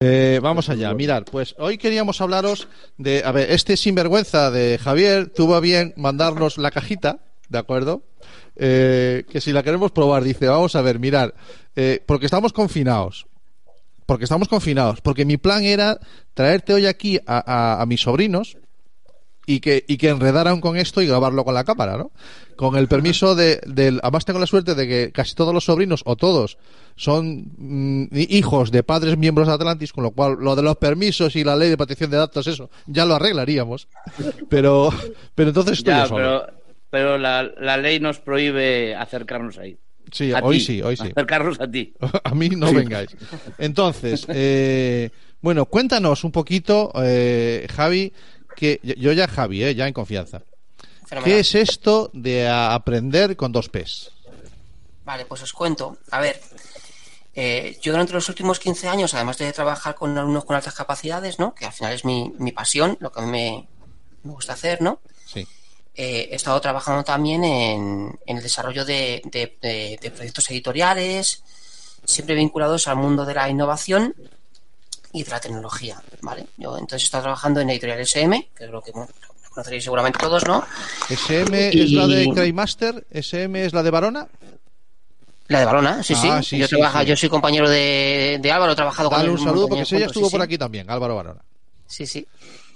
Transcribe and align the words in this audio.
Eh, 0.00 0.40
vamos 0.42 0.68
allá, 0.68 0.92
mirar, 0.92 1.24
pues 1.24 1.54
hoy 1.58 1.78
queríamos 1.78 2.20
hablaros 2.20 2.68
de, 2.98 3.22
a 3.24 3.32
ver, 3.32 3.50
este 3.50 3.78
sinvergüenza 3.78 4.50
de 4.50 4.76
Javier 4.76 5.30
tuvo 5.30 5.54
a 5.54 5.60
bien 5.60 5.94
mandarnos 5.96 6.58
la 6.58 6.70
cajita, 6.70 7.20
¿de 7.48 7.56
acuerdo? 7.56 8.02
Eh, 8.56 9.24
que 9.30 9.40
si 9.40 9.52
la 9.52 9.62
queremos 9.62 9.92
probar, 9.92 10.22
dice, 10.22 10.48
vamos 10.48 10.76
a 10.76 10.82
ver, 10.82 10.98
mirar, 10.98 11.34
eh, 11.76 12.02
porque 12.04 12.26
estamos 12.26 12.52
confinados, 12.52 13.26
porque 14.04 14.24
estamos 14.24 14.48
confinados, 14.48 15.00
porque 15.00 15.24
mi 15.24 15.38
plan 15.38 15.64
era 15.64 15.98
traerte 16.34 16.74
hoy 16.74 16.84
aquí 16.84 17.18
a, 17.26 17.80
a 17.80 17.86
mis 17.86 18.02
sobrinos, 18.02 18.58
y 19.46 19.60
que, 19.60 19.84
y 19.86 19.96
que 19.96 20.08
enredaran 20.08 20.60
con 20.60 20.76
esto 20.76 21.00
y 21.00 21.06
grabarlo 21.06 21.44
con 21.44 21.54
la 21.54 21.64
cámara, 21.64 21.96
¿no? 21.96 22.10
Con 22.56 22.76
el 22.76 22.88
permiso 22.88 23.36
de, 23.36 23.60
del, 23.66 24.00
además 24.02 24.24
tengo 24.24 24.40
la 24.40 24.46
suerte 24.46 24.74
de 24.74 24.88
que 24.88 25.12
casi 25.12 25.34
todos 25.34 25.54
los 25.54 25.64
sobrinos, 25.64 26.02
o 26.04 26.16
todos, 26.16 26.58
son 26.96 27.52
mm, 27.56 28.08
hijos 28.12 28.72
de 28.72 28.82
padres 28.82 29.16
miembros 29.16 29.46
de 29.46 29.54
Atlantis, 29.54 29.92
con 29.92 30.02
lo 30.02 30.10
cual 30.10 30.36
lo 30.40 30.56
de 30.56 30.62
los 30.62 30.76
permisos 30.76 31.36
y 31.36 31.44
la 31.44 31.54
ley 31.54 31.70
de 31.70 31.76
protección 31.76 32.10
de 32.10 32.16
datos, 32.16 32.46
eso, 32.48 32.70
ya 32.86 33.06
lo 33.06 33.14
arreglaríamos. 33.14 33.86
Pero, 34.48 34.90
pero 35.34 35.50
entonces 35.50 35.78
estoy 35.78 35.94
ya, 35.94 36.08
Pero, 36.08 36.46
pero 36.90 37.18
la, 37.18 37.44
la 37.44 37.76
ley 37.76 38.00
nos 38.00 38.18
prohíbe 38.18 38.96
acercarnos 38.96 39.58
ahí. 39.58 39.78
Sí, 40.10 40.32
hoy 40.32 40.60
sí, 40.60 40.82
hoy 40.82 40.96
sí. 40.96 41.08
Acercarnos 41.10 41.60
a 41.60 41.70
ti. 41.70 41.92
a 42.24 42.34
mí 42.34 42.48
no 42.50 42.72
vengáis. 42.72 43.16
Entonces, 43.58 44.24
eh, 44.28 45.10
bueno, 45.40 45.66
cuéntanos 45.66 46.24
un 46.24 46.32
poquito, 46.32 46.92
eh, 47.02 47.66
Javi, 47.74 48.12
que 48.56 48.80
yo 48.82 49.12
ya 49.12 49.28
Javi, 49.28 49.62
¿eh? 49.62 49.74
ya 49.74 49.86
en 49.86 49.92
confianza. 49.92 50.42
¿Qué 51.22 51.38
es 51.38 51.54
esto 51.54 52.10
de 52.12 52.48
aprender 52.48 53.36
con 53.36 53.52
dos 53.52 53.68
P's? 53.68 54.10
Vale, 55.04 55.24
pues 55.24 55.42
os 55.42 55.52
cuento. 55.52 55.98
A 56.10 56.20
ver, 56.20 56.40
eh, 57.34 57.78
yo 57.80 57.92
durante 57.92 58.12
los 58.12 58.28
últimos 58.28 58.58
15 58.58 58.88
años, 58.88 59.14
además 59.14 59.38
de 59.38 59.52
trabajar 59.52 59.94
con 59.94 60.18
alumnos 60.18 60.44
con 60.44 60.56
altas 60.56 60.74
capacidades, 60.74 61.38
¿no? 61.38 61.54
que 61.54 61.66
al 61.66 61.72
final 61.72 61.92
es 61.92 62.04
mi, 62.04 62.32
pasión, 62.52 62.96
lo 63.00 63.12
que 63.12 63.20
a 63.20 63.22
mí 63.24 63.30
me, 63.30 63.68
gusta 64.24 64.54
hacer, 64.54 64.82
¿no? 64.82 65.00
Sí. 65.26 65.46
Eh, 65.94 66.28
he 66.32 66.34
estado 66.34 66.60
trabajando 66.60 67.04
también 67.04 67.44
en, 67.44 68.18
el 68.26 68.42
desarrollo 68.42 68.84
de, 68.84 69.22
de, 69.30 70.10
proyectos 70.10 70.50
editoriales, 70.50 71.44
siempre 72.04 72.34
vinculados 72.34 72.88
al 72.88 72.96
mundo 72.96 73.24
de 73.24 73.34
la 73.34 73.48
innovación 73.48 74.14
y 75.16 75.22
de 75.22 75.30
la 75.30 75.40
tecnología, 75.40 76.00
¿vale? 76.20 76.46
Yo 76.58 76.76
entonces 76.76 77.02
he 77.02 77.04
estado 77.06 77.22
trabajando 77.22 77.60
en 77.60 77.70
Editorial 77.70 78.00
SM, 78.00 78.50
que 78.54 78.66
creo 78.66 78.82
que 78.82 78.92
bueno, 78.92 79.08
conoceréis 79.50 79.82
seguramente 79.82 80.18
todos, 80.18 80.46
¿no? 80.46 80.62
¿SM 81.08 81.68
es 81.68 81.90
la 81.92 82.06
de 82.06 82.28
Craymaster? 82.34 83.06
¿SM 83.10 83.64
es 83.64 83.72
la 83.72 83.82
de 83.82 83.90
Barona? 83.90 84.28
La 85.48 85.60
de 85.60 85.64
Barona, 85.64 86.02
sí, 86.02 86.14
sí. 86.14 86.28
Ah, 86.28 86.40
yo, 86.40 87.02
yo 87.02 87.16
soy 87.16 87.28
compañero 87.30 87.68
de, 87.70 88.38
Álvaro, 88.52 88.72
he 88.72 88.76
trabajado 88.76 89.08
con 89.08 89.20
él. 89.20 89.30
un 89.30 89.38
saludo 89.38 89.68
porque 89.68 89.96
ella 89.96 90.06
estuvo 90.06 90.30
por 90.30 90.42
aquí 90.42 90.58
también, 90.58 90.90
Álvaro 90.90 91.16
Barona. 91.16 91.40
Sí, 91.86 92.06
sí. 92.06 92.26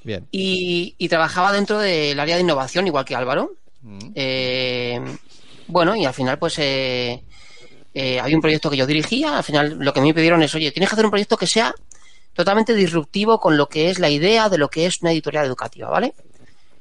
Bien. 0.02 0.26
Y, 0.30 1.08
trabajaba 1.08 1.52
dentro 1.52 1.78
del 1.78 2.18
área 2.18 2.36
de 2.36 2.42
innovación, 2.42 2.86
igual 2.86 3.04
que 3.04 3.14
Álvaro. 3.14 3.52
Mm. 3.82 4.12
Eh, 4.14 5.00
bueno, 5.66 5.94
y 5.94 6.06
al 6.06 6.14
final, 6.14 6.38
pues 6.38 6.58
eh, 6.58 7.22
eh, 7.92 8.20
había 8.20 8.36
un 8.36 8.40
proyecto 8.40 8.70
que 8.70 8.78
yo 8.78 8.86
dirigía. 8.86 9.36
Al 9.36 9.44
final, 9.44 9.76
lo 9.78 9.92
que 9.92 10.00
me 10.00 10.14
pidieron 10.14 10.42
es, 10.42 10.54
oye, 10.54 10.70
tienes 10.70 10.88
que 10.88 10.94
hacer 10.94 11.04
un 11.04 11.10
proyecto 11.10 11.36
que 11.36 11.46
sea 11.46 11.74
totalmente 12.40 12.74
disruptivo 12.74 13.38
con 13.38 13.58
lo 13.58 13.68
que 13.68 13.90
es 13.90 13.98
la 13.98 14.08
idea 14.08 14.48
de 14.48 14.56
lo 14.56 14.70
que 14.70 14.86
es 14.86 15.02
una 15.02 15.12
editorial 15.12 15.44
educativa, 15.44 15.90
¿vale? 15.90 16.14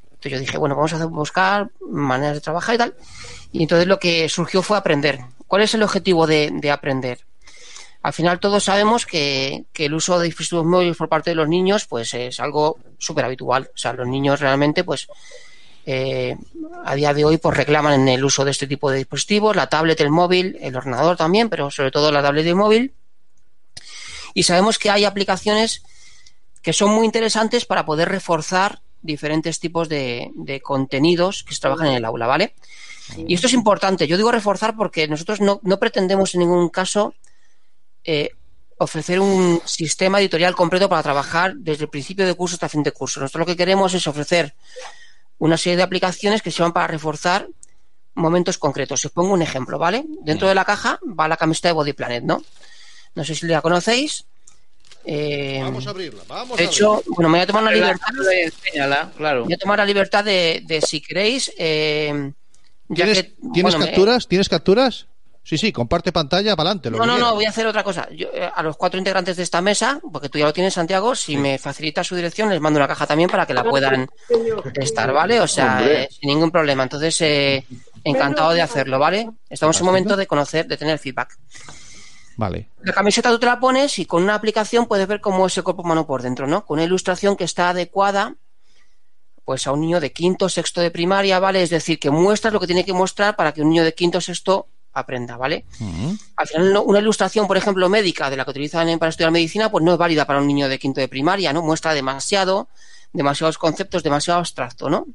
Entonces 0.05 0.31
yo 0.31 0.39
dije, 0.39 0.57
bueno, 0.57 0.73
vamos 0.73 0.93
a 0.93 1.05
buscar 1.05 1.69
maneras 1.81 2.35
de 2.35 2.41
trabajar 2.41 2.75
y 2.75 2.77
tal. 2.77 2.95
Y 3.51 3.61
entonces 3.63 3.87
lo 3.87 3.99
que 3.99 4.29
surgió 4.29 4.61
fue 4.61 4.77
aprender. 4.77 5.19
¿Cuál 5.47 5.63
es 5.63 5.73
el 5.73 5.83
objetivo 5.83 6.27
de, 6.27 6.71
aprender? 6.71 7.19
Al 8.03 8.13
final 8.13 8.39
todos 8.39 8.63
sabemos 8.63 9.05
que, 9.05 9.65
el 9.73 9.93
uso 9.93 10.17
de 10.17 10.27
dispositivos 10.27 10.65
móviles 10.65 10.95
por 10.95 11.09
parte 11.09 11.31
de 11.31 11.35
los 11.35 11.49
niños 11.49 11.85
pues 11.85 12.13
es 12.13 12.39
algo 12.39 12.77
súper 12.97 13.25
habitual. 13.25 13.69
O 13.75 13.77
sea, 13.77 13.91
los 13.91 14.07
niños 14.07 14.39
realmente 14.39 14.85
pues 14.85 15.07
eh, 15.85 16.37
a 16.85 16.95
día 16.95 17.13
de 17.13 17.25
hoy 17.25 17.37
pues 17.37 17.57
reclaman 17.57 17.99
en 17.99 18.07
el 18.07 18.23
uso 18.23 18.45
de 18.45 18.51
este 18.51 18.65
tipo 18.65 18.89
de 18.91 18.99
dispositivos, 18.99 19.57
la 19.57 19.67
tablet, 19.67 19.99
el 19.99 20.09
móvil, 20.09 20.57
el 20.61 20.77
ordenador 20.77 21.17
también, 21.17 21.49
pero 21.49 21.69
sobre 21.69 21.91
todo 21.91 22.13
la 22.13 22.21
tablet 22.21 22.45
y 22.45 22.49
el 22.49 22.55
móvil. 22.55 22.93
Y 24.39 24.43
sabemos 24.43 24.79
que 24.79 24.89
hay 24.89 25.03
aplicaciones 25.03 25.83
que 26.61 26.71
son 26.71 26.91
muy 26.91 27.05
interesantes 27.05 27.65
para 27.65 27.85
poder 27.85 28.07
reforzar 28.07 28.81
diferentes 29.01 29.59
tipos 29.59 29.89
de, 29.89 30.31
contenidos 30.63 31.43
que 31.43 31.53
se 31.53 31.59
trabajan 31.59 31.87
en 31.87 31.95
el 31.95 32.05
aula, 32.05 32.25
¿vale? 32.25 32.55
Y 33.17 33.33
esto 33.33 33.47
es 33.47 33.53
importante. 33.53 34.07
Yo 34.07 34.15
digo 34.15 34.31
reforzar 34.31 34.77
porque 34.77 35.09
nosotros 35.09 35.41
no, 35.41 35.59
pretendemos 35.77 36.35
en 36.35 36.39
ningún 36.39 36.69
caso 36.69 37.13
eh, 38.05 38.29
ofrecer 38.77 39.19
un 39.19 39.61
sistema 39.65 40.21
editorial 40.21 40.55
completo 40.55 40.87
para 40.87 41.03
trabajar 41.03 41.55
desde 41.57 41.83
el 41.83 41.89
principio 41.89 42.25
de 42.25 42.33
curso 42.33 42.55
hasta 42.55 42.69
fin 42.69 42.81
de 42.81 42.93
curso. 42.93 43.19
Nosotros 43.19 43.41
lo 43.41 43.45
que 43.45 43.57
queremos 43.57 43.93
es 43.93 44.07
ofrecer 44.07 44.55
una 45.39 45.57
serie 45.57 45.75
de 45.75 45.83
aplicaciones 45.83 46.41
que 46.41 46.49
sirvan 46.49 46.71
para 46.71 46.87
reforzar 46.87 47.49
momentos 48.15 48.57
concretos. 48.57 49.03
os 49.03 49.11
pongo 49.11 49.33
un 49.33 49.41
ejemplo, 49.41 49.77
¿vale? 49.77 50.05
Dentro 50.23 50.47
de 50.47 50.55
la 50.55 50.63
caja 50.63 50.97
va 51.03 51.27
la 51.27 51.35
camiseta 51.35 51.67
de 51.67 51.73
Body 51.73 51.91
Planet, 51.91 52.23
¿no? 52.23 52.41
No 53.15 53.25
sé 53.25 53.35
si 53.35 53.47
la 53.47 53.61
conocéis. 53.61 54.25
Eh, 55.05 55.59
vamos 55.61 55.87
a 55.87 55.89
abrirla, 55.91 56.23
vamos 56.27 56.57
De 56.57 56.65
hecho, 56.65 57.01
bueno, 57.07 57.29
me 57.29 57.37
voy 57.37 57.43
a 57.43 57.47
tomar 57.47 57.63
la 57.63 57.71
libertad. 57.71 58.07
claro. 59.15 59.45
Voy 59.45 59.53
a 59.53 59.57
tomar 59.57 59.79
la 59.79 59.85
libertad 59.85 60.23
de, 60.23 60.83
si 60.85 61.01
queréis. 61.01 61.51
Eh, 61.57 62.31
¿Tienes, 62.93 63.27
¿tienes 63.53 63.75
capturas? 63.75 64.27
¿Tienes 64.27 64.49
capturas? 64.49 65.07
Sí, 65.43 65.57
sí, 65.57 65.71
comparte 65.71 66.11
pantalla 66.11 66.55
para 66.55 66.69
adelante. 66.69 66.91
No, 66.91 67.05
no, 67.05 67.17
no, 67.17 67.33
voy 67.33 67.45
a 67.45 67.49
hacer 67.49 67.65
otra 67.65 67.83
cosa. 67.83 68.07
Eh, 68.11 68.49
a 68.53 68.61
los 68.61 68.77
cuatro 68.77 68.99
integrantes 68.99 69.37
de 69.37 69.43
esta 69.43 69.61
mesa, 69.61 69.99
porque 70.11 70.29
tú 70.29 70.37
ya 70.37 70.45
lo 70.45 70.53
tienes, 70.53 70.73
Santiago, 70.73 71.15
si 71.15 71.37
me 71.37 71.57
facilita 71.57 72.03
su 72.03 72.15
dirección, 72.15 72.49
les 72.49 72.61
mando 72.61 72.77
una 72.77 72.87
caja 72.87 73.07
también 73.07 73.29
para 73.29 73.47
que 73.47 73.53
la 73.53 73.63
puedan 73.63 74.07
testar, 74.73 75.11
¿vale? 75.11 75.39
O 75.39 75.47
sea, 75.47 76.07
sin 76.09 76.29
ningún 76.29 76.51
problema. 76.51 76.83
Entonces, 76.83 77.63
encantado 78.03 78.51
de 78.51 78.61
hacerlo, 78.61 78.99
¿vale? 78.99 79.29
Estamos 79.49 79.79
en 79.79 79.85
momento 79.85 80.15
de 80.15 80.27
conocer, 80.27 80.67
de 80.67 80.77
tener 80.77 80.99
feedback. 80.99 81.37
Vale. 82.39 82.69
La 82.83 82.93
camiseta 82.93 83.29
tú 83.31 83.37
te 83.37 83.45
la 83.47 83.59
pones 83.59 83.99
y 83.99 84.05
con 84.05 84.23
una 84.23 84.33
aplicación 84.33 84.85
puedes 84.85 85.05
ver 85.09 85.19
cómo 85.19 85.45
es 85.45 85.57
el 85.57 85.63
cuerpo 85.65 85.81
humano 85.81 86.07
por 86.07 86.21
dentro, 86.21 86.47
¿no? 86.47 86.65
Con 86.65 86.75
una 86.75 86.85
ilustración 86.85 87.35
que 87.35 87.43
está 87.43 87.69
adecuada 87.71 88.35
pues 89.43 89.67
a 89.67 89.73
un 89.73 89.81
niño 89.81 89.99
de 89.99 90.13
quinto, 90.13 90.47
sexto 90.47 90.79
de 90.79 90.89
primaria, 90.89 91.39
¿vale? 91.39 91.61
Es 91.61 91.69
decir, 91.69 91.99
que 91.99 92.09
muestras 92.11 92.53
lo 92.53 92.61
que 92.61 92.67
tiene 92.67 92.85
que 92.85 92.93
mostrar 92.93 93.35
para 93.35 93.51
que 93.51 93.61
un 93.61 93.69
niño 93.69 93.83
de 93.83 93.93
quinto, 93.93 94.21
sexto 94.21 94.67
aprenda, 94.93 95.35
¿vale? 95.35 95.65
Al 96.37 96.47
final, 96.47 96.81
una 96.85 96.99
ilustración, 96.99 97.45
por 97.45 97.57
ejemplo, 97.57 97.89
médica, 97.89 98.29
de 98.29 98.37
la 98.37 98.45
que 98.45 98.51
utilizan 98.51 98.97
para 98.99 99.09
estudiar 99.09 99.31
medicina, 99.31 99.69
pues 99.69 99.83
no 99.83 99.91
es 99.91 99.97
válida 99.97 100.25
para 100.25 100.39
un 100.39 100.47
niño 100.47 100.69
de 100.69 100.79
quinto 100.79 101.01
de 101.01 101.09
primaria, 101.09 101.51
¿no? 101.51 101.61
Muestra 101.61 101.93
demasiado, 101.93 102.69
demasiados 103.11 103.57
conceptos, 103.57 104.01
demasiado 104.01 104.39
abstracto, 104.39 104.89
¿no? 104.89 105.07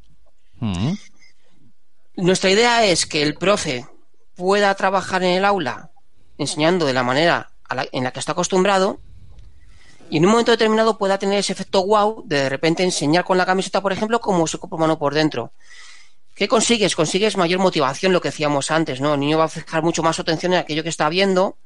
Nuestra 2.17 2.51
idea 2.51 2.85
es 2.85 3.06
que 3.06 3.23
el 3.23 3.35
profe 3.35 3.87
pueda 4.35 4.75
trabajar 4.75 5.23
en 5.23 5.31
el 5.31 5.45
aula 5.47 5.91
enseñando 6.39 6.87
de 6.87 6.93
la 6.93 7.03
manera 7.03 7.50
en 7.93 8.05
la 8.05 8.11
que 8.12 8.21
está 8.21 8.33
acostumbrado 8.33 9.00
y 10.11 10.19
en 10.19 10.27
un 10.27 10.33
momento 10.33 10.53
determinado 10.53 10.99
pueda 10.99 11.19
tener 11.19 11.39
ese 11.39 11.53
efecto 11.53 11.84
wow 11.84 12.22
de 12.27 12.37
de 12.43 12.49
repente 12.49 12.83
enseñar 12.83 13.25
con 13.25 13.39
la 13.39 13.47
camiseta, 13.47 13.81
por 13.81 13.93
ejemplo, 13.93 14.21
como 14.21 14.47
se 14.47 14.56
ocupa 14.59 14.77
mano 14.77 14.99
por 14.99 15.15
dentro. 15.15 15.53
¿Qué 16.34 16.49
consigues? 16.49 16.94
Consigues 16.97 17.37
mayor 17.37 17.61
motivación, 17.61 18.12
lo 18.12 18.21
que 18.21 18.28
decíamos 18.28 18.71
antes, 18.71 19.00
¿no? 19.00 19.15
El 19.15 19.21
niño 19.21 19.39
va 19.39 19.44
a 19.44 19.49
fijar 19.49 19.83
mucho 19.83 20.03
más 20.03 20.19
atención 20.19 20.53
en 20.53 20.61
aquello 20.61 20.83
que 20.83 20.89
está 20.89 21.09
viendo, 21.09 21.56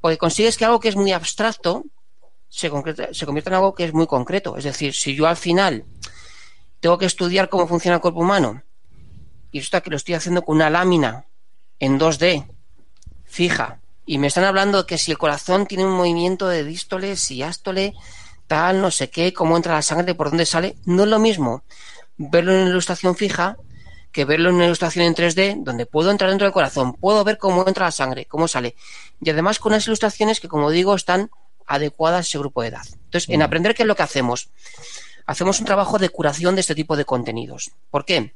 porque 0.00 0.18
consigues 0.18 0.56
que 0.56 0.64
algo 0.64 0.80
que 0.80 0.88
es 0.88 0.96
muy 0.96 1.12
abstracto 1.12 1.84
se, 2.48 2.70
se 3.12 3.26
convierta 3.26 3.50
en 3.50 3.54
algo 3.54 3.74
que 3.74 3.84
es 3.84 3.94
muy 3.94 4.06
concreto. 4.06 4.56
Es 4.56 4.64
decir, 4.64 4.94
si 4.94 5.14
yo 5.14 5.26
al 5.26 5.36
final 5.36 5.84
tengo 6.80 6.98
que 6.98 7.06
estudiar 7.06 7.48
cómo 7.48 7.66
funciona 7.66 7.96
el 7.96 8.02
cuerpo 8.02 8.20
humano 8.20 8.62
y 9.50 9.60
está 9.60 9.80
que 9.80 9.90
lo 9.90 9.96
estoy 9.96 10.14
haciendo 10.14 10.42
con 10.42 10.56
una 10.56 10.70
lámina 10.70 11.24
en 11.78 11.98
2D 11.98 12.46
fija 13.24 13.80
y 14.06 14.18
me 14.18 14.26
están 14.26 14.44
hablando 14.44 14.86
que 14.86 14.98
si 14.98 15.10
el 15.10 15.18
corazón 15.18 15.66
tiene 15.66 15.84
un 15.84 15.92
movimiento 15.92 16.48
de 16.48 16.64
dístole, 16.64 17.16
si 17.16 17.42
ástole, 17.42 17.94
tal, 18.46 18.80
no 18.80 18.90
sé 18.90 19.10
qué, 19.10 19.32
cómo 19.32 19.56
entra 19.56 19.74
la 19.74 19.82
sangre, 19.82 20.14
por 20.14 20.28
dónde 20.28 20.46
sale, 20.46 20.76
no 20.84 21.04
es 21.04 21.08
lo 21.08 21.18
mismo 21.18 21.62
verlo 22.16 22.52
en 22.52 22.60
una 22.60 22.70
ilustración 22.70 23.16
fija 23.16 23.56
que 24.12 24.24
verlo 24.24 24.50
en 24.50 24.56
una 24.56 24.66
ilustración 24.66 25.06
en 25.06 25.14
3D, 25.14 25.64
donde 25.64 25.86
puedo 25.86 26.10
entrar 26.10 26.30
dentro 26.30 26.46
del 26.46 26.52
corazón, 26.52 26.94
puedo 26.94 27.24
ver 27.24 27.36
cómo 27.36 27.66
entra 27.66 27.86
la 27.86 27.90
sangre, 27.90 28.26
cómo 28.26 28.46
sale. 28.46 28.76
Y 29.20 29.28
además 29.30 29.58
con 29.58 29.72
unas 29.72 29.86
ilustraciones 29.88 30.38
que, 30.38 30.46
como 30.46 30.70
digo, 30.70 30.94
están 30.94 31.30
adecuadas 31.66 32.18
a 32.18 32.28
ese 32.28 32.38
grupo 32.38 32.62
de 32.62 32.68
edad. 32.68 32.86
Entonces, 32.92 33.28
en 33.28 33.42
aprender, 33.42 33.74
¿qué 33.74 33.82
es 33.82 33.88
lo 33.88 33.96
que 33.96 34.04
hacemos? 34.04 34.50
Hacemos 35.26 35.58
un 35.58 35.66
trabajo 35.66 35.98
de 35.98 36.10
curación 36.10 36.54
de 36.54 36.60
este 36.60 36.76
tipo 36.76 36.96
de 36.96 37.04
contenidos. 37.04 37.72
¿Por 37.90 38.04
qué? 38.04 38.34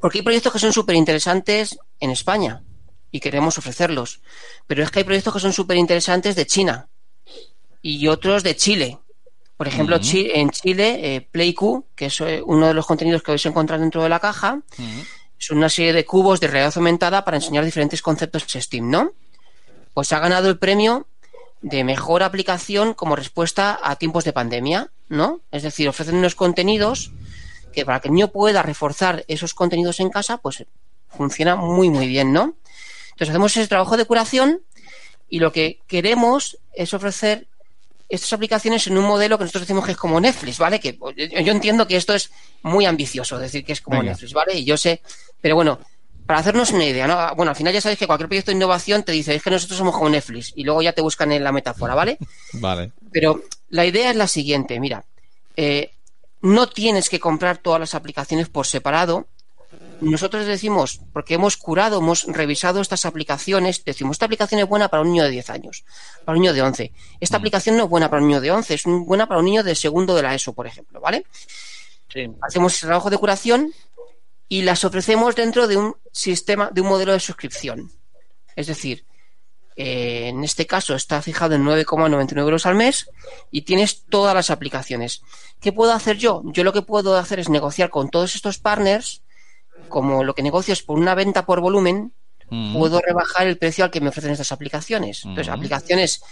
Porque 0.00 0.18
hay 0.18 0.22
proyectos 0.22 0.52
que 0.52 0.58
son 0.58 0.72
súper 0.72 0.96
interesantes 0.96 1.78
en 2.00 2.10
España, 2.10 2.62
y 3.14 3.20
queremos 3.20 3.58
ofrecerlos. 3.58 4.20
Pero 4.66 4.82
es 4.82 4.90
que 4.90 4.98
hay 4.98 5.04
proyectos 5.04 5.32
que 5.32 5.38
son 5.38 5.52
súper 5.52 5.76
interesantes 5.76 6.34
de 6.34 6.46
China 6.46 6.88
y 7.80 8.08
otros 8.08 8.42
de 8.42 8.56
Chile. 8.56 8.98
Por 9.56 9.68
ejemplo, 9.68 10.00
en 10.02 10.50
Chile, 10.50 11.14
eh, 11.14 11.20
PlayQ, 11.20 11.84
que 11.94 12.06
es 12.06 12.20
eh, 12.20 12.42
uno 12.44 12.66
de 12.66 12.74
los 12.74 12.84
contenidos 12.84 13.22
que 13.22 13.30
vais 13.30 13.46
a 13.46 13.50
encontrar 13.50 13.78
dentro 13.78 14.02
de 14.02 14.08
la 14.08 14.18
caja, 14.18 14.62
es 15.38 15.50
una 15.52 15.68
serie 15.68 15.92
de 15.92 16.04
cubos 16.04 16.40
de 16.40 16.48
realidad 16.48 16.72
aumentada 16.74 17.24
para 17.24 17.36
enseñar 17.36 17.64
diferentes 17.64 18.02
conceptos 18.02 18.46
STEAM, 18.48 18.90
¿no? 18.90 19.12
Pues 19.94 20.12
ha 20.12 20.18
ganado 20.18 20.48
el 20.48 20.58
premio 20.58 21.06
de 21.62 21.84
mejor 21.84 22.24
aplicación 22.24 22.94
como 22.94 23.14
respuesta 23.14 23.78
a 23.80 23.94
tiempos 23.94 24.24
de 24.24 24.32
pandemia, 24.32 24.90
¿no? 25.08 25.40
Es 25.52 25.62
decir, 25.62 25.88
ofrecen 25.88 26.16
unos 26.16 26.34
contenidos 26.34 27.12
que 27.72 27.86
para 27.86 28.00
que 28.00 28.08
el 28.08 28.14
niño 28.14 28.32
pueda 28.32 28.60
reforzar 28.62 29.24
esos 29.28 29.54
contenidos 29.54 30.00
en 30.00 30.10
casa, 30.10 30.38
pues 30.38 30.66
funciona 31.06 31.54
muy, 31.54 31.90
muy 31.90 32.08
bien, 32.08 32.32
¿no? 32.32 32.56
Entonces 33.14 33.30
hacemos 33.30 33.56
ese 33.56 33.68
trabajo 33.68 33.96
de 33.96 34.04
curación 34.04 34.60
y 35.28 35.38
lo 35.38 35.52
que 35.52 35.80
queremos 35.86 36.58
es 36.74 36.92
ofrecer 36.94 37.46
estas 38.08 38.32
aplicaciones 38.32 38.86
en 38.86 38.98
un 38.98 39.04
modelo 39.04 39.38
que 39.38 39.44
nosotros 39.44 39.62
decimos 39.62 39.84
que 39.84 39.92
es 39.92 39.96
como 39.96 40.20
Netflix, 40.20 40.58
¿vale? 40.58 40.78
Que 40.78 40.98
yo 41.16 41.52
entiendo 41.52 41.86
que 41.86 41.96
esto 41.96 42.14
es 42.14 42.30
muy 42.62 42.86
ambicioso, 42.86 43.38
decir 43.38 43.64
que 43.64 43.72
es 43.72 43.80
como 43.80 44.02
Netflix, 44.02 44.32
¿vale? 44.32 44.54
Y 44.58 44.64
yo 44.64 44.76
sé, 44.76 45.00
pero 45.40 45.54
bueno, 45.54 45.78
para 46.26 46.40
hacernos 46.40 46.70
una 46.70 46.84
idea, 46.84 47.06
¿no? 47.06 47.34
Bueno, 47.34 47.50
al 47.50 47.56
final 47.56 47.72
ya 47.72 47.80
sabéis 47.80 47.98
que 47.98 48.06
cualquier 48.06 48.28
proyecto 48.28 48.50
de 48.50 48.56
innovación 48.56 49.02
te 49.02 49.12
dice, 49.12 49.34
es 49.34 49.42
que 49.42 49.50
nosotros 49.50 49.78
somos 49.78 49.94
como 49.94 50.10
Netflix, 50.10 50.52
y 50.54 50.64
luego 50.64 50.82
ya 50.82 50.92
te 50.92 51.02
buscan 51.02 51.32
en 51.32 51.44
la 51.44 51.52
metáfora, 51.52 51.94
¿vale? 51.94 52.18
Vale. 52.54 52.92
Pero 53.12 53.42
la 53.70 53.86
idea 53.86 54.10
es 54.10 54.16
la 54.16 54.26
siguiente, 54.26 54.78
mira, 54.80 55.04
eh, 55.56 55.92
no 56.40 56.68
tienes 56.68 57.08
que 57.08 57.20
comprar 57.20 57.58
todas 57.58 57.80
las 57.80 57.94
aplicaciones 57.94 58.48
por 58.48 58.66
separado. 58.66 59.26
Nosotros 60.00 60.46
decimos, 60.46 61.00
porque 61.12 61.34
hemos 61.34 61.56
curado, 61.56 61.98
hemos 61.98 62.24
revisado 62.24 62.80
estas 62.80 63.06
aplicaciones, 63.06 63.84
decimos, 63.84 64.16
esta 64.16 64.26
aplicación 64.26 64.60
es 64.60 64.68
buena 64.68 64.88
para 64.88 65.02
un 65.02 65.12
niño 65.12 65.24
de 65.24 65.30
10 65.30 65.50
años, 65.50 65.84
para 66.24 66.36
un 66.36 66.42
niño 66.42 66.52
de 66.52 66.62
11. 66.62 66.92
Esta 67.20 67.36
aplicación 67.36 67.76
no 67.76 67.84
es 67.84 67.90
buena 67.90 68.10
para 68.10 68.22
un 68.22 68.28
niño 68.28 68.40
de 68.40 68.50
11, 68.50 68.74
es 68.74 68.82
buena 68.84 69.26
para 69.26 69.40
un 69.40 69.46
niño 69.46 69.62
de 69.62 69.74
segundo 69.74 70.14
de 70.14 70.22
la 70.22 70.34
ESO, 70.34 70.52
por 70.52 70.66
ejemplo, 70.66 71.00
¿vale? 71.00 71.24
Sí. 72.12 72.30
Hacemos 72.42 72.74
el 72.82 72.88
trabajo 72.88 73.10
de 73.10 73.18
curación 73.18 73.72
y 74.48 74.62
las 74.62 74.84
ofrecemos 74.84 75.34
dentro 75.34 75.66
de 75.66 75.76
un 75.76 75.96
sistema, 76.12 76.70
de 76.72 76.80
un 76.80 76.88
modelo 76.88 77.12
de 77.12 77.20
suscripción. 77.20 77.90
Es 78.56 78.66
decir, 78.66 79.04
eh, 79.76 80.28
en 80.28 80.44
este 80.44 80.66
caso 80.66 80.94
está 80.94 81.20
fijado 81.20 81.56
en 81.56 81.64
9,99 81.64 82.38
euros 82.38 82.66
al 82.66 82.76
mes 82.76 83.10
y 83.50 83.62
tienes 83.62 84.04
todas 84.04 84.34
las 84.34 84.50
aplicaciones. 84.50 85.22
¿Qué 85.60 85.72
puedo 85.72 85.92
hacer 85.92 86.16
yo? 86.16 86.42
Yo 86.46 86.62
lo 86.62 86.72
que 86.72 86.82
puedo 86.82 87.16
hacer 87.16 87.40
es 87.40 87.48
negociar 87.48 87.90
con 87.90 88.08
todos 88.10 88.36
estos 88.36 88.58
partners, 88.58 89.22
como 89.88 90.24
lo 90.24 90.34
que 90.34 90.42
negocio 90.42 90.72
es 90.72 90.82
por 90.82 90.98
una 90.98 91.14
venta 91.14 91.46
por 91.46 91.60
volumen, 91.60 92.12
Mm. 92.50 92.76
puedo 92.76 93.00
rebajar 93.00 93.46
el 93.46 93.58
precio 93.58 93.84
al 93.84 93.90
que 93.90 94.00
me 94.00 94.08
ofrecen 94.08 94.32
estas 94.32 94.52
aplicaciones. 94.52 95.24
Entonces, 95.24 95.48
aplicaciones 95.52 96.22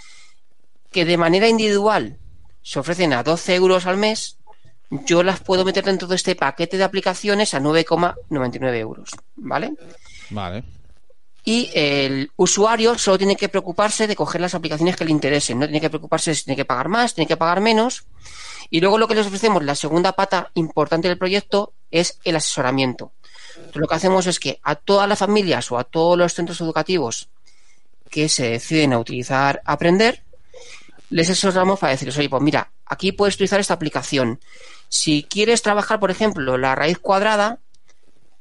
que 0.91 1.05
de 1.05 1.17
manera 1.17 1.49
individual 1.49 2.19
se 2.63 2.79
ofrecen 2.79 3.13
a 3.13 3.23
12 3.23 3.55
euros 3.55 3.87
al 3.87 3.97
mes, 3.97 4.37
yo 5.07 5.23
las 5.23 5.41
puedo 5.41 5.65
meter 5.65 5.85
dentro 5.85 6.07
de 6.07 6.17
este 6.17 6.37
paquete 6.37 6.77
de 6.77 6.85
aplicaciones 6.85 7.55
a 7.55 7.61
9,99 7.61 8.79
euros, 8.79 9.11
¿vale? 9.37 9.73
Vale. 10.31 10.65
Y 11.45 11.71
el 11.75 12.31
usuario 12.37 12.97
solo 12.99 13.19
tiene 13.19 13.35
que 13.35 13.49
preocuparse 13.49 14.07
de 14.07 14.15
coger 14.15 14.43
las 14.43 14.55
aplicaciones 14.55 14.95
que 14.95 15.05
le 15.05 15.11
interesen, 15.11 15.59
no 15.59 15.67
tiene 15.67 15.81
que 15.81 15.89
preocuparse 15.91 16.35
si 16.35 16.45
tiene 16.45 16.57
que 16.57 16.65
pagar 16.65 16.89
más, 16.89 17.15
tiene 17.15 17.27
que 17.27 17.37
pagar 17.37 17.61
menos. 17.61 18.05
Y 18.71 18.81
luego 18.81 18.97
lo 18.97 19.09
que 19.09 19.15
les 19.15 19.27
ofrecemos, 19.27 19.65
la 19.65 19.75
segunda 19.75 20.13
pata 20.13 20.51
importante 20.55 21.09
del 21.09 21.19
proyecto, 21.19 21.73
es 21.91 22.19
el 22.23 22.37
asesoramiento. 22.37 23.13
Lo 23.75 23.87
que 23.87 23.95
hacemos 23.95 24.27
es 24.27 24.39
que 24.39 24.61
a 24.63 24.75
todas 24.75 25.09
las 25.09 25.19
familias 25.19 25.71
o 25.73 25.79
a 25.79 25.85
todos 25.85 26.19
los 26.19 26.35
centros 26.35 26.61
educativos 26.61 27.29
que 28.11 28.29
se 28.29 28.51
deciden 28.51 28.93
a 28.93 28.99
utilizar 28.99 29.63
Aprender, 29.65 30.23
les 31.11 31.31
asesoramos 31.31 31.79
para 31.79 31.93
decirles, 31.93 32.17
oye, 32.19 32.29
pues 32.29 32.43
mira, 32.43 32.71
aquí 32.87 33.13
puedes 33.13 33.35
utilizar 33.37 33.61
esta 33.61 33.75
aplicación. 33.75 34.41
Si 34.89 35.23
quieres 35.25 35.63
trabajar, 35.63 36.01
por 36.01 36.11
ejemplo, 36.11 36.59
la 36.59 36.75
raíz 36.75 36.99
cuadrada, 36.99 37.59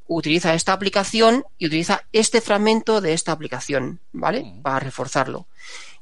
utiliza 0.08 0.54
esta 0.54 0.74
aplicación 0.74 1.46
y 1.58 1.68
utiliza 1.68 2.04
este 2.12 2.42
fragmento 2.42 3.00
de 3.00 3.14
esta 3.14 3.32
aplicación, 3.32 4.02
¿vale? 4.12 4.56
Para 4.62 4.80
reforzarlo. 4.80 5.48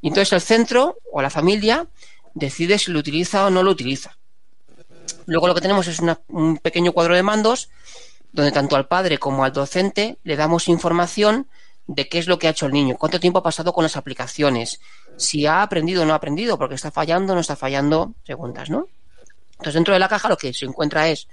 Y 0.01 0.07
entonces 0.07 0.33
el 0.33 0.41
centro 0.41 0.97
o 1.11 1.21
la 1.21 1.29
familia 1.29 1.85
decide 2.33 2.79
si 2.79 2.91
lo 2.91 2.97
utiliza 2.99 3.45
o 3.45 3.49
no 3.51 3.61
lo 3.61 3.69
utiliza. 3.69 4.17
Luego 5.27 5.47
lo 5.47 5.53
que 5.53 5.61
tenemos 5.61 5.87
es 5.87 5.99
una- 5.99 6.19
un 6.29 6.57
pequeño 6.57 6.91
cuadro 6.91 7.13
de 7.15 7.21
mandos 7.21 7.69
donde 8.31 8.51
tanto 8.51 8.75
al 8.75 8.87
padre 8.87 9.17
como 9.17 9.43
al 9.43 9.53
docente 9.53 10.17
le 10.23 10.35
damos 10.35 10.67
información 10.67 11.47
de 11.87 12.07
qué 12.07 12.19
es 12.19 12.27
lo 12.27 12.37
que 12.37 12.47
ha 12.47 12.51
hecho 12.51 12.67
el 12.67 12.73
niño, 12.73 12.97
cuánto 12.97 13.19
tiempo 13.19 13.39
ha 13.39 13.43
pasado 13.43 13.73
con 13.73 13.83
las 13.83 13.97
aplicaciones, 13.97 14.79
si 15.17 15.47
ha 15.47 15.63
aprendido 15.63 16.03
o 16.03 16.05
no 16.05 16.13
ha 16.13 16.17
aprendido, 16.17 16.57
porque 16.57 16.75
está 16.75 16.91
fallando 16.91 17.33
o 17.33 17.35
no 17.35 17.41
está 17.41 17.55
fallando, 17.55 18.13
preguntas, 18.23 18.69
¿no? 18.69 18.87
Entonces 19.53 19.73
dentro 19.73 19.93
de 19.93 19.99
la 19.99 20.07
caja 20.07 20.29
lo 20.29 20.37
que 20.37 20.53
se 20.53 20.65
encuentra 20.65 21.09
es 21.09 21.27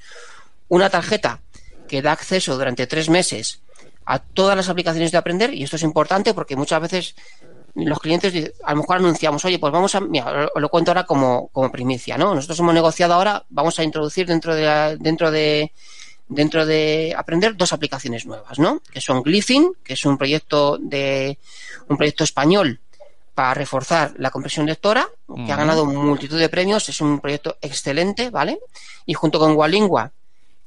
una 0.68 0.88
tarjeta 0.88 1.40
que 1.86 2.02
da 2.02 2.12
acceso 2.12 2.56
durante 2.56 2.86
tres 2.86 3.10
meses 3.10 3.60
a 4.06 4.18
todas 4.18 4.56
las 4.56 4.68
aplicaciones 4.68 5.12
de 5.12 5.18
aprender 5.18 5.52
y 5.52 5.62
esto 5.62 5.76
es 5.76 5.82
importante 5.82 6.32
porque 6.32 6.56
muchas 6.56 6.80
veces 6.80 7.14
los 7.74 7.98
clientes 8.00 8.54
a 8.64 8.72
lo 8.72 8.78
mejor 8.78 8.96
anunciamos, 8.96 9.44
oye, 9.44 9.58
pues 9.58 9.72
vamos 9.72 9.94
a, 9.94 10.00
mira, 10.00 10.48
os 10.54 10.62
lo 10.62 10.68
cuento 10.70 10.90
ahora 10.90 11.04
como, 11.04 11.48
como 11.48 11.70
primicia, 11.70 12.16
¿no? 12.16 12.34
Nosotros 12.34 12.58
hemos 12.60 12.72
negociado 12.72 13.12
ahora, 13.12 13.44
vamos 13.50 13.78
a 13.78 13.84
introducir 13.84 14.26
dentro 14.26 14.54
de 14.54 14.96
dentro 14.98 15.30
de 15.30 15.72
dentro 16.28 16.66
de 16.66 17.14
aprender 17.16 17.56
dos 17.56 17.72
aplicaciones 17.72 18.26
nuevas, 18.26 18.58
¿no? 18.58 18.82
Que 18.90 19.00
son 19.00 19.22
Glyphing, 19.22 19.72
que 19.84 19.94
es 19.94 20.04
un 20.04 20.18
proyecto 20.18 20.78
de 20.78 21.38
un 21.88 21.96
proyecto 21.96 22.24
español 22.24 22.80
para 23.34 23.54
reforzar 23.54 24.14
la 24.16 24.30
comprensión 24.30 24.66
lectora, 24.66 25.08
que 25.44 25.52
ha 25.52 25.56
ganado 25.56 25.84
multitud 25.84 26.38
de 26.38 26.48
premios, 26.48 26.88
es 26.88 27.00
un 27.02 27.20
proyecto 27.20 27.58
excelente, 27.60 28.30
¿vale? 28.30 28.58
Y 29.04 29.12
junto 29.12 29.38
con 29.38 29.52
Walingua, 29.52 30.10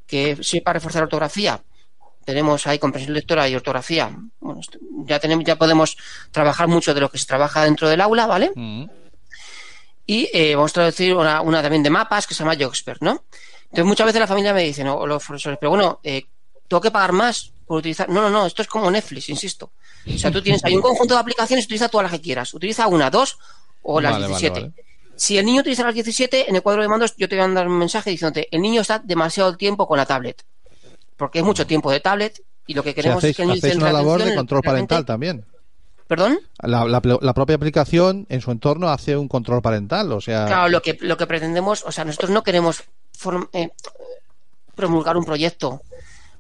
que 0.06 0.38
sí 0.42 0.62
para 0.62 0.76
reforzar 0.76 1.02
la 1.02 1.06
ortografía, 1.06 1.62
tenemos 2.26 2.68
ahí 2.68 2.78
comprensión 2.78 3.16
lectora 3.16 3.50
y 3.50 3.56
ortografía. 3.56 4.16
Bueno, 4.40 4.62
ya 5.06 5.20
tenemos, 5.20 5.44
ya 5.46 5.56
podemos 5.56 5.98
trabajar 6.32 6.68
mucho 6.68 6.94
de 6.94 7.02
lo 7.02 7.10
que 7.10 7.18
se 7.18 7.26
trabaja 7.26 7.64
dentro 7.64 7.90
del 7.90 8.02
aula, 8.02 8.28
¿vale? 8.28 8.52
Y 10.06 10.30
eh, 10.32 10.56
vamos 10.56 10.72
a 10.72 10.76
traducir 10.76 11.16
una, 11.16 11.42
una 11.42 11.64
también 11.64 11.82
de 11.82 11.90
mapas 11.90 12.28
que 12.28 12.36
se 12.36 12.44
llama 12.44 12.54
Yoxpert, 12.54 13.02
¿no? 13.02 13.24
Entonces 13.72 13.86
muchas 13.86 14.06
veces 14.08 14.20
la 14.20 14.28
familia 14.28 14.54
me 14.54 14.64
dice, 14.64 14.84
no, 14.84 14.96
o 14.96 15.06
los 15.08 15.24
profesores, 15.24 15.58
pero 15.60 15.70
bueno, 15.72 16.00
eh, 16.04 16.26
tengo 16.68 16.82
que 16.82 16.92
pagar 16.92 17.12
más 17.14 17.52
por 17.66 17.78
utilizar. 17.80 18.10
No, 18.10 18.22
no, 18.22 18.30
no, 18.30 18.46
esto 18.46 18.62
es 18.62 18.68
como 18.68 18.90
Netflix, 18.90 19.30
insisto. 19.30 19.72
O 20.08 20.18
sea, 20.18 20.32
tú 20.32 20.42
tienes 20.42 20.64
ahí 20.66 20.76
un 20.76 20.82
conjunto 20.82 21.14
de 21.14 21.20
aplicaciones, 21.20 21.66
utiliza 21.66 21.88
todas 21.90 22.04
las 22.06 22.12
que 22.14 22.22
quieras. 22.22 22.54
Utiliza 22.54 22.88
una, 22.88 23.10
dos 23.12 23.38
o 23.84 24.02
las 24.02 24.14
Vale, 24.14 24.24
vale, 24.26 24.34
17. 24.40 24.60
vale. 24.62 24.74
Si 25.16 25.38
el 25.38 25.46
niño 25.46 25.62
utiliza 25.62 25.84
las 25.84 25.94
17, 25.94 26.50
en 26.50 26.56
el 26.56 26.62
cuadro 26.62 26.82
de 26.82 26.88
mandos 26.88 27.14
yo 27.18 27.28
te 27.28 27.36
voy 27.36 27.44
a 27.44 27.48
mandar 27.48 27.68
un 27.68 27.78
mensaje 27.78 28.10
diciéndote, 28.10 28.48
el 28.52 28.62
niño 28.62 28.82
está 28.82 29.00
demasiado 29.00 29.56
tiempo 29.58 29.86
con 29.88 29.98
la 29.98 30.06
tablet. 30.06 30.44
Porque 31.18 31.40
es 31.40 31.46
mucho 31.46 31.68
tiempo 31.68 31.92
de 31.92 32.00
tablet 32.00 32.42
y 32.66 32.74
lo 32.74 32.82
que 32.84 32.92
O 32.92 32.94
sea, 32.94 32.96
queremos 33.04 33.18
hacéis, 33.20 33.32
es 33.32 33.36
que 33.38 33.42
el 33.44 33.48
niño 33.50 33.58
hacéis 33.60 33.76
una 33.76 33.92
labor 33.92 34.24
de 34.24 34.36
control 34.36 34.62
parental 34.62 35.06
también. 35.06 35.46
¿Perdón? 36.08 36.40
La, 36.62 36.86
la- 36.86 37.02
la 37.22 37.34
propia 37.34 37.56
aplicación 37.58 38.26
en 38.30 38.42
su 38.42 38.50
entorno 38.52 38.90
hace 38.90 39.16
un 39.16 39.28
control 39.28 39.62
parental, 39.62 40.12
o 40.12 40.22
sea, 40.22 40.46
Claro, 40.48 40.70
lo 40.70 40.82
que, 40.82 40.98
lo 41.02 41.18
que 41.18 41.28
pretendemos, 41.28 41.84
o 41.86 41.92
sea, 41.92 42.04
nosotros 42.06 42.32
no 42.32 42.42
queremos 42.42 42.84
form- 43.20 43.50
eh, 43.54 43.70
promulgar 44.76 45.18
un 45.18 45.26
proyecto 45.26 45.82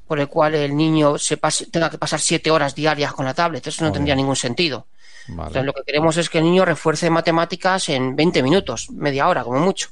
por 0.08 0.20
el 0.20 0.28
cual 0.28 0.56
el 0.56 0.76
niño 0.76 1.18
se 1.18 1.38
pase- 1.38 1.68
tenga 1.68 1.90
que 1.90 1.98
pasar 1.98 2.20
siete 2.20 2.50
horas 2.50 2.74
diarias 2.74 3.14
con 3.14 3.26
la 3.26 3.34
tablet. 3.34 3.66
Eso 3.68 3.84
no 3.84 3.90
Muy 3.90 3.94
tendría 3.96 4.16
ningún 4.16 4.36
sentido. 4.36 4.88
vale. 5.28 5.50
Entonces, 5.50 5.66
lo 5.66 5.74
que 5.74 5.84
queremos 5.84 6.18
es 6.18 6.30
que 6.30 6.40
el 6.40 6.46
niño 6.46 6.66
refuerce 6.66 7.10
matemáticas 7.10 7.90
en 7.90 8.16
20 8.16 8.42
minutos, 8.42 8.90
media 8.92 9.28
hora, 9.28 9.44
como 9.44 9.60
mucho. 9.60 9.90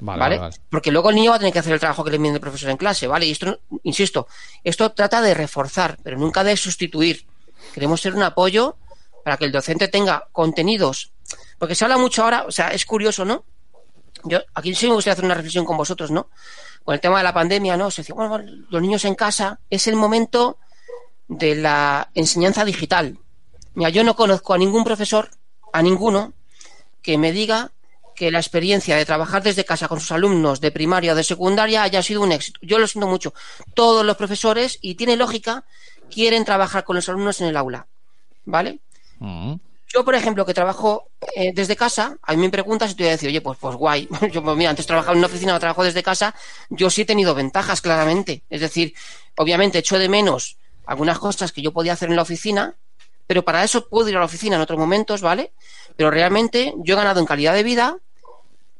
Vale, 0.00 0.20
¿vale? 0.20 0.36
vale, 0.38 0.50
vale. 0.50 0.62
Porque 0.70 0.92
luego 0.92 1.10
el 1.10 1.16
niño 1.16 1.30
va 1.30 1.36
a 1.36 1.38
tener 1.40 1.52
que 1.52 1.58
hacer 1.58 1.72
el 1.72 1.80
trabajo 1.80 2.04
que 2.04 2.10
le 2.10 2.16
envíe 2.16 2.30
el 2.30 2.40
profesor 2.40 2.70
en 2.70 2.76
clase, 2.76 3.08
¿vale? 3.08 3.26
Y 3.26 3.32
esto, 3.32 3.58
insisto, 3.82 4.28
esto 4.62 4.92
trata 4.92 5.20
de 5.20 5.34
reforzar, 5.34 5.98
pero 6.04 6.16
nunca 6.16 6.44
de 6.44 6.56
sustituir. 6.56 7.26
Queremos 7.74 8.00
ser 8.00 8.14
un 8.14 8.22
apoyo 8.22 8.76
para 9.24 9.36
que 9.36 9.44
el 9.46 9.50
docente 9.52 9.88
tenga 9.88 10.28
contenidos. 10.30 11.10
Porque 11.58 11.74
se 11.74 11.84
habla 11.84 11.98
mucho 11.98 12.22
ahora, 12.22 12.44
o 12.46 12.52
sea, 12.52 12.68
es 12.68 12.84
curioso, 12.86 13.24
¿no? 13.24 13.44
Yo 14.24 14.40
aquí 14.54 14.74
sí 14.74 14.86
me 14.86 14.94
gustaría 14.94 15.12
hacer 15.12 15.24
una 15.24 15.34
reflexión 15.34 15.64
con 15.64 15.76
vosotros, 15.76 16.10
¿no? 16.10 16.28
Con 16.84 16.94
el 16.94 17.00
tema 17.00 17.18
de 17.18 17.24
la 17.24 17.34
pandemia, 17.34 17.76
¿no? 17.76 17.90
Se 17.90 18.12
bueno, 18.12 18.30
bueno, 18.30 18.50
los 18.70 18.82
niños 18.82 19.04
en 19.04 19.14
casa 19.14 19.60
es 19.70 19.86
el 19.86 19.96
momento 19.96 20.58
de 21.28 21.54
la 21.54 22.10
enseñanza 22.14 22.64
digital. 22.64 23.18
Mira, 23.74 23.90
yo 23.90 24.02
no 24.02 24.16
conozco 24.16 24.54
a 24.54 24.58
ningún 24.58 24.84
profesor, 24.84 25.30
a 25.72 25.82
ninguno, 25.82 26.32
que 27.02 27.18
me 27.18 27.32
diga 27.32 27.70
que 28.16 28.32
la 28.32 28.38
experiencia 28.38 28.96
de 28.96 29.06
trabajar 29.06 29.44
desde 29.44 29.64
casa 29.64 29.86
con 29.86 30.00
sus 30.00 30.10
alumnos 30.10 30.60
de 30.60 30.72
primaria 30.72 31.12
o 31.12 31.14
de 31.14 31.22
secundaria 31.22 31.84
haya 31.84 32.02
sido 32.02 32.20
un 32.20 32.32
éxito. 32.32 32.58
Yo 32.62 32.80
lo 32.80 32.88
siento 32.88 33.06
mucho. 33.06 33.32
Todos 33.74 34.04
los 34.04 34.16
profesores, 34.16 34.78
y 34.82 34.96
tiene 34.96 35.16
lógica, 35.16 35.64
quieren 36.10 36.44
trabajar 36.44 36.82
con 36.82 36.96
los 36.96 37.08
alumnos 37.08 37.40
en 37.40 37.46
el 37.46 37.56
aula. 37.56 37.86
¿Vale? 38.44 38.80
Mm. 39.20 39.54
Yo, 39.92 40.04
por 40.04 40.14
ejemplo, 40.14 40.44
que 40.44 40.52
trabajo 40.52 41.08
eh, 41.34 41.52
desde 41.54 41.74
casa, 41.76 42.18
a 42.22 42.32
mí 42.34 42.38
me 42.42 42.50
preguntas 42.50 42.90
y 42.90 42.94
te 42.94 43.04
voy 43.04 43.08
a 43.08 43.12
decir, 43.12 43.28
oye, 43.30 43.40
pues, 43.40 43.58
pues 43.58 43.74
guay. 43.74 44.06
Yo, 44.32 44.42
pues 44.42 44.56
mira, 44.56 44.70
antes 44.70 44.86
trabajaba 44.86 45.12
en 45.12 45.18
una 45.18 45.26
oficina, 45.28 45.52
ahora 45.52 45.60
trabajo 45.60 45.82
desde 45.84 46.02
casa. 46.02 46.34
Yo 46.68 46.90
sí 46.90 47.02
he 47.02 47.04
tenido 47.06 47.34
ventajas, 47.34 47.80
claramente. 47.80 48.42
Es 48.50 48.60
decir, 48.60 48.92
obviamente 49.36 49.78
echo 49.78 49.98
de 49.98 50.08
menos 50.08 50.58
algunas 50.86 51.18
cosas 51.18 51.52
que 51.52 51.60
yo 51.62 51.72
podía 51.72 51.92
hacer 51.92 52.08
en 52.08 52.16
la 52.16 52.22
oficina, 52.22 52.74
pero 53.26 53.44
para 53.44 53.62
eso 53.62 53.88
puedo 53.88 54.08
ir 54.08 54.16
a 54.16 54.20
la 54.20 54.24
oficina 54.24 54.56
en 54.56 54.62
otros 54.62 54.78
momentos, 54.78 55.20
¿vale? 55.20 55.52
Pero 55.96 56.10
realmente 56.10 56.72
yo 56.78 56.94
he 56.94 56.96
ganado 56.96 57.20
en 57.20 57.26
calidad 57.26 57.52
de 57.52 57.62
vida, 57.62 57.98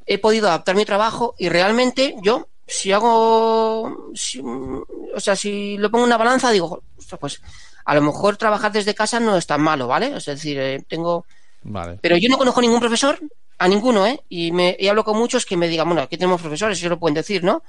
he 0.06 0.18
podido 0.18 0.48
adaptar 0.48 0.74
mi 0.76 0.84
trabajo 0.84 1.34
y 1.38 1.48
realmente 1.48 2.14
yo, 2.22 2.48
si 2.66 2.92
hago, 2.92 4.10
si- 4.14 4.40
o 4.42 5.20
sea, 5.20 5.36
si 5.36 5.76
lo 5.78 5.90
pongo 5.90 6.04
en 6.04 6.08
una 6.08 6.16
balanza, 6.16 6.50
digo, 6.50 6.82
"Ostras, 6.98 7.20
pues 7.20 7.42
a 7.88 7.94
lo 7.94 8.02
mejor 8.02 8.36
trabajar 8.36 8.70
desde 8.70 8.94
casa 8.94 9.18
no 9.18 9.34
es 9.34 9.46
tan 9.46 9.62
malo, 9.62 9.88
¿vale? 9.88 10.14
Es 10.14 10.26
decir, 10.26 10.58
eh, 10.60 10.84
tengo 10.86 11.24
Vale. 11.62 11.98
Pero 12.02 12.18
yo 12.18 12.28
no 12.28 12.36
conozco 12.36 12.60
ningún 12.60 12.80
profesor, 12.80 13.18
a 13.58 13.66
ninguno, 13.66 14.06
¿eh? 14.06 14.22
Y, 14.28 14.52
me, 14.52 14.76
y 14.78 14.88
hablo 14.88 15.04
con 15.04 15.16
muchos 15.16 15.46
que 15.46 15.56
me 15.56 15.68
digan, 15.68 15.88
bueno, 15.88 16.02
aquí 16.02 16.18
tenemos 16.18 16.38
profesores, 16.38 16.78
ellos 16.78 16.90
lo 16.90 16.98
pueden 16.98 17.14
decir, 17.14 17.42
¿no? 17.42 17.62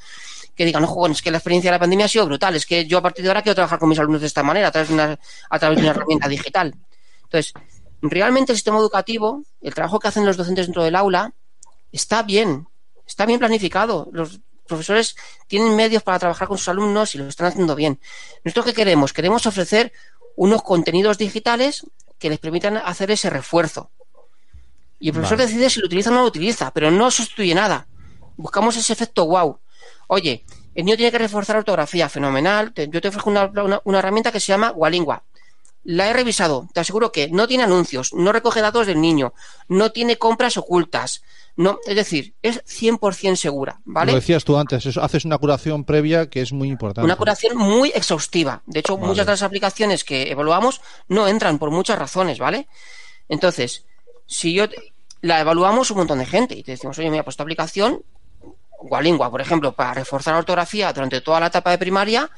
Que 0.55 0.65
digan, 0.65 0.81
no, 0.81 0.89
joder, 0.89 1.13
es 1.13 1.21
que 1.21 1.31
la 1.31 1.37
experiencia 1.37 1.71
de 1.71 1.75
la 1.75 1.79
pandemia 1.79 2.05
ha 2.05 2.09
sido 2.09 2.25
brutal, 2.25 2.53
es 2.53 2.65
que 2.65 2.85
yo 2.85 2.97
a 2.97 3.01
partir 3.01 3.23
de 3.23 3.29
ahora 3.29 3.41
quiero 3.41 3.55
trabajar 3.55 3.79
con 3.79 3.87
mis 3.87 3.97
alumnos 3.97 4.19
de 4.19 4.27
esta 4.27 4.43
manera, 4.43 4.67
a 4.67 4.71
través 4.71 4.89
de 4.89 4.95
una, 4.95 5.17
a 5.49 5.59
través 5.59 5.77
de 5.77 5.83
una 5.83 5.91
herramienta 5.91 6.27
digital. 6.27 6.75
Entonces, 7.23 7.53
realmente 8.01 8.51
el 8.51 8.57
sistema 8.57 8.77
educativo, 8.77 9.43
el 9.61 9.73
trabajo 9.73 9.99
que 9.99 10.09
hacen 10.09 10.25
los 10.25 10.35
docentes 10.35 10.67
dentro 10.67 10.83
del 10.83 10.97
aula, 10.97 11.33
está 11.93 12.23
bien, 12.23 12.67
está 13.07 13.25
bien 13.25 13.39
planificado. 13.39 14.09
Los 14.11 14.41
profesores 14.69 15.15
tienen 15.47 15.75
medios 15.75 16.03
para 16.03 16.19
trabajar 16.19 16.47
con 16.47 16.57
sus 16.57 16.69
alumnos 16.69 17.13
y 17.15 17.17
lo 17.17 17.27
están 17.27 17.47
haciendo 17.47 17.75
bien. 17.75 17.99
¿Nosotros 18.45 18.67
qué 18.67 18.73
queremos? 18.73 19.11
Queremos 19.11 19.45
ofrecer 19.45 19.91
unos 20.35 20.63
contenidos 20.63 21.17
digitales 21.17 21.85
que 22.17 22.29
les 22.29 22.39
permitan 22.39 22.77
hacer 22.77 23.11
ese 23.11 23.29
refuerzo. 23.29 23.91
Y 24.99 25.07
el 25.09 25.13
profesor 25.13 25.37
Vale. 25.37 25.47
decide 25.49 25.69
si 25.69 25.79
lo 25.79 25.85
utiliza 25.87 26.09
o 26.09 26.13
no 26.13 26.21
lo 26.21 26.27
utiliza, 26.27 26.71
pero 26.71 26.91
no 26.91 27.09
sustituye 27.11 27.55
nada. 27.55 27.87
Buscamos 28.37 28.75
ese 28.77 28.93
efecto 28.93 29.25
wow. 29.25 29.59
Oye, 30.07 30.45
el 30.75 30.85
niño 30.85 30.97
tiene 30.97 31.11
que 31.11 31.17
reforzar 31.17 31.57
ortografía, 31.57 32.09
fenomenal. 32.09 32.73
Yo 32.75 33.01
te 33.01 33.07
ofrezco 33.07 33.29
una, 33.29 33.45
una- 33.45 33.81
una 33.83 33.99
herramienta 33.99 34.31
que 34.31 34.39
se 34.39 34.47
llama 34.47 34.71
Walingua. 34.71 35.23
La 35.91 36.07
he 36.07 36.13
revisado, 36.13 36.67
te 36.71 36.81
aseguro 36.81 37.11
que 37.11 37.29
no 37.29 37.47
tiene 37.47 37.63
anuncios, 37.63 38.13
no 38.13 38.31
recoge 38.31 38.61
datos 38.61 38.85
del 38.85 39.01
niño, 39.01 39.33
no 39.69 39.91
tiene 39.91 40.17
compras 40.19 40.55
ocultas. 40.55 41.23
No, 41.55 41.79
es 41.87 41.95
decir, 41.95 42.35
es 42.43 42.63
100% 42.65 43.35
segura, 43.35 43.81
¿vale? 43.85 44.11
Lo 44.11 44.17
decías 44.19 44.43
tú 44.45 44.55
antes, 44.59 44.85
eso, 44.85 45.01
haces 45.01 45.25
una 45.25 45.39
curación 45.39 45.85
previa 45.85 46.29
que 46.29 46.41
es 46.41 46.53
muy 46.53 46.69
importante. 46.69 47.03
Una 47.03 47.15
curación 47.15 47.57
muy 47.57 47.89
exhaustiva. 47.95 48.61
De 48.67 48.81
hecho, 48.81 48.97
Vale. 48.97 49.07
muchas 49.07 49.25
de 49.25 49.31
las 49.31 49.41
aplicaciones 49.41 50.03
que 50.03 50.29
evaluamos 50.31 50.79
no 51.07 51.27
entran 51.27 51.57
por 51.57 51.71
muchas 51.71 51.97
razones, 51.97 52.37
¿vale? 52.37 52.67
Entonces, 53.27 53.83
si 54.27 54.53
yo 54.53 54.69
te- 54.69 54.93
la 55.21 55.39
evaluamos 55.41 55.89
un 55.89 55.97
montón 55.97 56.19
de 56.19 56.27
gente 56.27 56.53
y 56.55 56.61
te 56.61 56.73
decimos, 56.73 56.99
oye, 56.99 57.09
mira, 57.09 57.23
pues 57.23 57.33
esta 57.33 57.43
aplicación, 57.43 58.03
Walingua, 58.81 59.31
por 59.31 59.41
ejemplo, 59.41 59.73
para 59.73 59.95
reforzar 59.95 60.33
la 60.35 60.39
ortografía 60.39 60.93
durante 60.93 61.19
toda 61.21 61.39
la 61.39 61.47
etapa 61.47 61.71
de 61.71 61.79
primaria, 61.79 62.29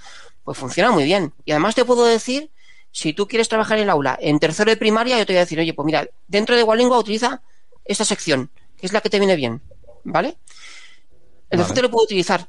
pues 0.46 0.58
funciona 0.58 0.90
muy 0.92 1.04
bien. 1.04 1.34
Y 1.44 1.52
además 1.52 1.76
te 1.76 1.84
puedo 1.86 2.06
decir, 2.06 2.50
si 2.92 3.14
tú 3.14 3.28
quieres 3.28 3.50
trabajar 3.50 3.78
en 3.78 3.84
el 3.84 3.90
aula 3.90 4.18
en 4.22 4.40
tercero 4.40 4.70
de 4.70 4.78
primaria, 4.78 5.18
yo 5.18 5.26
te 5.26 5.34
voy 5.34 5.38
a 5.38 5.42
decir, 5.42 5.60
oye, 5.60 5.74
pues 5.74 5.86
mira, 5.86 6.08
dentro 6.28 6.56
de 6.56 6.64
Walingua 6.64 7.00
utiliza 7.00 7.42
esta 7.86 8.06
sección, 8.06 8.50
que 8.78 8.86
es 8.86 8.94
la 8.94 9.02
que 9.02 9.10
te 9.10 9.20
viene 9.20 9.36
bien, 9.36 9.62
¿vale? 10.04 10.38
El 11.50 11.58
Vale. 11.58 11.64
docente 11.64 11.82
lo 11.82 11.92
puede 11.92 12.06
utilizar. 12.06 12.48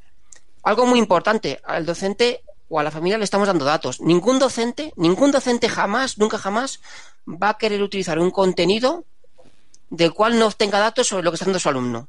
Algo 0.64 0.86
muy 0.86 0.98
importante, 0.98 1.60
al 1.64 1.86
docente 1.86 2.42
o 2.68 2.78
a 2.78 2.82
la 2.82 2.90
familia 2.90 3.18
le 3.18 3.24
estamos 3.24 3.46
dando 3.46 3.64
datos. 3.64 4.00
Ningún 4.00 4.38
docente, 4.38 4.92
ningún 4.96 5.30
docente 5.30 5.68
jamás, 5.68 6.18
nunca 6.18 6.38
jamás, 6.38 6.80
va 7.26 7.50
a 7.50 7.58
querer 7.58 7.82
utilizar 7.82 8.18
un 8.18 8.30
contenido 8.30 9.04
del 9.90 10.12
cual 10.12 10.38
no 10.38 10.46
obtenga 10.46 10.78
datos 10.78 11.08
sobre 11.08 11.22
lo 11.22 11.30
que 11.30 11.34
está 11.36 11.44
haciendo 11.44 11.58
su 11.58 11.68
alumno. 11.68 12.08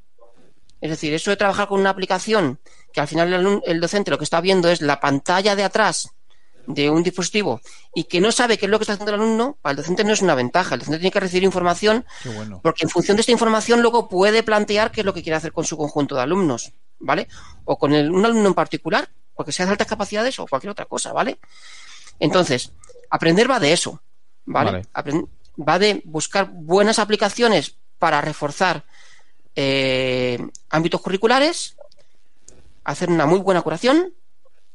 Es 0.81 0.89
decir, 0.89 1.13
eso 1.13 1.31
de 1.31 1.37
trabajar 1.37 1.67
con 1.67 1.79
una 1.79 1.89
aplicación 1.89 2.59
que 2.91 3.01
al 3.01 3.07
final 3.07 3.33
el, 3.33 3.61
el 3.65 3.79
docente 3.81 4.11
lo 4.11 4.17
que 4.17 4.23
está 4.23 4.41
viendo 4.41 4.69
es 4.69 4.81
la 4.81 4.99
pantalla 4.99 5.55
de 5.55 5.63
atrás 5.63 6.09
de 6.65 6.89
un 6.89 7.03
dispositivo 7.03 7.59
y 7.93 8.05
que 8.05 8.21
no 8.21 8.31
sabe 8.31 8.57
qué 8.57 8.65
es 8.67 8.69
lo 8.69 8.79
que 8.79 8.83
está 8.83 8.93
haciendo 8.93 9.13
el 9.13 9.19
alumno, 9.21 9.57
para 9.61 9.71
el 9.71 9.77
docente 9.77 10.03
no 10.03 10.13
es 10.13 10.21
una 10.21 10.33
ventaja. 10.35 10.75
El 10.75 10.79
docente 10.79 10.99
tiene 10.99 11.11
que 11.11 11.19
recibir 11.19 11.43
información 11.43 12.05
bueno. 12.35 12.59
porque 12.63 12.83
en 12.83 12.89
función 12.89 13.17
de 13.17 13.21
esta 13.21 13.31
información 13.33 13.81
luego 13.81 14.07
puede 14.07 14.43
plantear 14.43 14.91
qué 14.91 15.01
es 15.01 15.05
lo 15.05 15.13
que 15.13 15.23
quiere 15.23 15.35
hacer 15.35 15.51
con 15.51 15.65
su 15.65 15.75
conjunto 15.77 16.15
de 16.15 16.21
alumnos, 16.21 16.71
¿vale? 16.99 17.27
O 17.65 17.77
con 17.77 17.93
el- 17.93 18.11
un 18.11 18.25
alumno 18.25 18.47
en 18.47 18.53
particular, 18.53 19.09
porque 19.35 19.51
sea 19.51 19.65
de 19.65 19.71
altas 19.73 19.87
capacidades 19.87 20.39
o 20.39 20.47
cualquier 20.47 20.71
otra 20.71 20.85
cosa, 20.85 21.11
¿vale? 21.11 21.39
Entonces, 22.19 22.71
aprender 23.09 23.49
va 23.51 23.59
de 23.59 23.73
eso, 23.73 24.01
¿vale? 24.45 24.71
Va 25.69 25.79
de 25.79 26.01
buscar 26.05 26.49
buenas 26.51 26.97
aplicaciones 26.99 27.75
para 27.99 28.21
reforzar 28.21 28.85
eh, 29.55 30.39
ámbitos 30.69 30.99
curriculares, 31.01 31.75
hacer 32.83 33.09
una 33.09 33.25
muy 33.25 33.39
buena 33.39 33.61
curación 33.61 34.13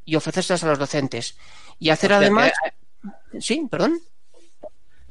y 0.05 0.15
ofrecérselas 0.17 0.63
a 0.65 0.69
los 0.69 0.79
docentes. 0.79 1.37
Y 1.79 1.91
hacer 1.91 2.11
O 2.13 2.15
sea, 2.15 2.19
además... 2.19 2.53
que 3.33 3.41
Sí, 3.41 3.67
perdón. 3.71 4.01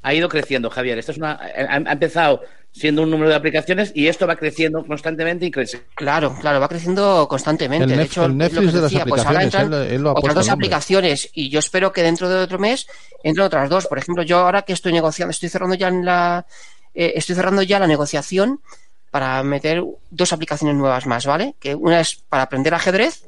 Ha 0.01 0.13
ido 0.13 0.29
creciendo, 0.29 0.69
Javier. 0.69 0.97
Esto 0.97 1.11
es 1.11 1.17
una, 1.17 1.33
ha, 1.33 1.73
ha 1.73 1.91
empezado 1.93 2.41
siendo 2.71 3.01
un 3.01 3.09
número 3.09 3.29
de 3.29 3.35
aplicaciones 3.35 3.91
y 3.95 4.07
esto 4.07 4.27
va 4.27 4.35
creciendo 4.35 4.85
constantemente 4.85 5.45
y 5.45 5.51
crece. 5.51 5.81
Claro, 5.95 6.35
claro, 6.39 6.59
va 6.59 6.67
creciendo 6.67 7.27
constantemente. 7.27 7.91
El 7.91 7.97
de 7.99 8.03
hecho, 8.03 8.25
el 8.25 8.31
es 8.31 8.53
lo 8.53 8.61
Netflix 8.61 8.65
que 8.71 8.75
de 8.75 8.81
las 8.81 8.91
decía, 8.91 9.05
pues 9.05 9.25
ahora 9.25 9.39
aplicaciones, 9.39 9.65
entran 9.71 9.83
él- 9.87 9.95
él 9.95 10.01
lo 10.01 10.09
ha 10.09 10.13
otras 10.13 10.35
dos 10.35 10.49
aplicaciones 10.49 11.29
y 11.33 11.49
yo 11.49 11.59
espero 11.59 11.91
que 11.91 12.03
dentro 12.03 12.29
de 12.29 12.35
otro 12.35 12.59
mes 12.59 12.87
entren 13.23 13.45
otras 13.47 13.69
dos. 13.69 13.87
Por 13.87 13.97
ejemplo, 13.97 14.23
yo 14.23 14.39
ahora 14.39 14.61
que 14.61 14.73
estoy 14.73 14.93
negociando, 14.93 15.31
estoy 15.31 15.49
cerrando 15.49 15.75
ya 15.75 15.87
en 15.87 16.05
la, 16.05 16.45
eh, 16.93 17.13
estoy 17.15 17.35
cerrando 17.35 17.63
ya 17.63 17.79
la 17.79 17.87
negociación 17.87 18.61
para 19.09 19.41
meter 19.43 19.83
dos 20.11 20.31
aplicaciones 20.33 20.75
nuevas 20.75 21.05
más, 21.07 21.25
¿vale? 21.25 21.55
Que 21.59 21.73
una 21.73 21.99
es 21.99 22.21
para 22.29 22.43
aprender 22.43 22.73
ajedrez, 22.73 23.25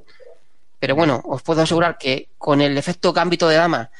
pero 0.79 0.95
bueno, 0.95 1.21
os 1.25 1.41
puedo 1.41 1.61
asegurar 1.61 1.97
que 1.97 2.29
con 2.37 2.61
el 2.61 2.77
efecto 2.77 3.11
gambito 3.13 3.47
de 3.47 3.55
dama, 3.57 3.91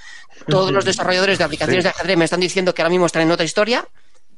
todos 0.47 0.71
los 0.71 0.85
desarrolladores 0.85 1.37
de 1.37 1.43
aplicaciones 1.43 1.83
de 1.83 1.89
ajedrez 1.89 2.17
me 2.17 2.25
están 2.25 2.39
diciendo 2.39 2.73
que 2.73 2.81
ahora 2.81 2.89
mismo 2.89 3.05
están 3.05 3.21
en 3.23 3.31
otra 3.31 3.45
historia, 3.45 3.87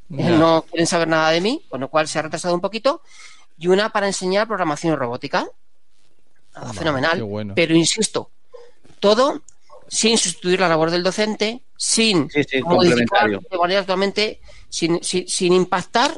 Ya. 0.09 0.29
no 0.31 0.63
quieren 0.69 0.87
saber 0.87 1.07
nada 1.07 1.29
de 1.29 1.39
mí, 1.39 1.63
con 1.69 1.79
lo 1.81 1.87
cual 1.89 2.07
se 2.07 2.19
ha 2.19 2.21
retrasado 2.23 2.53
un 2.53 2.61
poquito, 2.61 3.01
y 3.57 3.67
una 3.67 3.89
para 3.89 4.07
enseñar 4.07 4.47
programación 4.47 4.97
robótica. 4.97 5.47
Nada, 6.53 6.67
Vale, 6.67 6.79
fenomenal. 6.79 7.23
bueno. 7.23 7.53
Pero 7.55 7.75
insisto, 7.75 8.29
todo 8.99 9.41
sin 9.87 10.17
sustituir 10.17 10.59
la 10.59 10.67
labor 10.67 10.89
del 10.91 11.03
docente, 11.03 11.63
sin 11.77 12.29
Sí, 12.29 12.43
sí, 12.43 12.61
modificar 12.63 13.29
de 13.29 13.57
manera 13.57 13.81
totalmente, 13.81 14.41
sin, 14.69 15.03
sin, 15.03 15.27
sin 15.27 15.53
impactar 15.53 16.17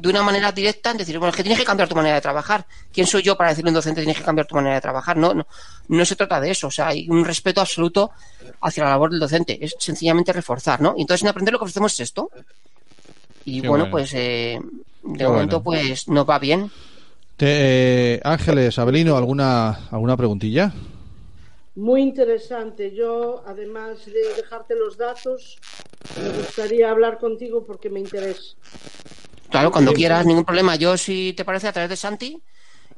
de 0.00 0.08
una 0.08 0.22
manera 0.22 0.50
directa 0.52 0.90
en 0.90 0.96
decir, 0.98 1.18
bueno, 1.18 1.30
es 1.30 1.36
que 1.36 1.42
tienes 1.42 1.58
que 1.58 1.64
cambiar 1.66 1.88
tu 1.88 1.94
manera 1.94 2.14
de 2.14 2.20
trabajar. 2.20 2.66
¿Quién 2.92 3.06
soy 3.06 3.22
yo 3.22 3.36
para 3.36 3.50
decirle 3.50 3.68
a 3.68 3.72
un 3.72 3.74
docente 3.74 4.00
tienes 4.00 4.16
que 4.18 4.24
cambiar 4.24 4.46
tu 4.46 4.54
manera 4.54 4.74
de 4.76 4.80
trabajar? 4.80 5.16
No, 5.16 5.34
no, 5.34 5.46
no 5.88 6.04
se 6.04 6.16
trata 6.16 6.40
de 6.40 6.50
eso. 6.50 6.68
O 6.68 6.70
sea, 6.70 6.88
hay 6.88 7.08
un 7.08 7.24
respeto 7.24 7.60
absoluto 7.60 8.10
hacia 8.62 8.84
la 8.84 8.90
labor 8.90 9.10
del 9.10 9.20
docente. 9.20 9.58
Es 9.64 9.74
sencillamente 9.78 10.32
reforzar, 10.32 10.80
¿no? 10.80 10.94
Y 10.96 11.02
entonces 11.02 11.22
en 11.22 11.28
aprender 11.28 11.52
lo 11.52 11.58
que 11.58 11.64
ofrecemos 11.64 11.92
es 11.94 12.00
esto. 12.00 12.30
Y 13.44 13.60
bueno, 13.60 13.70
bueno. 13.84 13.90
pues 13.90 14.12
eh, 14.14 14.58
de 15.02 15.18
Qué 15.18 15.24
momento 15.26 15.60
bueno. 15.60 15.82
pues 15.88 16.08
nos 16.08 16.28
va 16.28 16.38
bien. 16.38 16.70
Te- 17.36 18.14
eh, 18.14 18.20
Ángeles, 18.24 18.78
Abelino, 18.78 19.16
¿alguna, 19.16 19.88
¿alguna 19.90 20.16
preguntilla? 20.16 20.72
Muy 21.76 22.02
interesante. 22.02 22.94
Yo, 22.94 23.42
además 23.46 24.04
de 24.04 24.34
dejarte 24.36 24.74
los 24.74 24.98
datos, 24.98 25.58
me 26.20 26.28
gustaría 26.30 26.90
hablar 26.90 27.18
contigo 27.18 27.64
porque 27.64 27.88
me 27.88 28.00
interesa. 28.00 28.56
Claro, 29.50 29.70
cuando 29.70 29.92
quieras, 29.92 30.24
ningún 30.26 30.44
problema. 30.44 30.76
Yo, 30.76 30.96
si 30.96 31.32
te 31.36 31.44
parece, 31.44 31.68
a 31.68 31.72
través 31.72 31.90
de 31.90 31.96
Santi, 31.96 32.40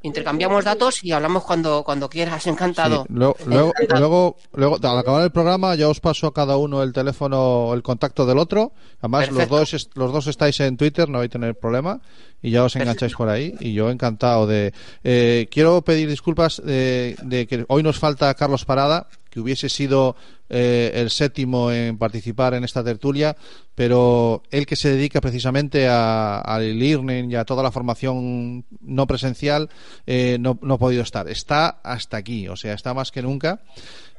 intercambiamos 0.05 0.65
datos 0.65 1.05
y 1.05 1.13
hablamos 1.13 1.45
cuando, 1.45 1.83
cuando 1.85 2.09
quieras. 2.11 2.47
Encantado. 2.49 3.05
Sí, 3.09 3.15
luego, 3.15 3.37
luego, 3.47 3.69
Encantado. 3.71 4.01
luego, 4.01 4.37
luego, 4.55 4.77
al 4.83 4.99
acabar 4.99 5.23
el 5.23 5.31
programa, 5.31 5.75
ya 5.75 5.89
os 5.89 6.01
paso 6.01 6.27
a 6.27 6.35
cada 6.35 6.57
uno 6.57 6.83
el 6.83 6.93
teléfono, 6.93 7.73
el 7.75 7.83
contacto 7.83 8.27
del 8.27 8.39
otro. 8.39 8.73
Además, 9.01 9.31
los 9.31 9.49
dos, 9.49 9.75
est- 9.75 9.97
los 9.97 10.13
dos 10.13 10.27
estáis 10.27 10.59
en 10.61 10.77
Twitter, 10.77 11.09
no 11.09 11.19
vais 11.19 11.29
a 11.31 11.33
tener 11.33 11.55
problema. 11.59 12.01
Y 12.43 12.51
ya 12.51 12.65
os 12.65 12.75
engancháis 12.75 13.15
por 13.15 13.29
ahí. 13.29 13.55
Y 13.61 13.73
yo 13.73 13.89
encantado 13.91 14.47
de. 14.49 14.75
Eh, 15.05 15.47
quiero 15.51 15.83
pedir 15.83 16.09
disculpas 16.09 16.61
de, 16.65 17.17
de 17.23 17.47
que 17.47 17.65
hoy 17.69 17.85
nos 17.85 17.99
falta 18.01 18.35
Carlos 18.35 18.65
Parada, 18.65 19.07
que 19.31 19.39
hubiese 19.39 19.69
sido 19.69 20.17
eh, 20.53 20.93
el 20.95 21.11
séptimo 21.11 21.73
en 21.73 21.99
participar 21.99 22.55
en 22.55 22.63
esta 22.63 22.85
tertulia, 22.85 23.35
pero 23.75 24.43
él 24.51 24.67
que 24.67 24.77
se 24.77 24.91
dedica 24.91 25.21
precisamente 25.21 25.89
al 25.89 26.63
e-learning 26.63 27.31
y 27.33 27.35
a 27.37 27.45
toda 27.45 27.63
la 27.63 27.73
formación 27.73 28.65
no 28.83 29.07
presencial, 29.07 29.71
eh, 30.07 30.37
no, 30.39 30.59
no 30.63 30.75
ha 30.75 30.79
podido 30.79 31.03
estar. 31.03 31.27
Está 31.29 31.81
hasta 31.83 32.19
aquí, 32.19 32.47
o 32.49 32.57
sea, 32.57 32.75
está 32.75 32.93
más 32.93 33.11
que 33.11 33.23
nunca 33.23 33.61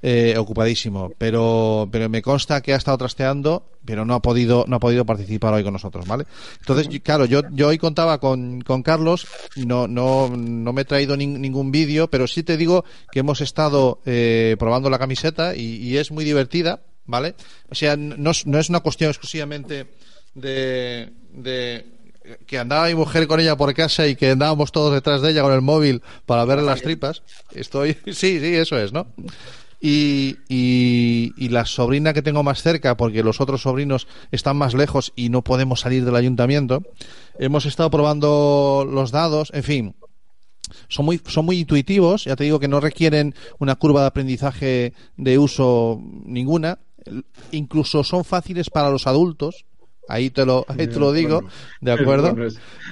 eh, 0.01 0.35
ocupadísimo, 0.37 1.11
pero, 1.17 1.87
pero 1.91 2.09
me 2.09 2.21
consta 2.21 2.61
que 2.61 2.73
ha 2.73 2.77
estado 2.77 2.97
trasteando, 2.97 3.69
pero 3.85 4.03
no 4.03 4.15
ha 4.15 4.21
podido, 4.21 4.65
no 4.67 4.75
ha 4.77 4.79
podido 4.79 5.05
participar 5.05 5.53
hoy 5.53 5.63
con 5.63 5.71
nosotros, 5.71 6.05
¿vale? 6.07 6.25
Entonces, 6.59 6.89
claro, 7.01 7.23
yo, 7.25 7.41
yo 7.51 7.67
hoy 7.69 7.77
contaba 7.77 8.19
con, 8.19 8.61
con 8.61 8.81
Carlos, 8.83 9.27
no, 9.55 9.87
no, 9.87 10.29
no 10.35 10.73
me 10.73 10.81
he 10.81 10.85
traído 10.85 11.15
nin- 11.15 11.37
ningún 11.39 11.71
vídeo, 11.71 12.09
pero 12.09 12.27
sí 12.27 12.43
te 12.43 12.57
digo 12.57 12.83
que 13.11 13.19
hemos 13.19 13.39
estado 13.39 14.01
eh, 14.05 14.57
probando 14.59 14.89
la 14.89 14.99
camiseta 14.99 15.55
y 15.55 15.95
es 15.95 16.11
muy 16.11 16.22
divertida, 16.23 16.81
¿vale? 17.05 17.35
O 17.69 17.75
sea, 17.75 17.95
no, 17.97 18.31
es- 18.31 18.45
no 18.47 18.59
es 18.59 18.69
una 18.69 18.79
cuestión 18.81 19.09
exclusivamente 19.09 19.87
de, 20.35 21.11
que 22.47 22.57
andaba 22.57 22.87
mi 22.87 22.95
mujer 22.95 23.27
con 23.27 23.39
ella 23.39 23.55
por 23.57 23.73
casa 23.73 24.07
y 24.07 24.15
que 24.15 24.31
andábamos 24.31 24.71
todos 24.71 24.93
detrás 24.93 25.21
de 25.21 25.31
ella 25.31 25.41
con 25.41 25.53
el 25.53 25.61
móvil 25.61 26.01
para 26.25 26.45
ver 26.45 26.59
las 26.61 26.81
tripas. 26.81 27.23
Estoy, 27.53 27.93
sí, 28.07 28.39
sí, 28.39 28.55
eso 28.55 28.77
es, 28.77 28.93
¿no? 28.93 29.07
Y, 29.85 30.37
y 30.47 31.49
la 31.49 31.65
sobrina 31.65 32.13
que 32.13 32.21
tengo 32.21 32.41
más 32.41 32.61
cerca, 32.63 32.95
porque 32.95 33.21
los 33.21 33.41
otros 33.41 33.63
sobrinos 33.63 34.07
están 34.31 34.55
más 34.55 34.73
lejos 34.73 35.11
y 35.17 35.27
no 35.27 35.41
podemos 35.43 35.81
salir 35.81 36.05
del 36.05 36.15
ayuntamiento, 36.15 36.83
hemos 37.37 37.65
estado 37.65 37.91
probando 37.91 38.87
los 38.89 39.11
dados, 39.11 39.51
en 39.53 39.63
fin, 39.63 39.95
son 40.87 41.05
muy, 41.05 41.21
son 41.25 41.45
muy 41.45 41.59
intuitivos, 41.59 42.25
ya 42.25 42.35
te 42.35 42.43
digo 42.43 42.59
que 42.59 42.67
no 42.67 42.79
requieren 42.79 43.35
una 43.59 43.75
curva 43.75 44.01
de 44.01 44.07
aprendizaje 44.07 44.93
de 45.17 45.37
uso 45.37 46.01
ninguna, 46.25 46.79
incluso 47.51 48.03
son 48.03 48.23
fáciles 48.23 48.69
para 48.69 48.89
los 48.89 49.07
adultos, 49.07 49.65
Ahí 50.09 50.29
te 50.29 50.45
lo, 50.45 50.65
ahí 50.67 50.87
te 50.87 50.99
lo 50.99 51.13
digo, 51.13 51.43
¿de 51.79 51.91
acuerdo? 51.91 52.35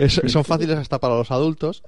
son 0.08 0.46
fáciles 0.46 0.78
hasta 0.78 1.00
para 1.00 1.16
los 1.16 1.30
adultos 1.30 1.84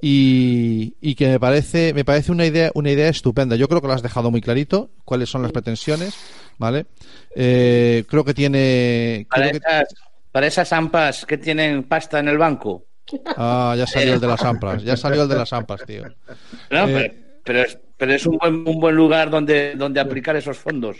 y, 0.00 0.94
y, 1.00 1.16
que 1.16 1.26
me 1.26 1.40
parece 1.40 1.92
me 1.92 2.04
parece 2.04 2.30
una 2.30 2.46
idea 2.46 2.70
una 2.74 2.92
idea 2.92 3.08
estupenda. 3.08 3.56
Yo 3.56 3.68
creo 3.68 3.80
que 3.80 3.88
lo 3.88 3.92
has 3.92 4.02
dejado 4.02 4.30
muy 4.30 4.40
clarito 4.40 4.90
cuáles 5.04 5.28
son 5.28 5.42
las 5.42 5.50
pretensiones 5.50 6.14
vale 6.58 6.86
eh, 7.34 8.04
creo 8.08 8.24
que 8.24 8.34
tiene 8.34 9.26
para, 9.28 9.50
esas, 9.50 9.94
para 10.30 10.46
esas 10.46 10.72
ampas 10.72 11.26
que 11.26 11.38
tienen 11.38 11.82
pasta 11.82 12.20
en 12.20 12.28
el 12.28 12.38
banco 12.38 12.84
ah 13.36 13.74
ya 13.76 13.86
salió 13.86 14.14
el 14.14 14.20
de 14.20 14.26
las 14.26 14.42
ampas 14.42 14.82
ya 14.82 14.96
salió 14.96 15.22
el 15.22 15.28
de 15.28 15.36
las 15.36 15.52
ampas 15.52 15.84
tío 15.84 16.04
no, 16.70 16.88
eh, 16.88 17.14
pero, 17.44 17.62
es, 17.62 17.78
pero 17.96 18.12
es 18.12 18.26
un 18.26 18.38
buen, 18.38 18.54
un 18.68 18.80
buen 18.80 18.94
lugar 18.94 19.30
donde 19.30 19.74
donde 19.74 20.00
aplicar 20.00 20.36
esos 20.36 20.56
fondos 20.56 20.98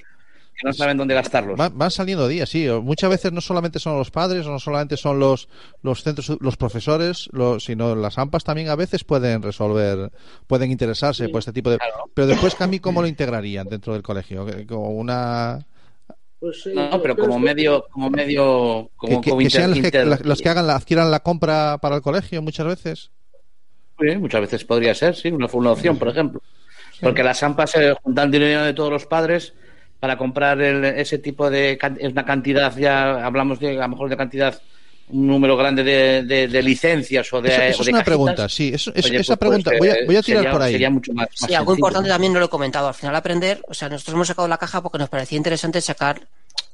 que 0.58 0.66
no 0.66 0.72
saben 0.72 0.96
dónde 0.96 1.14
gastarlos. 1.14 1.56
Van, 1.56 1.90
saliendo 1.90 2.26
días, 2.26 2.48
sí. 2.48 2.66
Muchas 2.82 3.08
veces 3.08 3.32
no 3.32 3.40
solamente 3.40 3.78
son 3.78 3.96
los 3.96 4.10
padres, 4.10 4.44
no 4.44 4.58
solamente 4.58 4.96
son 4.96 5.20
los, 5.20 5.48
los 5.82 6.02
centros, 6.02 6.36
los 6.40 6.56
profesores, 6.56 7.28
los, 7.32 7.64
sino 7.64 7.94
las 7.94 8.18
AMPAs 8.18 8.42
también 8.42 8.68
a 8.68 8.74
veces 8.74 9.04
pueden 9.04 9.40
resolver, 9.40 10.10
pueden 10.48 10.72
interesarse 10.72 11.28
por 11.28 11.38
este 11.38 11.52
tipo 11.52 11.70
de. 11.70 11.78
Pero 12.12 12.26
después, 12.26 12.56
Cami, 12.56 12.80
¿cómo 12.80 13.00
lo 13.00 13.06
integrarían 13.06 13.68
dentro 13.68 13.92
del 13.92 14.02
colegio? 14.02 14.46
Como 14.66 14.90
una. 14.90 15.64
Pues 16.40 16.66
no, 16.72 17.02
pero 17.02 17.16
como 17.16 17.38
medio, 17.38 17.86
como 17.90 18.10
medio, 18.10 18.90
como, 18.96 19.20
que, 19.20 19.50
sean 19.50 19.70
los 19.70 20.40
que, 20.40 20.48
hagan 20.48 20.66
la, 20.68 20.76
adquieran 20.76 21.10
la 21.10 21.20
compra 21.20 21.78
para 21.78 21.96
el 21.96 22.02
colegio 22.02 22.40
muchas 22.42 22.66
veces. 22.66 23.10
Sí, 23.98 24.16
muchas 24.16 24.42
veces 24.42 24.64
podría 24.64 24.94
ser, 24.94 25.16
sí, 25.16 25.28
una, 25.28 25.48
una 25.52 25.72
opción, 25.72 25.98
por 25.98 26.08
ejemplo. 26.08 26.40
Porque 27.00 27.24
las 27.24 27.42
AMPAs 27.42 27.72
se 27.72 27.92
juntan 27.94 28.30
dinero 28.30 28.62
de 28.62 28.72
todos 28.72 28.90
los 28.90 29.06
padres 29.06 29.52
para 30.00 30.16
comprar 30.16 30.60
ese 30.60 31.18
tipo 31.18 31.50
de 31.50 31.78
es 31.98 32.12
una 32.12 32.24
cantidad 32.24 32.76
ya 32.76 33.24
hablamos 33.24 33.58
de 33.58 33.78
a 33.78 33.82
lo 33.82 33.88
mejor 33.88 34.08
de 34.08 34.16
cantidad 34.16 34.60
un 35.10 35.26
número 35.26 35.56
grande 35.56 35.82
de, 35.84 36.62
licencias 36.62 37.32
o 37.32 37.40
de 37.40 37.70
eso, 37.70 37.82
es 37.82 37.88
una 37.88 38.04
pregunta 38.04 38.48
sí 38.48 38.72
esa 38.74 38.92
pues, 38.92 39.38
pregunta 39.38 39.70
voy, 39.78 39.88
a, 39.88 39.96
voy 40.06 40.16
a 40.16 40.22
tirar 40.22 40.50
por 40.50 40.62
ahí. 40.62 40.72
sería 40.72 40.90
mucho 40.90 41.12
más, 41.12 41.28
sí 41.32 41.54
algo 41.54 41.74
importante 41.74 42.08
también 42.08 42.32
no 42.32 42.40
lo 42.40 42.46
he 42.46 42.48
comentado. 42.48 42.88
Al 42.88 42.94
final 42.94 43.14
aprender 43.16 43.62
o 43.68 43.74
sea 43.74 43.88
nosotros 43.88 44.14
hemos 44.14 44.28
sacado 44.28 44.48
la 44.48 44.58
caja 44.58 44.82
porque 44.82 44.98
nos 44.98 45.08
parecía 45.08 45.38
interesante 45.38 45.80
sacar 45.80 46.20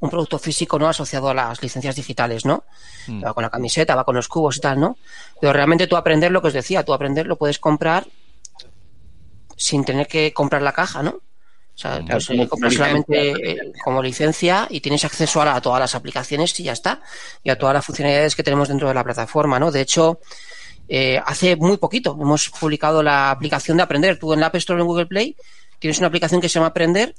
un 0.00 0.10
producto 0.10 0.38
físico 0.38 0.78
no 0.78 0.88
asociado 0.88 1.28
a 1.28 1.34
las 1.34 1.62
licencias 1.62 1.96
digitales 1.96 2.44
no 2.44 2.64
hmm. 3.06 3.24
va 3.24 3.34
con 3.34 3.42
la 3.42 3.50
camiseta 3.50 3.94
va 3.94 4.04
con 4.04 4.16
los 4.16 4.28
cubos 4.28 4.56
y 4.56 4.60
tal 4.60 4.80
no 4.80 4.96
pero 5.40 5.52
realmente 5.52 5.86
tú 5.86 5.96
aprender 5.96 6.32
lo 6.32 6.40
que 6.40 6.48
os 6.48 6.54
decía 6.54 6.84
tú 6.84 6.92
aprender 6.92 7.26
lo 7.26 7.36
puedes 7.36 7.58
comprar 7.58 8.06
sin 9.56 9.84
tener 9.84 10.06
que 10.06 10.32
comprar 10.32 10.62
la 10.62 10.72
caja 10.72 11.02
no 11.02 11.20
o 11.74 11.78
sea, 11.78 12.00
pues, 12.08 12.30
eh, 12.30 12.48
solamente 12.70 13.30
eh, 13.30 13.72
como 13.82 14.00
licencia 14.00 14.68
y 14.70 14.80
tienes 14.80 15.04
acceso 15.04 15.42
a, 15.42 15.60
todas 15.60 15.80
las 15.80 15.94
aplicaciones 15.96 16.58
y 16.60 16.64
ya 16.64 16.72
está. 16.72 17.00
Y 17.42 17.50
a 17.50 17.58
todas 17.58 17.74
las 17.74 17.84
funcionalidades 17.84 18.36
que 18.36 18.44
tenemos 18.44 18.68
dentro 18.68 18.86
de 18.86 18.94
la 18.94 19.02
plataforma, 19.02 19.58
¿no? 19.58 19.72
De 19.72 19.80
hecho, 19.80 20.20
eh, 20.88 21.20
hace 21.24 21.56
muy 21.56 21.76
poquito 21.78 22.16
hemos 22.20 22.48
publicado 22.50 23.02
la 23.02 23.30
aplicación 23.32 23.76
de 23.76 23.82
Aprender. 23.82 24.18
Tú 24.18 24.32
en 24.32 24.40
la 24.40 24.46
App 24.46 24.54
Store 24.56 24.80
en 24.80 24.86
Google 24.86 25.06
Play 25.06 25.36
tienes 25.80 25.98
una 25.98 26.06
aplicación 26.06 26.40
que 26.40 26.48
se 26.48 26.54
llama 26.54 26.68
Aprender, 26.68 27.16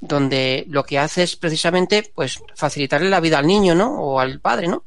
donde 0.00 0.64
lo 0.68 0.84
que 0.84 1.00
hace 1.00 1.24
es 1.24 1.34
precisamente 1.34 2.08
pues 2.14 2.40
facilitarle 2.54 3.10
la 3.10 3.18
vida 3.18 3.38
al 3.38 3.46
niño, 3.46 3.74
¿no? 3.74 3.90
O 3.98 4.20
al 4.20 4.38
padre, 4.38 4.68
¿no? 4.68 4.84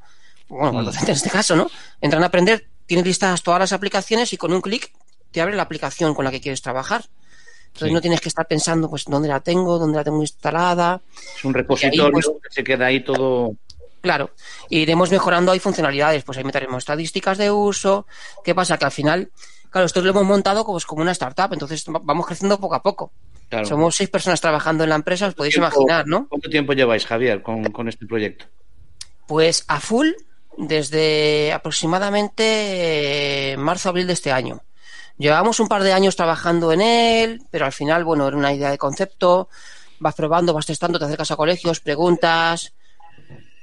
Bueno, 0.48 0.80
al 0.80 0.84
mm. 0.84 0.86
docente 0.86 1.12
en 1.12 1.18
este 1.18 1.30
caso, 1.30 1.58
¿no? 1.58 1.70
Entran 2.00 2.24
a 2.24 2.28
Aprender, 2.28 2.68
tienes 2.86 3.06
listas 3.06 3.44
todas 3.44 3.60
las 3.60 3.74
aplicaciones 3.74 4.32
y 4.32 4.38
con 4.38 4.54
un 4.54 4.62
clic 4.62 4.94
te 5.32 5.42
abre 5.42 5.58
la 5.58 5.64
aplicación 5.64 6.16
con 6.16 6.24
la 6.24 6.32
que 6.32 6.40
quieres 6.40 6.62
trabajar. 6.62 7.04
Entonces 7.68 7.92
no 7.92 8.02
tienes 8.02 8.22
que 8.22 8.30
estar 8.30 8.48
pensando, 8.48 8.90
pues, 8.90 9.06
dónde 9.06 9.28
la 9.28 9.40
tengo, 9.40 9.78
dónde 9.78 9.98
la 9.98 10.04
tengo 10.04 10.22
instalada. 10.22 11.02
Es 11.36 11.46
un 11.46 11.54
repositorio 11.54 12.12
pues, 12.12 12.28
que 12.28 12.50
se 12.50 12.64
queda 12.64 12.88
ahí 12.88 13.04
todo. 13.04 13.52
Claro, 14.02 14.32
iremos 14.70 15.12
mejorando 15.12 15.52
ahí 15.52 15.60
funcionalidades, 15.60 16.24
pues 16.24 16.38
ahí 16.38 16.44
meteremos 16.44 16.80
estadísticas 16.80 17.38
de 17.38 17.52
uso. 17.52 18.08
¿Qué 18.44 18.56
pasa? 18.56 18.78
Que 18.78 18.86
al 18.86 18.92
final, 18.92 19.32
claro, 19.70 19.86
esto 19.86 20.02
lo 20.02 20.10
hemos 20.10 20.26
montado 20.26 20.64
como, 20.64 20.80
como 20.86 21.02
una 21.02 21.12
startup, 21.12 21.52
entonces 21.52 21.84
vamos 21.88 22.26
creciendo 22.26 22.60
poco 22.60 22.76
a 22.76 22.82
poco. 22.82 23.12
Somos 23.64 23.96
seis 23.96 24.10
personas 24.10 24.42
trabajando 24.42 24.84
en 24.84 24.90
la 24.90 24.96
empresa, 24.96 25.28
os 25.28 25.34
podéis 25.34 25.56
imaginar, 25.56 26.06
¿no? 26.06 26.28
¿Cuánto 26.28 26.50
tiempo 26.50 26.74
lleváis, 26.74 27.06
Javier, 27.06 27.42
con, 27.42 27.64
con 27.72 27.88
este 27.88 28.06
proyecto? 28.06 28.46
Pues 29.26 29.64
a 29.68 29.80
full 29.80 30.10
desde 30.58 31.54
aproximadamente 31.54 33.54
eh, 33.54 33.58
marzo-abril 33.58 34.08
de 34.08 34.14
este 34.14 34.32
año. 34.32 34.62
Llevamos 35.18 35.60
un 35.60 35.68
par 35.68 35.84
de 35.84 35.94
años 35.94 36.16
trabajando 36.16 36.72
en 36.72 36.82
él, 36.82 37.42
pero 37.50 37.66
al 37.66 37.72
final, 37.72 38.04
bueno, 38.04 38.28
era 38.28 38.38
una 38.38 38.54
idea 38.54 38.70
de 38.70 38.78
concepto, 38.78 39.50
vas 40.00 40.14
probando, 40.14 40.54
vas 40.54 40.66
testando, 40.66 41.00
te 41.00 41.06
acercas 41.06 41.32
a 41.32 41.36
colegios, 41.36 41.80
preguntas, 41.80 42.74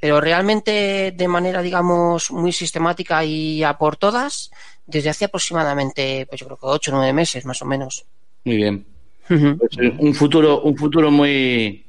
pero 0.00 0.20
realmente 0.20 1.14
de 1.16 1.28
manera, 1.28 1.62
digamos, 1.62 2.30
muy 2.30 2.52
sistemática 2.52 3.24
y 3.24 3.62
a 3.62 3.78
por 3.78 3.96
todas, 3.96 4.50
desde 4.86 5.10
hace 5.10 5.26
aproximadamente, 5.26 6.26
pues 6.28 6.40
yo 6.40 6.46
creo 6.46 6.58
que 6.58 6.66
ocho 6.66 6.90
o 6.90 6.94
nueve 6.96 7.12
meses, 7.12 7.44
más 7.46 7.62
o 7.62 7.64
menos. 7.64 8.04
Muy 8.44 8.56
bien. 8.56 8.86
Pues, 9.26 9.78
eh, 9.78 9.96
un 9.98 10.12
futuro, 10.12 10.60
un 10.62 10.76
futuro 10.76 11.10
muy, 11.10 11.83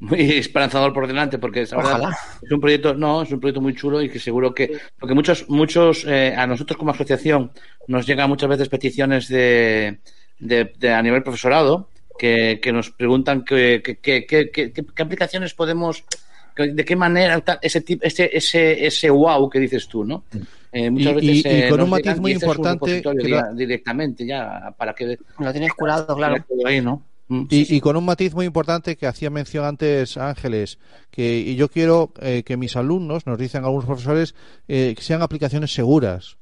muy 0.00 0.20
esperanzador 0.38 0.92
por 0.92 1.06
delante 1.06 1.38
porque 1.38 1.62
es, 1.62 1.72
es 1.72 2.52
un 2.52 2.60
proyecto 2.60 2.94
no 2.94 3.22
es 3.22 3.32
un 3.32 3.40
proyecto 3.40 3.60
muy 3.60 3.74
chulo 3.74 4.00
y 4.02 4.08
que 4.08 4.18
seguro 4.18 4.54
que 4.54 4.78
porque 4.98 5.14
muchos 5.14 5.48
muchos 5.48 6.04
eh, 6.06 6.34
a 6.36 6.46
nosotros 6.46 6.78
como 6.78 6.92
asociación 6.92 7.50
nos 7.86 8.06
llegan 8.06 8.28
muchas 8.28 8.48
veces 8.48 8.68
peticiones 8.68 9.28
de, 9.28 9.98
de, 10.38 10.92
a 10.92 11.02
nivel 11.02 11.22
profesorado 11.22 11.88
que, 12.18 12.60
que 12.62 12.72
nos 12.72 12.90
preguntan 12.90 13.44
qué 13.44 13.82
qué 13.82 15.02
aplicaciones 15.02 15.54
podemos 15.54 16.04
de 16.56 16.84
qué 16.84 16.96
manera 16.96 17.42
ese 17.62 17.84
ese 18.00 18.30
ese 18.32 18.86
ese 18.86 19.10
wow 19.10 19.48
que 19.48 19.60
dices 19.60 19.88
tú 19.88 20.04
no 20.04 20.24
eh, 20.72 20.90
muchas 20.90 21.22
y, 21.22 21.42
veces, 21.42 21.66
y, 21.66 21.68
con 21.70 21.80
un 21.80 21.90
matiz 21.90 22.20
muy 22.20 22.32
importante 22.32 23.02
directamente 23.54 24.26
ya 24.26 24.74
para 24.76 24.92
que 24.92 25.18
lo 25.38 25.52
tienes 25.52 25.72
curado 25.72 26.06
claro. 26.16 26.44
ahí, 26.66 26.80
¿no? 26.80 27.02
Mm, 27.28 27.44
y, 27.50 27.80
con 27.80 27.96
un 27.96 28.06
matiz 28.06 28.34
muy 28.34 28.46
importante 28.46 28.96
que 28.96 29.06
hacía 29.06 29.28
mención 29.28 29.64
antes 29.64 30.16
Ángeles, 30.16 30.78
que 31.10 31.38
y 31.38 31.56
yo 31.56 31.68
quiero 31.68 32.12
eh, 32.22 32.42
que 32.42 32.56
mis 32.56 32.74
alumnos, 32.74 33.26
nos 33.26 33.38
dicen 33.38 33.64
algunos 33.64 33.84
profesores, 33.84 34.34
eh, 34.66 34.94
que 34.96 35.02
sean 35.02 35.20
aplicaciones 35.20 35.72
seguras. 35.72 36.38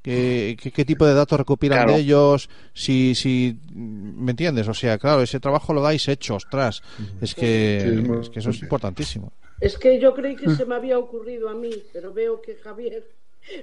¿Qué, 0.00 0.56
qué, 0.74 0.84
tipo 0.84 1.06
de 1.06 1.14
datos 1.14 1.38
recopilan 1.38 1.86
de 1.86 1.96
ellos? 1.98 2.50
Si, 2.74 3.14
si, 3.14 3.60
¿Me 3.72 4.32
entiendes? 4.32 4.66
O 4.66 4.74
sea, 4.74 4.98
claro, 4.98 5.22
ese 5.22 5.38
trabajo 5.38 5.72
lo 5.72 5.80
dais 5.80 6.08
hecho, 6.08 6.34
ostras. 6.34 6.82
Es 7.20 7.36
que, 7.36 8.02
es 8.20 8.30
que 8.30 8.40
eso 8.40 8.50
es 8.50 8.62
importantísimo. 8.62 9.32
Es 9.60 9.78
que 9.78 10.00
yo 10.00 10.12
creí 10.12 10.34
que 10.34 10.50
se 10.56 10.66
me 10.66 10.74
había 10.74 10.98
ocurrido 10.98 11.48
a 11.48 11.54
mí, 11.54 11.70
pero 11.92 12.12
veo 12.12 12.42
que 12.42 12.56
Javier 12.56 13.06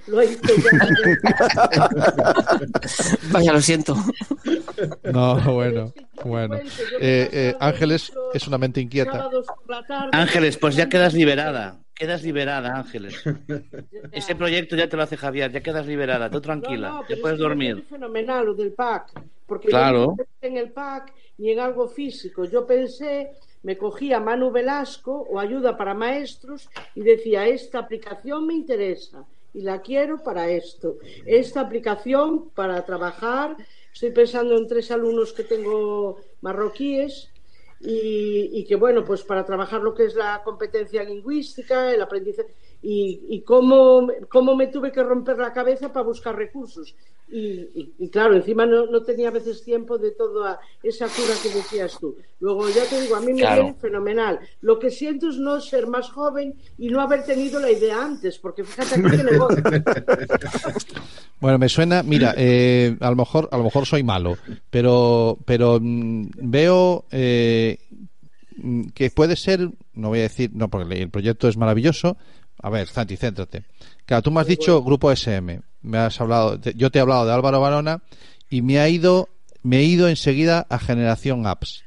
lo 0.06 0.22
ya. 0.22 0.36
Vaya, 3.32 3.52
lo 3.52 3.60
siento. 3.60 3.94
No, 5.12 5.40
bueno, 5.52 5.92
bueno. 6.24 6.56
Eh, 7.00 7.28
eh, 7.32 7.56
Ángeles 7.60 8.12
es 8.32 8.46
una 8.46 8.58
mente 8.58 8.80
inquieta. 8.80 9.28
Ángeles, 10.12 10.56
pues 10.58 10.76
ya 10.76 10.88
quedas 10.88 11.14
liberada. 11.14 11.80
Quedas 11.94 12.22
liberada, 12.22 12.76
Ángeles. 12.76 13.22
Ese 14.12 14.34
proyecto 14.34 14.74
ya 14.74 14.88
te 14.88 14.96
lo 14.96 15.02
hace 15.02 15.16
Javier, 15.16 15.52
ya 15.52 15.60
quedas 15.60 15.86
liberada, 15.86 16.30
tú 16.30 16.40
tranquila, 16.40 17.02
ya 17.08 17.16
puedes 17.20 17.38
dormir. 17.38 17.78
Es 17.78 17.90
fenomenal 17.90 18.46
lo 18.46 18.54
del 18.54 18.72
pack, 18.72 19.12
porque 19.46 19.68
claro. 19.68 20.16
yo 20.16 20.16
no 20.16 20.24
en 20.40 20.56
el 20.56 20.70
pack 20.70 21.12
ni 21.36 21.50
en 21.50 21.60
algo 21.60 21.88
físico. 21.88 22.44
Yo 22.44 22.66
pensé, 22.66 23.32
me 23.62 23.76
cogía 23.76 24.18
Manu 24.18 24.50
Velasco 24.50 25.26
o 25.30 25.38
ayuda 25.38 25.76
para 25.76 25.92
maestros 25.92 26.70
y 26.94 27.02
decía, 27.02 27.46
esta 27.46 27.80
aplicación 27.80 28.46
me 28.46 28.54
interesa 28.54 29.26
y 29.52 29.62
la 29.62 29.80
quiero 29.80 30.22
para 30.22 30.48
esto. 30.48 30.98
Esta 31.26 31.60
aplicación 31.60 32.50
para 32.50 32.84
trabajar 32.84 33.56
Estoy 33.92 34.10
pensando 34.10 34.56
en 34.56 34.66
tres 34.66 34.90
alumnos 34.90 35.32
que 35.32 35.44
tengo 35.44 36.16
marroquíes 36.40 37.30
y, 37.80 38.64
que, 38.66 38.76
bueno, 38.76 39.04
pues 39.04 39.22
para 39.22 39.44
trabajar 39.44 39.80
lo 39.80 39.94
que 39.94 40.04
es 40.04 40.14
la 40.14 40.42
competencia 40.44 41.02
lingüística, 41.02 41.92
el 41.92 42.02
aprendizaje, 42.02 42.54
y, 42.82 43.42
cómo, 43.42 44.08
cómo, 44.28 44.54
me 44.54 44.68
tuve 44.68 44.92
que 44.92 45.02
romper 45.02 45.38
la 45.38 45.52
cabeza 45.52 45.92
para 45.92 46.06
buscar 46.06 46.36
recursos. 46.36 46.94
Y, 47.32 48.08
claro, 48.08 48.34
encima 48.34 48.66
no, 48.66 49.02
tenía 49.02 49.28
a 49.28 49.32
veces 49.32 49.62
tiempo 49.62 49.98
de 49.98 50.10
toda 50.10 50.58
esa 50.82 51.06
cura 51.06 51.34
que 51.42 51.48
decías 51.50 51.96
tú. 52.00 52.16
Luego, 52.40 52.68
ya 52.70 52.84
te 52.84 53.00
digo, 53.00 53.16
a 53.16 53.20
mí 53.20 53.32
me 53.32 53.54
viene 53.54 53.74
fenomenal. 53.74 54.40
Lo 54.60 54.78
que 54.78 54.90
siento 54.90 55.28
es 55.28 55.36
no 55.36 55.60
ser 55.60 55.86
más 55.86 56.10
joven 56.10 56.54
y 56.78 56.88
no 56.88 57.00
haber 57.00 57.24
tenido 57.24 57.60
la 57.60 57.70
idea 57.70 58.02
antes, 58.02 58.38
porque 58.38 58.64
fíjate 58.64 59.00
aquí 59.00 59.16
que 59.16 59.24
negocio. 59.24 59.62
Bueno, 61.40 61.58
me 61.58 61.70
suena, 61.70 62.02
mira, 62.02 62.34
eh, 62.36 62.98
a 63.00 63.08
lo 63.08 63.16
mejor, 63.16 63.48
a 63.50 63.56
lo 63.56 63.64
mejor 63.64 63.86
soy 63.86 64.02
malo, 64.02 64.36
pero, 64.68 65.38
pero 65.46 65.78
mm, 65.80 66.32
veo 66.36 67.06
eh, 67.10 67.78
que 68.94 69.10
puede 69.10 69.36
ser, 69.36 69.70
no 69.94 70.08
voy 70.08 70.18
a 70.18 70.22
decir, 70.22 70.50
no, 70.52 70.68
porque 70.68 71.00
el 71.00 71.08
proyecto 71.08 71.48
es 71.48 71.56
maravilloso. 71.56 72.18
A 72.62 72.68
ver, 72.68 72.88
Santi, 72.88 73.16
céntrate. 73.16 73.64
Claro, 74.04 74.22
tú 74.22 74.30
me 74.30 74.40
has 74.40 74.46
dicho 74.46 74.82
grupo 74.82 75.10
SM, 75.10 75.62
me 75.82 75.98
has 75.98 76.20
hablado, 76.20 76.58
yo 76.76 76.90
te 76.90 76.98
he 76.98 77.02
hablado 77.02 77.26
de 77.26 77.32
Álvaro 77.32 77.60
Barona 77.60 78.02
y 78.48 78.62
me 78.62 78.80
ha 78.80 78.88
ido, 78.88 79.28
me 79.62 79.78
he 79.78 79.84
ido 79.84 80.08
enseguida 80.08 80.66
a 80.68 80.78
Generación 80.78 81.46
Apps. 81.46 81.84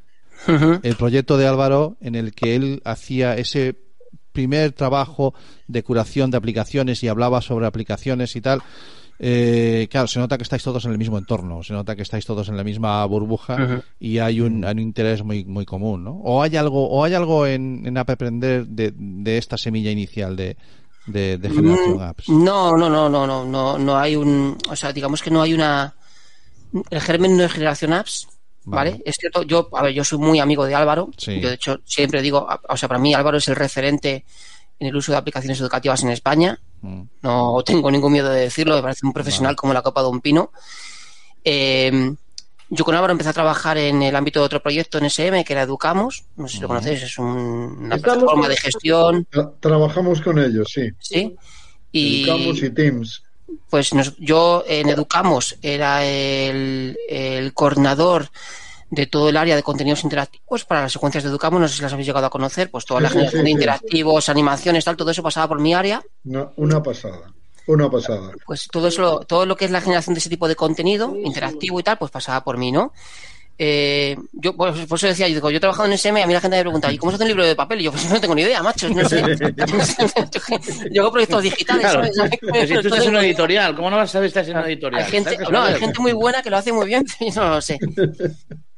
El 0.47 0.95
proyecto 0.95 1.37
de 1.37 1.47
Álvaro 1.47 1.95
en 2.01 2.15
el 2.15 2.33
que 2.33 2.55
él 2.55 2.81
hacía 2.83 3.37
ese 3.37 3.75
primer 4.33 4.73
trabajo 4.73 5.33
de 5.67 5.83
curación 5.83 6.31
de 6.31 6.37
aplicaciones 6.37 7.01
y 7.03 7.07
hablaba 7.07 7.41
sobre 7.41 7.65
aplicaciones 7.65 8.35
y 8.35 8.41
tal, 8.41 8.61
eh, 9.19 9.87
claro, 9.89 10.07
se 10.07 10.19
nota 10.19 10.37
que 10.37 10.43
estáis 10.43 10.63
todos 10.63 10.83
en 10.83 10.91
el 10.91 10.97
mismo 10.97 11.17
entorno, 11.17 11.63
se 11.63 11.71
nota 11.71 11.95
que 11.95 12.01
estáis 12.01 12.25
todos 12.25 12.49
en 12.49 12.57
la 12.57 12.63
misma 12.63 13.05
burbuja 13.05 13.83
y 13.99 14.17
hay 14.17 14.41
un, 14.41 14.65
hay 14.65 14.73
un 14.73 14.79
interés 14.79 15.23
muy, 15.23 15.45
muy 15.45 15.65
común, 15.65 16.03
¿no? 16.03 16.15
O 16.23 16.41
hay 16.41 16.57
algo, 16.57 16.89
o 16.89 17.03
hay 17.05 17.13
algo 17.13 17.47
en, 17.47 17.85
en 17.85 17.97
aprender 17.97 18.65
de, 18.67 18.91
de 18.97 19.37
esta 19.37 19.57
semilla 19.57 19.91
inicial 19.91 20.35
de, 20.35 20.57
de, 21.05 21.37
de 21.37 21.49
generación 21.49 21.97
Mm, 21.97 22.01
apps. 22.01 22.29
No, 22.29 22.77
no, 22.77 22.89
no, 22.89 23.09
no, 23.09 23.27
no, 23.27 23.45
no, 23.45 23.77
no 23.77 23.97
hay 23.97 24.15
un, 24.15 24.57
o 24.69 24.75
sea, 24.75 24.91
digamos 24.93 25.21
que 25.21 25.29
no 25.31 25.41
hay 25.41 25.53
una, 25.53 25.93
el 26.89 27.01
germen 27.01 27.35
no 27.37 27.43
es 27.43 27.51
generación 27.51 27.93
apps, 27.93 28.27
¿vale? 28.65 28.91
Vale. 28.91 29.03
Es 29.05 29.17
cierto, 29.19 29.43
yo, 29.43 29.69
a 29.73 29.83
ver, 29.83 29.93
yo 29.93 30.03
soy 30.03 30.19
muy 30.19 30.39
amigo 30.39 30.65
de 30.65 30.75
Álvaro, 30.75 31.09
Sí. 31.17 31.39
yo 31.41 31.49
de 31.49 31.55
hecho 31.55 31.79
siempre 31.85 32.21
digo, 32.21 32.47
o 32.69 32.77
sea, 32.77 32.87
para 32.87 32.99
mí 32.99 33.13
Álvaro 33.13 33.37
es 33.37 33.47
el 33.47 33.55
referente 33.55 34.25
en 34.79 34.87
el 34.87 34.95
uso 34.95 35.11
de 35.11 35.17
aplicaciones 35.17 35.59
educativas 35.59 36.01
en 36.03 36.09
España, 36.09 36.59
Mm. 36.81 37.03
no 37.21 37.63
tengo 37.65 37.89
ningún 37.91 38.11
miedo 38.11 38.29
de 38.29 38.41
decirlo, 38.41 38.75
me 38.75 38.81
parece 38.81 39.05
un 39.05 39.13
profesional 39.13 39.55
como 39.55 39.73
la 39.73 39.81
copa 39.81 40.01
de 40.01 40.07
un 40.09 40.19
pino. 40.21 40.51
Eh, 41.43 42.13
yo 42.75 42.83
con 42.85 42.95
Álvaro 42.95 43.11
empecé 43.11 43.29
a 43.29 43.33
trabajar 43.33 43.77
en 43.77 44.01
el 44.01 44.15
ámbito 44.15 44.39
de 44.39 44.45
otro 44.47 44.61
proyecto 44.61 44.97
en 44.97 45.05
SM 45.05 45.43
que 45.45 45.53
era 45.53 45.61
Educamos, 45.63 46.25
no 46.35 46.47
sé 46.47 46.55
si 46.55 46.61
lo 46.61 46.67
conocéis, 46.67 47.03
es 47.03 47.17
un- 47.19 47.27
una 47.27 47.95
Estamos 47.95 48.17
plataforma 48.19 48.49
de 48.49 48.57
gestión, 48.57 49.27
Tra- 49.31 49.53
Trabajamos 49.59 50.21
con 50.21 50.39
ellos, 50.39 50.69
sí. 50.73 50.89
¿sí? 50.99 51.35
Y, 51.91 52.23
Educamos 52.23 52.63
y 52.63 52.69
Teams. 52.71 53.23
pues 53.69 53.93
nos- 53.93 54.17
yo 54.17 54.63
en 54.67 54.89
Educamos 54.89 55.55
era 55.61 56.03
el, 56.03 56.97
el 57.07 57.53
coordinador 57.53 58.29
de 58.89 59.07
todo 59.07 59.29
el 59.29 59.37
área 59.37 59.55
de 59.55 59.63
contenidos 59.63 60.03
interactivos 60.03 60.65
para 60.65 60.81
las 60.83 60.91
secuencias 60.93 61.23
de 61.23 61.29
Educamos, 61.29 61.59
no 61.61 61.67
sé 61.67 61.75
si 61.77 61.81
las 61.81 61.93
habéis 61.93 62.07
llegado 62.07 62.25
a 62.25 62.29
conocer, 62.29 62.69
pues 62.71 62.85
toda 62.85 63.01
la 63.01 63.09
Sí, 63.09 63.13
generación 63.13 63.39
sí, 63.41 63.43
de 63.45 63.49
sí. 63.49 63.53
interactivos, 63.53 64.29
animaciones, 64.29 64.85
tal, 64.85 64.97
todo 64.97 65.11
eso 65.11 65.23
pasaba 65.23 65.47
por 65.47 65.59
mi 65.59 65.73
área, 65.73 66.01
Una, 66.25 66.49
una 66.57 66.81
pasada. 66.83 67.31
Una 67.67 67.89
pasada. 67.89 68.31
pues 68.45 68.67
todo 68.67 68.87
eso, 68.87 69.19
todo 69.27 69.45
lo 69.45 69.55
que 69.55 69.65
es 69.65 69.71
la 69.71 69.81
generación 69.81 70.13
de 70.13 70.19
ese 70.19 70.29
tipo 70.29 70.47
de 70.47 70.55
contenido 70.55 71.15
interactivo 71.23 71.79
y 71.79 71.83
tal, 71.83 71.97
pues 71.97 72.11
pasaba 72.11 72.43
por 72.43 72.57
mí, 72.57 72.71
¿no? 72.71 72.91
Eh, 73.55 74.17
yo 74.31 74.55
pues, 74.55 74.87
por 74.87 74.97
eso 74.97 75.05
decía, 75.07 75.27
yo 75.27 75.35
digo, 75.35 75.51
yo 75.51 75.57
he 75.57 75.59
trabajado 75.59 75.85
en 75.85 75.93
SM, 75.93 76.23
a 76.23 76.25
mí 76.27 76.33
la 76.33 76.41
gente 76.41 76.57
me 76.57 76.63
pregunta, 76.63 76.91
¿y 76.91 76.97
cómo 76.97 77.11
se 77.11 77.15
hace 77.15 77.23
un 77.25 77.27
libro 77.29 77.45
de 77.45 77.55
papel? 77.55 77.81
Y 77.81 77.83
yo, 77.83 77.91
pues 77.91 78.09
no 78.09 78.19
tengo 78.19 78.33
ni 78.33 78.41
idea, 78.41 78.63
macho, 78.63 78.89
no 78.89 79.07
sé. 79.07 79.21
yo 80.91 81.03
hago 81.03 81.11
proyectos 81.11 81.43
digitales, 81.43 81.81
Claro. 81.91 82.03
¿sabes? 82.13 82.31
Pero 82.41 82.67
si 82.67 82.73
tú 82.73 82.87
estás 82.87 83.05
en 83.05 83.09
una 83.11 83.23
editorial, 83.25 83.75
¿cómo 83.75 83.89
no 83.91 83.97
vas 83.97 84.09
a 84.09 84.13
saber 84.13 84.29
si 84.29 84.37
estás 84.39 84.47
en 84.49 84.57
una 84.57 84.67
editorial? 84.67 85.03
Hay 85.03 85.11
gente, 85.11 85.37
no, 85.37 85.61
hay 85.61 85.65
sabes. 85.67 85.79
gente 85.79 85.99
muy 85.99 86.13
buena 86.13 86.41
que 86.41 86.49
lo 86.49 86.57
hace 86.57 86.73
muy 86.73 86.87
bien, 86.87 87.05
pero 87.19 87.31
yo 87.31 87.41
no 87.43 87.49
lo 87.51 87.61
sé. 87.61 87.77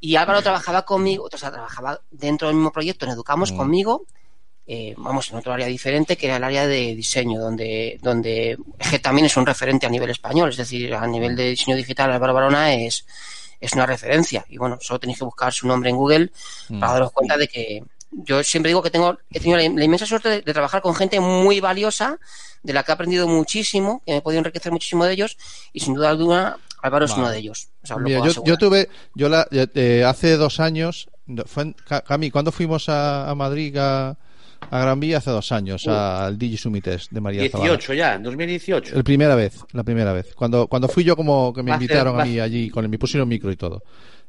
Y 0.00 0.16
Álvaro 0.16 0.42
trabajaba 0.42 0.82
conmigo, 0.82 1.28
o 1.32 1.36
sea, 1.38 1.50
trabajaba 1.50 1.98
dentro 2.10 2.48
del 2.48 2.56
mismo 2.56 2.70
proyecto 2.70 3.06
en 3.06 3.12
Educamos 3.12 3.52
Mm. 3.52 3.56
conmigo, 3.56 4.04
eh, 4.66 4.94
vamos, 4.96 5.30
en 5.30 5.36
otro 5.36 5.52
área 5.52 5.66
diferente, 5.66 6.16
que 6.16 6.26
era 6.26 6.36
el 6.36 6.44
área 6.44 6.66
de 6.66 6.94
diseño, 6.94 7.40
donde, 7.40 7.98
donde 8.02 8.58
es 8.78 8.90
que 8.90 8.98
también 8.98 9.26
es 9.26 9.36
un 9.36 9.46
referente 9.46 9.86
a 9.86 9.90
nivel 9.90 10.10
español, 10.10 10.48
es 10.50 10.56
decir, 10.56 10.92
a 10.94 11.06
nivel 11.06 11.36
de 11.36 11.50
diseño 11.50 11.76
digital, 11.76 12.10
Álvaro 12.10 12.34
Barona 12.34 12.74
es, 12.74 13.06
es 13.60 13.72
una 13.74 13.86
referencia. 13.86 14.44
Y 14.48 14.58
bueno, 14.58 14.78
solo 14.80 14.98
tenéis 14.98 15.18
que 15.18 15.24
buscar 15.24 15.52
su 15.52 15.68
nombre 15.68 15.90
en 15.90 15.96
Google 15.96 16.30
Mm. 16.68 16.80
para 16.80 16.92
daros 16.94 17.12
cuenta 17.12 17.36
de 17.36 17.46
que 17.48 17.82
yo 18.10 18.42
siempre 18.42 18.70
digo 18.70 18.82
que 18.82 18.90
tengo, 18.90 19.18
he 19.30 19.40
tenido 19.40 19.58
la, 19.58 19.68
la 19.68 19.84
inmensa 19.84 20.06
suerte 20.06 20.28
de, 20.28 20.42
de 20.42 20.52
trabajar 20.52 20.80
con 20.80 20.94
gente 20.94 21.20
muy 21.20 21.60
valiosa, 21.60 22.18
de 22.62 22.72
la 22.72 22.82
que 22.82 22.90
he 22.90 22.94
aprendido 22.94 23.28
muchísimo, 23.28 24.02
que 24.04 24.12
me 24.12 24.18
he 24.18 24.22
podido 24.22 24.38
enriquecer 24.38 24.72
muchísimo 24.72 25.04
de 25.04 25.12
ellos, 25.12 25.36
y 25.72 25.80
sin 25.80 25.94
duda 25.94 26.10
alguna, 26.10 26.56
Álvaro 26.82 27.04
es 27.04 27.12
uno 27.12 27.28
de 27.28 27.38
ellos. 27.38 27.68
O 27.82 27.86
sea, 27.86 27.96
Mira, 27.98 28.20
yo, 28.24 28.42
yo 28.44 28.56
tuve, 28.56 28.88
yo 29.14 29.28
la, 29.28 29.46
eh, 29.50 30.04
hace 30.06 30.36
dos 30.36 30.60
años, 30.60 31.08
fue 31.46 31.64
en, 31.64 31.76
Cami, 32.06 32.30
¿cuándo 32.30 32.52
fuimos 32.52 32.88
a, 32.88 33.28
a 33.28 33.34
Madrid 33.34 33.76
a, 33.76 34.16
a 34.70 34.78
Gran 34.80 34.98
Vía? 35.00 35.18
Hace 35.18 35.30
dos 35.30 35.52
años, 35.52 35.86
al 35.88 36.38
Digi 36.38 36.56
Sumites 36.56 37.08
de 37.10 37.20
María 37.20 37.48
Zavala. 37.50 37.70
18 37.72 37.94
ya, 37.94 38.14
en 38.14 38.22
2018. 38.22 38.96
La 38.96 39.02
primera 39.02 39.34
vez, 39.34 39.58
la 39.72 39.84
primera 39.84 40.12
vez. 40.12 40.34
Cuando, 40.34 40.66
cuando 40.66 40.88
fui 40.88 41.04
yo 41.04 41.16
como 41.16 41.52
que 41.52 41.62
me 41.62 41.70
Va 41.70 41.76
a 41.76 41.78
ser- 41.78 41.82
invitaron 41.84 42.20
a 42.20 42.24
mí 42.24 42.38
allí, 42.40 42.70
con 42.70 42.84
el, 42.84 42.90
me 42.90 42.98
pusieron 42.98 43.28
micro 43.28 43.50
y 43.52 43.56
todo. 43.56 43.82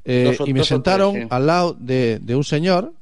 Eh, 0.05 0.35
Dos 0.37 0.47
y 0.47 0.53
me 0.53 0.63
sentaron 0.63 1.11
tres, 1.13 1.23
sí. 1.23 1.29
al 1.31 1.45
lado 1.47 1.75
de, 1.79 2.19
de 2.21 2.35
un 2.35 2.43
señor, 2.43 2.93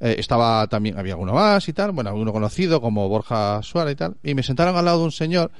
eh, 0.00 0.16
estaba 0.18 0.66
también, 0.68 0.98
había 0.98 1.12
alguno 1.14 1.34
más 1.34 1.68
y 1.68 1.72
tal, 1.72 1.92
bueno, 1.92 2.10
alguno 2.10 2.32
conocido 2.32 2.80
como 2.80 3.08
Borja 3.08 3.62
Suárez 3.62 3.92
y 3.92 3.96
tal, 3.96 4.14
y 4.22 4.34
me 4.34 4.42
sentaron 4.42 4.74
al 4.76 4.84
lado 4.84 4.98
de 5.00 5.04
un 5.04 5.12
señor 5.12 5.50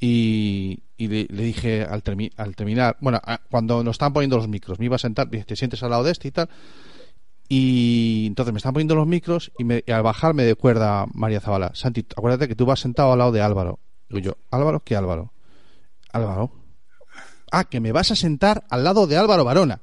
y, 0.00 0.80
y 0.96 1.08
le, 1.08 1.26
le 1.30 1.42
dije 1.44 1.82
al, 1.88 2.02
termi- 2.02 2.32
al 2.36 2.54
terminar, 2.54 2.96
bueno, 3.00 3.20
a- 3.24 3.40
cuando 3.50 3.82
nos 3.82 3.92
estaban 3.94 4.12
poniendo 4.12 4.36
los 4.36 4.48
micros, 4.48 4.78
me 4.78 4.84
iba 4.86 4.96
a 4.96 4.98
sentar, 4.98 5.28
dije, 5.30 5.44
te 5.44 5.56
sientes 5.56 5.82
al 5.82 5.90
lado 5.90 6.04
de 6.04 6.12
este 6.12 6.28
y 6.28 6.30
tal, 6.32 6.48
y 7.48 8.24
entonces 8.26 8.52
me 8.52 8.58
estaban 8.58 8.74
poniendo 8.74 8.94
los 8.94 9.06
micros 9.06 9.52
y, 9.58 9.64
me- 9.64 9.84
y 9.86 9.92
al 9.92 10.02
bajar 10.02 10.34
me 10.34 10.44
recuerda 10.44 11.06
María 11.12 11.40
Zavala, 11.40 11.72
Santi, 11.74 12.06
acuérdate 12.16 12.48
que 12.48 12.54
tú 12.56 12.66
vas 12.66 12.80
sentado 12.80 13.12
al 13.12 13.18
lado 13.18 13.32
de 13.32 13.42
Álvaro. 13.42 13.78
Digo 14.08 14.20
yo, 14.20 14.36
¿Álvaro? 14.50 14.80
¿Qué 14.80 14.96
Álvaro? 14.96 15.32
Álvaro. 16.12 16.50
Ah, 17.50 17.64
que 17.64 17.80
me 17.80 17.92
vas 17.92 18.10
a 18.10 18.16
sentar 18.16 18.64
al 18.70 18.84
lado 18.84 19.06
de 19.06 19.16
Álvaro 19.16 19.44
Varona. 19.44 19.80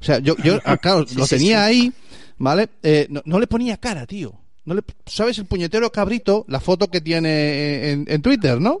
O 0.00 0.04
sea, 0.04 0.18
yo, 0.18 0.36
yo 0.44 0.58
ah, 0.64 0.76
claro, 0.76 1.04
Sí, 1.06 1.16
lo 1.16 1.26
sí, 1.26 1.36
tenía 1.36 1.58
sí. 1.58 1.64
ahí, 1.64 1.92
¿vale? 2.38 2.68
Eh, 2.82 3.06
no, 3.10 3.22
no 3.24 3.38
le 3.38 3.46
ponía 3.46 3.76
cara, 3.76 4.06
tío. 4.06 4.34
No 4.64 4.74
le, 4.74 4.82
¿Sabes 5.06 5.38
el 5.38 5.46
puñetero 5.46 5.90
cabrito? 5.90 6.44
La 6.48 6.60
foto 6.60 6.88
que 6.88 7.00
tiene 7.00 7.90
en, 7.90 8.04
en 8.08 8.22
Twitter, 8.22 8.60
¿no? 8.60 8.80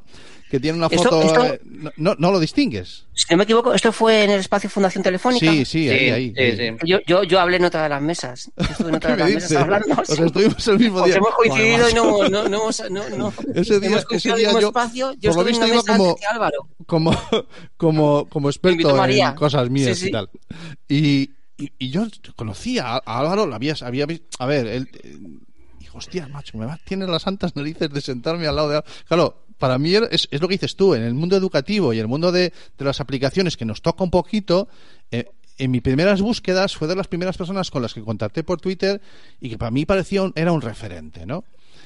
Que 0.50 0.60
tiene 0.60 0.76
una 0.76 0.86
Esto- 0.88 1.04
foto... 1.04 1.22
esto- 1.22 1.44
eh, 1.54 1.60
no, 1.96 2.14
no, 2.18 2.30
lo 2.30 2.38
distingues. 2.38 3.06
Si 3.14 3.24
no 3.30 3.38
me 3.38 3.44
equivoco, 3.44 3.72
esto 3.72 3.90
fue 3.90 4.22
en 4.24 4.30
el 4.32 4.40
espacio 4.40 4.68
Fundación 4.68 5.02
Telefónica. 5.02 5.50
Sí, 5.50 5.64
sí, 5.64 5.88
ahí, 5.88 5.98
Sí, 5.98 6.10
ahí. 6.10 6.34
sí, 6.36 6.40
ahí. 6.62 6.76
sí. 6.78 6.86
Yo, 6.86 6.98
yo, 7.06 7.22
yo 7.24 7.40
hablé 7.40 7.56
en 7.56 7.64
otra 7.64 7.84
de 7.84 7.88
las 7.88 8.02
mesas. 8.02 8.50
Estuve 8.58 8.90
en 8.90 8.94
otra 8.96 9.16
¿Qué 9.16 9.24
de 9.24 9.32
las 9.34 9.42
mesas 9.42 9.52
hablando. 9.62 9.86
O 9.98 10.04
sea, 10.04 10.14
sí. 10.16 10.22
estuvimos 10.24 10.68
el 10.68 10.78
mismo 10.78 11.02
día. 11.06 11.16
hemos 11.16 11.34
coincidido 11.34 11.88
y 11.90 11.94
no, 11.94 12.28
no, 12.28 12.48
no 12.50 12.56
hemos. 12.62 12.82
No, 12.90 13.08
no. 13.16 13.32
Ese 13.54 13.80
día- 13.80 13.88
hemos 13.88 14.06
ese 14.10 14.34
día 14.34 14.52
yo, 14.52 14.68
espacio. 14.68 15.14
Yo 15.18 15.32
por 15.32 15.44
lo 15.44 15.48
estuve 15.48 15.48
en 15.48 15.48
visto, 15.48 15.64
una 15.64 15.68
iba 15.68 15.76
mesa 15.82 15.96
como- 15.96 16.08
antes 16.10 16.20
que 16.20 16.26
Álvaro. 16.34 16.68
como, 16.86 17.12
como, 17.78 18.28
como 18.28 18.48
experto 18.50 19.04
en 19.06 19.34
cosas 19.34 19.70
mías 19.70 19.96
Sí, 19.96 20.04
sí. 20.04 20.08
y 20.08 20.12
tal. 20.12 20.30
Y, 20.86 21.30
y, 21.56 21.72
y 21.78 21.90
yo 21.90 22.06
conocía 22.36 22.88
a, 22.88 22.98
Álvaro, 23.20 23.46
lo 23.46 23.54
había, 23.54 23.74
había 23.80 24.06
A 24.38 24.46
ver, 24.46 24.66
él. 24.66 24.88
Hostia, 25.94 26.28
macho, 26.28 26.56
me 26.58 26.66
va, 26.66 26.78
tiene 26.84 27.06
las 27.06 27.22
santas 27.22 27.56
narices 27.56 27.90
de 27.90 28.00
sentarme 28.00 28.46
al 28.46 28.56
lado 28.56 28.68
de. 28.68 28.76
Al-". 28.76 28.84
Claro, 29.06 29.44
para 29.58 29.78
mí 29.78 29.94
era- 29.94 30.06
es, 30.06 30.28
es 30.30 30.40
lo 30.40 30.48
que 30.48 30.54
dices 30.54 30.74
tú, 30.76 30.94
en 30.94 31.02
el 31.02 31.14
mundo 31.14 31.36
educativo 31.36 31.92
y 31.92 31.98
el 31.98 32.08
mundo 32.08 32.32
de, 32.32 32.52
de 32.78 32.84
las 32.84 33.00
aplicaciones 33.00 33.56
que 33.56 33.64
nos 33.64 33.82
toca 33.82 34.02
un 34.04 34.10
poquito. 34.10 34.68
eh, 35.10 35.30
en 35.58 35.70
mis 35.70 35.82
primeras 35.82 36.22
búsquedas 36.22 36.74
fue 36.74 36.88
de 36.88 36.96
las 36.96 37.06
primeras 37.08 37.36
personas 37.36 37.70
con 37.70 37.82
las 37.82 37.92
que 37.92 38.02
contacté 38.02 38.42
por 38.42 38.58
Twitter 38.60 39.00
y 39.40 39.50
que 39.50 39.58
para 39.58 39.70
mí 39.70 39.84
parecía 39.84 40.22
un- 40.22 40.32
era 40.34 40.50
un 40.50 40.62
referente, 40.62 41.26
¿no? 41.26 41.44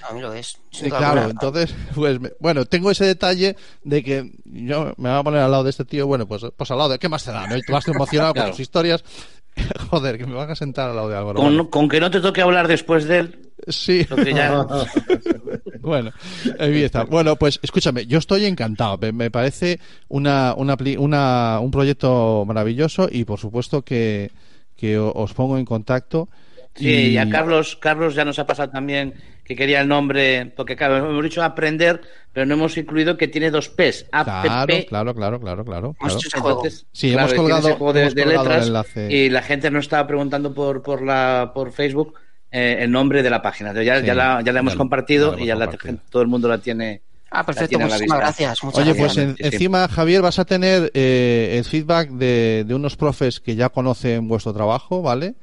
A 0.08 0.12
mí 0.14 0.20
lo 0.20 0.32
es. 0.32 0.56
Sí, 0.70 0.88
claro, 0.88 1.22
alguna. 1.22 1.30
entonces, 1.30 1.74
pues, 1.94 2.20
me- 2.20 2.30
bueno, 2.38 2.64
tengo 2.64 2.90
ese 2.92 3.04
detalle 3.04 3.56
de 3.82 4.04
que 4.04 4.30
yo 4.44 4.94
me 4.96 5.10
voy 5.10 5.18
a 5.18 5.22
poner 5.24 5.40
al 5.40 5.50
lado 5.50 5.64
de 5.64 5.70
este 5.70 5.84
tío, 5.84 6.06
bueno, 6.06 6.26
pues, 6.28 6.42
pues 6.56 6.70
al 6.70 6.78
lado 6.78 6.90
de, 6.90 6.98
¿qué 7.00 7.08
más 7.08 7.24
te 7.24 7.32
da? 7.32 7.46
¿no? 7.48 7.56
Y 7.56 7.62
tú 7.62 7.72
vas 7.72 7.86
emocionado 7.88 8.32
Claro. 8.34 8.46
con 8.48 8.52
tus 8.52 8.60
historias. 8.60 9.04
Joder, 9.90 10.16
que 10.18 10.26
me 10.26 10.34
van 10.34 10.50
a 10.50 10.54
sentar 10.56 10.90
al 10.90 10.96
lado 10.96 11.08
de 11.08 11.16
Álvaro. 11.16 11.40
Con, 11.40 11.56
Vale. 11.56 11.70
con 11.70 11.88
que 11.88 11.98
no 12.00 12.10
te 12.10 12.20
toque 12.20 12.42
hablar 12.42 12.68
después 12.68 13.04
de 13.06 13.18
él, 13.18 13.52
Sí, 13.68 14.06
ya... 14.34 14.64
bueno, 15.80 16.12
ahí 16.58 16.82
está. 16.82 17.04
Bueno, 17.04 17.36
pues 17.36 17.58
escúchame, 17.62 18.06
yo 18.06 18.18
estoy 18.18 18.44
encantado. 18.46 18.98
Me, 18.98 19.12
me 19.12 19.30
parece 19.30 19.80
una, 20.08 20.54
una, 20.56 20.76
una- 20.98 21.58
un 21.60 21.70
proyecto 21.70 22.44
maravilloso 22.46 23.08
y 23.10 23.24
por 23.24 23.38
supuesto 23.38 23.82
que, 23.82 24.30
que 24.76 24.98
os 24.98 25.34
pongo 25.34 25.58
en 25.58 25.64
contacto. 25.64 26.28
Sí, 26.74 26.88
y 27.12 27.16
a 27.18 27.28
Carlos, 27.30 27.76
Carlos 27.76 28.14
ya 28.14 28.24
nos 28.26 28.38
ha 28.38 28.46
pasado 28.46 28.68
también 28.70 29.14
que 29.44 29.56
quería 29.56 29.80
el 29.80 29.88
nombre, 29.88 30.52
porque 30.56 30.76
claro, 30.76 30.98
hemos 30.98 31.24
dicho 31.24 31.42
aprender, 31.42 32.02
pero 32.32 32.44
no 32.44 32.54
hemos 32.54 32.76
incluido 32.76 33.16
que 33.16 33.28
tiene 33.28 33.50
dos 33.50 33.70
P's, 33.70 34.06
app, 34.12 34.26
Claro, 34.26 34.74
claro, 34.86 35.14
claro, 35.14 35.40
claro, 35.40 35.64
claro. 35.64 35.96
Entonces, 36.02 36.86
Sí, 36.92 37.12
claro, 37.12 37.32
hemos 37.32 37.40
colgado- 37.40 37.92
de, 37.94 38.02
hemos 38.02 38.14
de 38.14 38.22
colgado 38.24 38.42
el 38.42 38.48
letras 38.50 38.66
enlace. 38.66 39.12
y 39.14 39.30
la 39.30 39.40
gente 39.42 39.70
nos 39.70 39.84
estaba 39.86 40.06
preguntando 40.06 40.52
por 40.52 40.82
por 40.82 41.00
la 41.02 41.52
por 41.54 41.72
Facebook 41.72 42.14
eh, 42.50 42.78
el 42.80 42.90
nombre 42.90 43.22
de 43.22 43.30
la 43.30 43.42
página. 43.42 43.72
Ya, 43.82 44.00
Sí, 44.00 44.06
ya 44.06 44.14
la, 44.14 44.42
ya 44.42 44.52
la 44.52 44.60
hemos 44.60 44.74
ya- 44.74 44.78
compartido 44.78 45.38
y 45.38 45.46
ya 45.46 45.56
la 45.56 45.70
todo 46.10 46.22
el 46.22 46.28
mundo 46.28 46.48
la 46.48 46.58
tiene. 46.58 47.02
Ah, 47.30 47.44
perfecto. 47.44 47.78
Muchísimas 47.78 48.18
gracias. 48.18 48.62
Muchas 48.64 48.78
Oye, 48.80 48.94
gracias. 48.94 49.14
pues 49.14 49.18
en- 49.18 49.36
Sí, 49.36 49.42
sí. 49.42 49.48
encima, 49.54 49.88
Javier, 49.88 50.22
vas 50.22 50.38
a 50.38 50.44
tener 50.44 50.90
eh, 50.94 51.56
el 51.58 51.64
feedback 51.64 52.10
de, 52.10 52.64
de 52.66 52.74
unos 52.74 52.96
profes 52.96 53.40
que 53.40 53.56
ya 53.56 53.68
conocen 53.68 54.28
vuestro 54.28 54.52
trabajo, 54.54 55.02
¿vale? 55.02 55.34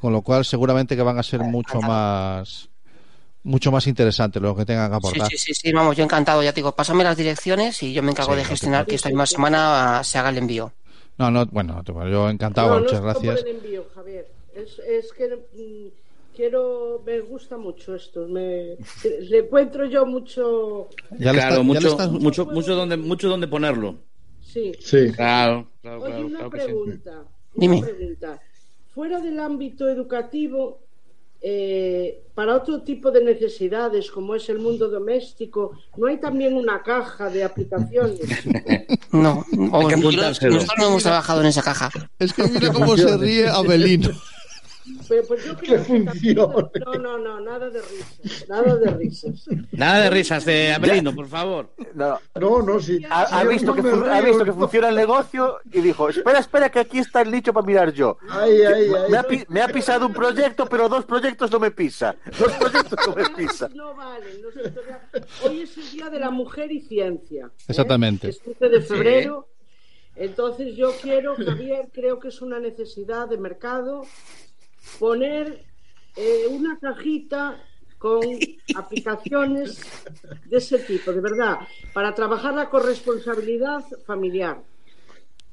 Con 0.00 0.12
lo 0.12 0.22
cual 0.22 0.44
seguramente 0.44 0.96
que 0.96 1.02
van 1.02 1.18
a 1.18 1.22
ser 1.22 1.40
mucho 1.40 1.80
más 1.82 2.68
mucho 3.44 3.72
más 3.72 3.86
interesantes 3.86 4.42
lo 4.42 4.54
que 4.54 4.64
tengan 4.66 4.90
que 4.90 4.96
Sí, 4.96 4.98
aportar. 4.98 5.30
sí, 5.30 5.38
sí, 5.38 5.54
sí, 5.54 5.72
vamos, 5.72 5.96
yo 5.96 6.04
encantado, 6.04 6.42
ya 6.42 6.52
te 6.52 6.56
digo, 6.56 6.72
pásame 6.72 7.02
las 7.04 7.16
direcciones 7.16 7.82
y 7.82 7.92
yo 7.94 8.02
me 8.02 8.10
encargo 8.10 8.32
Sí, 8.32 8.36
de 8.38 8.42
no 8.42 8.48
gestionar 8.48 8.84
que 8.86 8.96
esta 8.96 9.08
misma 9.08 9.26
semana 9.26 10.02
se 10.04 10.18
haga 10.18 10.28
el 10.30 10.38
envío. 10.38 10.72
No, 11.16 11.30
no, 11.30 11.46
bueno, 11.46 11.82
yo 12.10 12.28
encantado, 12.28 12.68
No, 12.68 12.74
no 12.76 12.80
muchas 12.82 13.00
como 13.00 13.10
gracias. 13.12 13.40
el 13.40 13.48
envío, 13.56 13.86
Javier. 13.94 14.26
Es, 14.54 14.78
es 14.80 15.12
que 15.12 15.28
mm, 15.28 15.88
quiero, 16.38 17.02
me 17.04 17.18
gusta 17.20 17.58
mucho 17.58 17.96
esto. 17.96 18.28
Me, 18.28 18.76
le 19.28 19.38
encuentro 19.38 19.84
yo 19.86 20.06
mucho. 20.06 20.88
Ya 21.18 21.32
le 21.32 21.38
claro, 21.40 21.62
está- 21.62 21.74
ya 21.74 21.80
le 21.80 21.88
mucho, 21.90 22.10
mucho, 22.20 22.46
mucho 22.46 22.74
donde, 22.76 22.96
mucho 22.96 23.28
donde 23.28 23.48
ponerlo. 23.48 23.96
Sí. 24.40 24.70
Sí. 24.78 25.10
Claro, 25.12 25.68
claro, 25.82 26.00
Oye, 26.02 26.10
claro, 26.12 26.26
una 26.26 26.38
claro 26.38 26.50
que 26.50 26.58
sí. 26.60 26.64
pregunta. 26.66 27.24
Dime. 27.54 27.78
Una 27.78 27.86
pregunta. 27.88 28.40
Fuera 28.94 29.20
del 29.20 29.40
ámbito 29.40 29.88
educativo, 29.88 30.78
eh, 31.40 32.22
para 32.34 32.54
otro 32.54 32.82
tipo 32.82 33.10
de 33.10 33.24
necesidades, 33.24 34.08
como 34.10 34.36
es 34.36 34.48
el 34.48 34.60
mundo 34.60 34.88
doméstico, 34.88 35.72
¿no 35.96 36.06
hay 36.06 36.18
también 36.18 36.54
una 36.54 36.82
caja 36.84 37.28
de 37.30 37.42
aplicaciones? 37.42 38.20
No, 39.10 39.38
o 39.40 39.44
que 39.88 39.96
nosotros, 39.96 40.14
apuntárselo. 40.14 40.54
nosotros 40.54 40.78
no 40.78 40.86
hemos 40.88 41.02
trabajado 41.02 41.40
en 41.40 41.46
esa 41.46 41.62
caja. 41.62 41.90
Es 42.18 42.34
que 42.34 42.46
mira 42.46 42.70
cómo 42.70 42.94
se 42.94 43.16
ríe 43.16 43.48
Abelino. 43.48 44.10
Pero, 45.08 45.26
pues 45.26 45.44
yo 45.44 45.56
creo 45.56 45.82
que 45.86 46.00
también- 46.00 46.36
No, 46.36 46.70
no, 46.98 47.18
no, 47.18 47.40
nada 47.40 47.70
de 47.70 47.80
risas, 47.80 48.48
nada 48.48 48.76
de 48.76 48.90
risas. 48.92 49.46
Nada 49.72 50.00
de 50.04 50.10
risas 50.10 50.44
de 50.44 50.72
Abelino, 50.72 51.14
por 51.14 51.26
favor. 51.28 51.70
No, 51.94 52.18
No, 52.38 52.62
no, 52.62 52.80
sí. 52.80 53.00
ha, 53.10 53.44
visto 53.44 53.66
no 53.68 53.74
que, 53.74 53.82
me 53.82 53.90
fu- 53.90 54.04
ha 54.04 54.20
río, 54.20 54.28
visto 54.30 54.44
que 54.44 54.50
no. 54.50 54.56
funciona 54.56 54.88
el 54.90 54.96
negocio 54.96 55.58
y 55.72 55.80
dijo, 55.80 56.08
espera, 56.08 56.38
espera, 56.38 56.70
que 56.70 56.80
aquí 56.80 56.98
está 56.98 57.22
el 57.22 57.30
nicho 57.30 57.52
para 57.52 57.66
mirar 57.66 57.92
yo. 57.92 58.18
Ay, 58.28 58.62
ay, 58.62 58.90
ay. 58.94 59.10
Me 59.10 59.16
ha, 59.18 59.22
pi- 59.22 59.44
me 59.48 59.62
ha 59.62 59.68
pisado 59.68 60.06
un 60.06 60.12
proyecto, 60.12 60.66
pero 60.66 60.88
dos 60.88 61.04
proyectos 61.04 61.50
no 61.50 61.58
me 61.60 61.70
pisa. 61.70 62.14
Dos 62.38 62.52
proyectos 62.52 62.98
no 63.06 63.14
me 63.14 63.28
pisa. 63.36 63.68
No 63.74 63.94
valen. 63.94 64.38
Hoy 65.44 65.62
es 65.62 65.76
el 65.78 65.90
Día 65.90 66.10
de 66.10 66.20
la 66.20 66.30
Mujer 66.30 66.70
y 66.72 66.80
Ciencia. 66.80 67.46
¿eh? 67.46 67.62
Exactamente. 67.68 68.28
Es 68.30 68.38
15 68.40 68.68
de 68.68 68.80
febrero. 68.82 69.48
Entonces 70.16 70.74
yo 70.74 70.92
quiero, 71.00 71.36
Javier, 71.36 71.90
creo 71.92 72.18
que 72.18 72.28
es 72.28 72.42
una 72.42 72.58
necesidad 72.58 73.28
de 73.28 73.38
mercado 73.38 74.02
poner 74.98 75.64
eh, 76.16 76.46
una 76.50 76.78
cajita 76.78 77.62
con 77.98 78.20
aplicaciones 78.76 79.80
de 80.46 80.56
ese 80.56 80.78
tipo, 80.78 81.12
de 81.12 81.20
verdad, 81.20 81.58
para 81.92 82.14
trabajar 82.14 82.54
la 82.54 82.70
corresponsabilidad 82.70 83.84
familiar. 84.06 84.62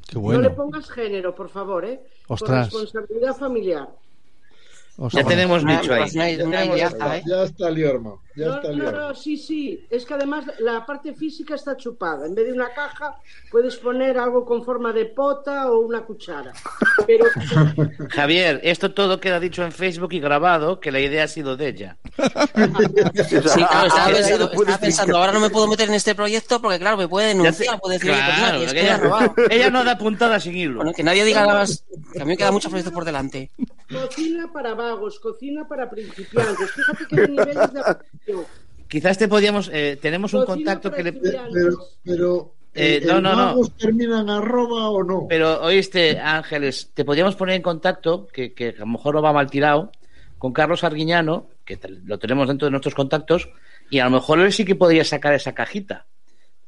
Qué 0.08 0.16
No 0.16 0.32
le 0.32 0.38
bueno. 0.50 0.56
pongas 0.56 0.90
género, 0.90 1.34
por 1.34 1.50
favor, 1.50 1.86
¿eh? 1.86 2.00
Ostras. 2.28 2.70
Corresponsabilidad 2.70 3.36
familiar. 3.36 3.90
Ya 5.12 5.24
tenemos 5.26 5.64
Una- 5.64 5.82
dicho 5.82 5.94
ahí. 5.94 6.10
Ya 6.12 6.30
¿eh? 6.30 7.24
Ya 7.26 7.44
está 7.44 7.70
Liorma. 7.70 8.14
Ya 8.36 8.48
No, 8.48 8.56
está 8.56 8.72
no, 8.72 8.92
no, 8.92 9.16
sí, 9.16 9.38
sí. 9.38 9.86
Es 9.90 10.06
que 10.06 10.14
además 10.14 10.46
la 10.60 10.86
parte 10.86 11.14
física 11.14 11.56
está 11.56 11.76
chupada. 11.76 12.26
En 12.26 12.36
vez 12.36 12.48
de 12.48 12.54
una 12.54 12.70
caja, 12.74 13.16
puedes 13.52 13.76
poner 13.78 14.18
algo 14.18 14.46
con 14.46 14.64
forma 14.64 14.94
de 14.94 15.06
pota 15.06 15.72
o 15.72 15.80
una 15.80 16.04
cuchara. 16.06 16.54
Pero 17.06 17.26
Javier, 18.10 18.62
esto 18.64 18.94
todo 18.94 19.20
queda 19.20 19.40
dicho 19.40 19.64
en 19.64 19.72
Facebook 19.74 20.14
y 20.14 20.20
grabado, 20.20 20.80
que 20.80 20.92
la 20.92 21.00
idea 21.00 21.26
ha 21.26 21.28
sido 21.28 21.58
de 21.58 21.70
ella. 21.70 21.98
Sí, 23.28 23.38
claro, 23.40 23.88
estaba 23.88 24.08
pensando, 24.08 24.52
puedes 24.52 24.70
estaba 24.70 24.78
pensando, 24.80 25.18
ahora 25.18 25.32
no 25.34 25.40
me 25.42 25.50
puedo 25.50 25.68
meter 25.68 25.90
en 25.90 25.96
este 25.96 26.16
proyecto 26.16 26.62
porque, 26.62 26.80
claro, 26.80 26.98
me 26.98 27.08
puede 27.08 27.30
denunciar, 27.30 27.80
puede 27.80 27.96
decir, 27.96 28.12
oye, 28.12 28.22
pues 28.26 28.38
Claro, 28.38 28.54
nadie, 28.54 28.66
es 28.66 28.74
que 28.74 28.80
que 28.80 28.86
me 28.86 28.90
ha 28.92 28.96
ella, 28.96 29.34
ella 29.50 29.70
no 29.70 29.84
da 29.84 29.98
puntada 29.98 30.40
sin 30.40 30.56
hilo. 30.56 30.78
Bueno, 30.78 30.94
que 30.94 31.04
nadie 31.04 31.26
diga 31.26 31.42
nada 31.42 31.60
más, 31.60 31.84
que 32.14 32.22
a 32.22 32.26
mí 32.26 32.30
me 32.32 32.38
quedan 32.38 32.54
muchos 32.54 32.70
proyectos 32.70 32.94
por 32.94 33.06
delante. 33.06 33.52
Cocina 33.90 34.52
para 34.52 34.74
vagos, 34.74 35.20
cocina 35.20 35.68
para 35.68 35.90
principiantes. 35.90 36.72
Fíjate 36.72 37.06
que 37.08 37.22
hay 37.22 37.28
niveles 37.28 37.74
de 37.74 37.80
aplicación. 37.80 38.46
Quizás 38.88 39.18
te 39.18 39.28
podíamos, 39.28 39.70
eh, 39.74 39.98
tenemos 40.02 40.34
un 40.34 40.46
contacto 40.46 40.92
que 40.92 41.04
le... 41.04 41.14
Pero, 41.14 41.88
pero 42.04 42.54
Eh, 42.74 42.98
eh, 43.02 43.06
no, 43.06 43.18
¿el 43.18 43.24
no, 43.24 43.36
no. 43.56 43.68
terminan 43.78 44.30
arroba 44.30 44.90
o 44.90 45.04
no? 45.04 45.26
Pero 45.30 45.62
oíste, 45.62 46.20
Ángeles, 46.20 46.92
te 46.94 47.06
podríamos 47.06 47.36
poner 47.36 47.56
en 47.56 47.62
contacto, 47.62 48.28
que, 48.28 48.54
que 48.54 48.70
a 48.70 48.80
lo 48.80 48.88
mejor 48.88 49.16
no 49.16 49.22
va 49.22 49.32
mal 49.34 49.50
tirado, 49.50 49.92
con 50.38 50.52
Carlos 50.52 50.84
Arguiñano, 50.84 51.48
que 51.64 51.80
lo 52.06 52.20
tenemos 52.20 52.48
dentro 52.48 52.66
de 52.68 52.72
nuestros 52.72 52.94
contactos, 52.94 53.50
y 53.90 54.00
a 54.00 54.06
lo 54.06 54.12
mejor 54.12 54.40
él 54.40 54.52
sí 54.52 54.66
que 54.66 54.76
podría 54.76 55.04
sacar 55.06 55.34
esa 55.34 55.54
cajita. 55.56 56.06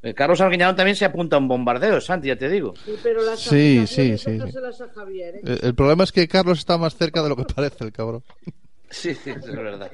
Eh, 0.03 0.13
Carlos 0.13 0.39
Arguiñano 0.41 0.75
también 0.75 0.95
se 0.95 1.05
apunta 1.05 1.35
a 1.37 1.39
un 1.39 1.47
bombardeo, 1.47 1.99
Santi, 1.99 2.27
ya 2.27 2.37
te 2.37 2.49
digo. 2.49 2.73
Sí, 2.85 2.93
pero 3.01 3.23
las 3.23 3.39
Sí, 3.39 3.85
sí, 3.87 4.17
sí, 4.17 4.39
a 4.39 4.93
Javier, 4.93 5.35
¿eh? 5.37 5.41
El 5.43 5.59
el 5.63 5.75
problema 5.75 6.03
es 6.03 6.11
que 6.11 6.27
Carlos 6.27 6.59
está 6.59 6.77
más 6.77 6.95
cerca 6.95 7.23
de 7.23 7.29
lo 7.29 7.35
que 7.35 7.43
parece, 7.43 7.83
el 7.83 7.91
cabrón. 7.91 8.23
Sí, 8.89 9.13
sí, 9.15 9.31
es 9.31 9.45
verdad. 9.45 9.91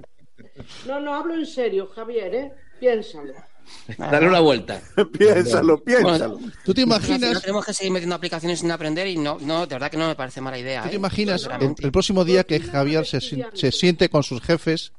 No, 0.85 0.99
no, 0.99 1.15
hablo 1.15 1.33
en 1.33 1.47
serio, 1.47 1.87
Javier, 1.87 2.35
¿eh? 2.35 2.51
Piénsalo. 2.79 3.33
Dale 3.97 4.27
una 4.27 4.39
vuelta. 4.39 4.79
piénsalo, 5.17 5.83
piénsalo. 5.83 6.39
¿Tú 6.63 6.75
te 6.75 6.81
imaginas, 6.81 7.41
tenemos 7.41 7.65
que 7.65 7.73
seguir 7.73 7.91
metiendo 7.91 8.15
aplicaciones 8.15 8.59
sin 8.59 8.69
aprender 8.69 9.07
y 9.07 9.17
no, 9.17 9.39
no, 9.41 9.65
de 9.65 9.73
verdad 9.73 9.89
que 9.89 9.97
no 9.97 10.07
me 10.07 10.15
parece 10.15 10.41
mala 10.41 10.59
idea. 10.59 10.83
tú 10.83 10.89
te 10.89 10.93
¿eh? 10.93 10.97
imaginas 10.97 11.49
el, 11.59 11.73
el 11.79 11.91
próximo 11.91 12.23
día 12.23 12.43
que 12.43 12.59
Javier 12.59 13.03
se, 13.07 13.19
se 13.19 13.71
siente 13.71 14.09
con 14.09 14.21
sus 14.21 14.41
jefes 14.41 14.93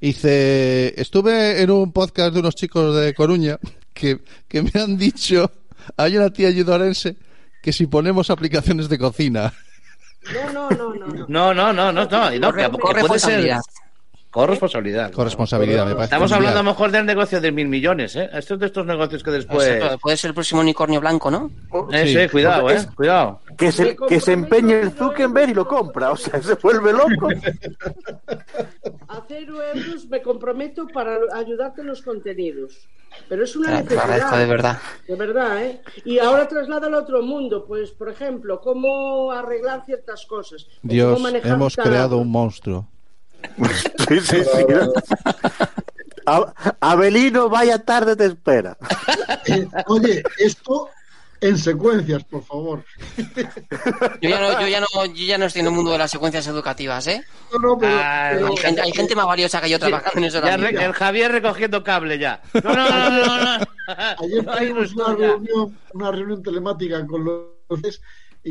y 0.00 0.08
dice, 0.08 1.00
estuve 1.00 1.62
en 1.62 1.70
un 1.70 1.92
podcast 1.92 2.32
de 2.32 2.40
unos 2.40 2.54
chicos 2.54 2.94
de 2.96 3.14
Coruña 3.14 3.58
que, 3.98 4.20
que 4.46 4.62
me 4.62 4.70
han 4.80 4.96
dicho, 4.96 5.50
hay 5.96 6.16
una 6.16 6.30
tía 6.30 6.50
yudorense 6.50 7.16
que 7.60 7.72
si 7.72 7.86
ponemos 7.86 8.30
aplicaciones 8.30 8.88
de 8.88 8.98
cocina, 8.98 9.52
No, 10.32 10.52
no, 10.52 10.70
no, 10.70 10.94
no. 10.94 11.06
no. 11.06 11.26
No, 11.28 11.54
no, 11.54 11.72
no, 11.72 11.92
no, 11.92 12.04
no, 12.04 12.30
no, 12.38 12.52
ser 14.32 14.50
responsabilidad. 14.50 15.10
corresponsabilidad. 15.12 15.12
corresponsabilidad, 15.12 15.86
me 15.86 15.92
parece. 15.94 16.04
Estamos 16.04 16.32
hablando 16.32 16.60
a 16.60 16.62
lo 16.62 16.70
mejor 16.70 16.90
del 16.90 17.06
negocio 17.06 17.40
de 17.40 17.52
mil 17.52 17.68
millones, 17.68 18.14
¿eh? 18.16 18.28
Esto 18.32 18.54
es 18.54 18.60
de 18.60 18.66
estos 18.66 18.86
negocios 18.86 19.22
que 19.22 19.30
después... 19.30 19.82
Puede 20.00 20.16
ser 20.16 20.28
el 20.28 20.34
próximo 20.34 20.60
unicornio 20.60 21.00
blanco, 21.00 21.30
¿no? 21.30 21.50
Eh, 21.92 22.06
Sí. 22.06 22.16
sí, 22.16 22.28
cuidado, 22.28 22.68
Es- 22.70 22.84
¿eh? 22.84 22.88
Cuidado. 22.94 23.40
Que 23.56 23.72
se, 23.72 23.96
que 23.96 24.20
se 24.20 24.32
empeñe 24.32 24.80
el 24.80 24.92
Zuckerberg 24.92 25.50
y 25.50 25.54
lo 25.54 25.66
compra. 25.66 26.10
O 26.12 26.16
sea, 26.16 26.40
se 26.42 26.54
vuelve 26.54 26.92
loco. 26.92 27.28
A 29.08 29.22
cero 29.26 29.56
euros 29.74 30.06
me 30.08 30.22
comprometo 30.22 30.86
para 30.88 31.18
ayudarte 31.34 31.80
en 31.80 31.86
los 31.88 32.02
contenidos. 32.02 32.86
Pero 33.28 33.42
es 33.44 33.56
una 33.56 33.80
necesidad. 33.80 34.38
de 34.38 34.46
verdad. 34.46 34.78
De 35.08 35.14
verdad, 35.16 35.62
¿eh? 35.64 35.80
Y 36.04 36.18
ahora 36.18 36.46
traslada 36.46 36.86
al 36.86 36.94
otro 36.94 37.22
mundo, 37.22 37.64
pues, 37.66 37.90
por 37.90 38.10
ejemplo, 38.10 38.60
cómo 38.60 39.32
arreglar 39.32 39.84
ciertas 39.86 40.26
cosas. 40.26 40.66
Dios, 40.82 41.18
hemos 41.44 41.74
creado 41.76 42.18
un 42.18 42.30
monstruo. 42.30 42.86
Sí, 44.08 44.20
sí, 44.20 44.36
sí. 44.42 44.64
A- 46.26 46.52
Abelino, 46.80 47.48
vaya 47.48 47.78
tarde 47.78 48.14
te 48.16 48.26
espera. 48.26 48.76
Eh, 49.46 49.66
oye, 49.86 50.22
esto 50.38 50.90
en 51.40 51.56
secuencias, 51.56 52.24
por 52.24 52.44
favor. 52.44 52.84
Yo 54.20 54.28
ya 54.28 54.40
no, 54.40 54.60
yo 54.60 54.66
ya 54.68 54.80
no, 54.80 54.86
yo 55.06 55.24
ya 55.24 55.38
no 55.38 55.46
estoy 55.46 55.60
en 55.60 55.66
el 55.68 55.72
mundo 55.72 55.92
de 55.92 55.98
las 55.98 56.10
secuencias 56.10 56.46
educativas, 56.48 57.06
¿eh? 57.06 57.24
No, 57.52 57.58
no, 57.60 57.78
pero, 57.78 57.92
Ah, 57.96 58.30
pero- 58.34 58.48
Hay 58.48 58.56
gente, 58.58 58.80
hay 58.82 58.92
gente 58.92 59.14
más 59.16 59.26
valiosa 59.26 59.60
que 59.60 59.70
yo 59.70 59.78
trabajando 59.78 60.18
en 60.18 60.24
eso. 60.24 60.40
Ya 60.42 60.50
también. 60.50 60.76
re- 60.76 60.84
el 60.84 60.92
Javier 60.92 61.32
recogiendo 61.32 61.82
cable 61.82 62.18
ya. 62.18 62.42
No, 62.62 62.74
no, 62.74 62.88
no, 62.90 63.10
no, 63.10 63.26
no. 63.26 63.58
no. 63.58 63.64
ayer 64.20 64.44
No, 64.44 64.52
ahí 64.52 64.68
no 64.72 64.74
tuvimos 64.84 64.94
una 64.94 65.14
reunión, 65.14 65.78
una 65.94 66.10
reunión 66.10 66.42
telemática 66.42 67.06
con 67.06 67.24
los 67.24 67.82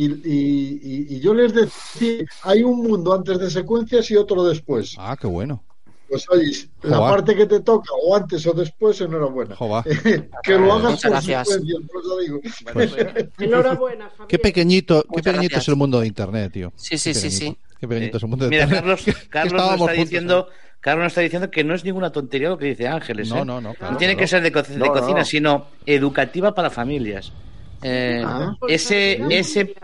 y, 0.06 0.22
y- 0.24 1.08
y- 1.16 1.20
yo 1.20 1.34
les 1.34 1.54
decía, 1.54 2.24
hay 2.44 2.64
un 2.64 2.82
mundo 2.88 3.14
antes 3.14 3.40
de 3.40 3.50
secuencias 3.50 4.10
y 4.12 4.16
otro 4.16 4.44
después. 4.44 4.96
Ah, 4.98 5.16
qué 5.20 5.28
bueno. 5.28 5.64
Pues 6.10 6.26
oye, 6.30 6.52
la 6.84 7.00
parte 7.00 7.36
que 7.36 7.46
te 7.48 7.60
toca 7.60 7.90
o 8.02 8.16
antes 8.16 8.48
o 8.48 8.54
después, 8.54 9.02
enhorabuena. 9.02 9.56
Que 10.44 10.54
lo 10.58 10.72
hagas 10.74 10.92
Muchas 10.92 11.02
por 11.02 11.12
gracias. 11.12 11.48
secuencias, 11.50 11.82
por 11.92 12.02
eso 12.02 12.18
digo. 12.20 12.40
Pues, 12.74 12.92
Enhorabuena, 13.40 14.06
Javier. 14.10 14.28
qué 14.30 14.40
pequeñito, 14.40 15.04
qué 15.04 15.22
pequeñito 15.22 15.42
gracias. 15.50 15.64
es 15.64 15.68
el 15.68 15.76
mundo 15.76 16.00
de 16.00 16.08
Internet, 16.08 16.54
tío. 16.54 16.72
Sí, 16.78 16.98
sí, 16.98 17.14
sí, 17.14 17.30
sí. 17.30 17.58
Qué 17.80 17.88
pequeñito 17.88 18.18
es 18.18 18.24
el 18.24 18.30
mundo 18.30 18.46
de 18.46 18.52
Mira, 18.52 18.64
Internet. 18.64 18.84
Carlos, 18.86 19.04
Que- 19.04 19.14
que 19.22 19.30
Carlos 19.30 19.54
nos 19.54 19.72
está 19.72 19.78
juntos, 19.80 19.98
diciendo, 19.98 20.48
Carlos 20.80 21.04
nos 21.04 21.12
está 21.12 21.22
diciendo 21.22 21.52
que 21.52 21.64
no 21.66 21.76
es 21.76 21.84
ninguna 21.84 22.12
tontería 22.12 22.50
lo 22.50 22.58
que 22.58 22.68
dice 22.68 22.88
Ángeles. 22.88 23.28
No, 23.30 23.40
¿eh? 23.40 23.46
no, 23.46 23.60
no, 23.60 23.74
claro, 23.74 23.92
No 23.92 23.98
tiene 23.98 24.14
claro. 24.14 24.24
que 24.24 24.28
ser 24.30 24.42
de, 24.44 24.52
co- 24.54 24.62
de 24.64 24.78
No, 24.78 24.86
no, 24.86 24.94
cocina, 24.94 25.20
no. 25.20 25.26
sino 25.26 25.68
educativa 25.86 26.56
para 26.56 26.70
familias. 26.70 27.34
Eh, 27.82 28.24
Ah. 28.26 28.56
ese, 28.68 29.22
ese, 29.30 29.76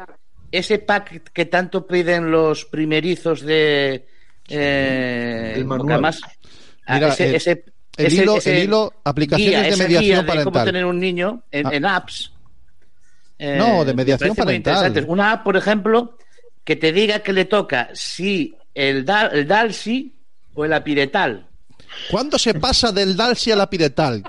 ese 0.51 0.79
pack 0.79 1.31
que 1.31 1.45
tanto 1.45 1.85
piden 1.85 2.31
los 2.31 2.65
primerizos 2.65 3.41
de. 3.41 4.07
Eh, 4.47 5.53
El 5.55 5.65
manual. 5.65 6.05
ah, 6.85 6.93
Mira, 6.95 7.07
ese, 7.09 7.29
el- 7.29 7.35
ese- 7.35 7.65
el 7.97 8.13
hilo- 8.13 8.37
ese 8.37 8.57
el 8.57 8.63
hilo, 8.63 8.93
aplicaciones 9.03 9.49
guía, 9.51 9.61
de 9.71 9.77
mediación 9.77 10.19
de 10.21 10.27
parental. 10.27 10.53
cómo 10.53 10.65
tener 10.65 10.85
un 10.85 10.99
niño 10.99 11.43
en, 11.51 11.67
Ah. 11.67 11.69
en 11.73 11.85
apps. 11.85 12.31
eh, 13.39 13.55
No, 13.57 13.83
de 13.83 13.91
me 13.93 13.97
mediación 14.03 14.35
parental. 14.35 15.05
Una 15.07 15.33
app, 15.33 15.43
por 15.43 15.57
ejemplo, 15.57 16.17
que 16.63 16.75
te 16.75 16.91
diga 16.93 17.19
que 17.19 17.33
le 17.33 17.45
toca 17.45 17.89
si 17.93 18.55
el, 18.73 19.03
da, 19.05 19.27
el 19.27 19.47
Dalsi 19.47 20.13
o 20.53 20.63
el 20.65 20.73
Apiretal. 20.73 21.45
¿Cuándo 22.09 22.39
se 22.39 22.53
pasa 22.55 22.91
del 22.91 23.15
Dalsi 23.17 23.51
a 23.51 23.55
la 23.55 23.69
Piretal? 23.69 24.23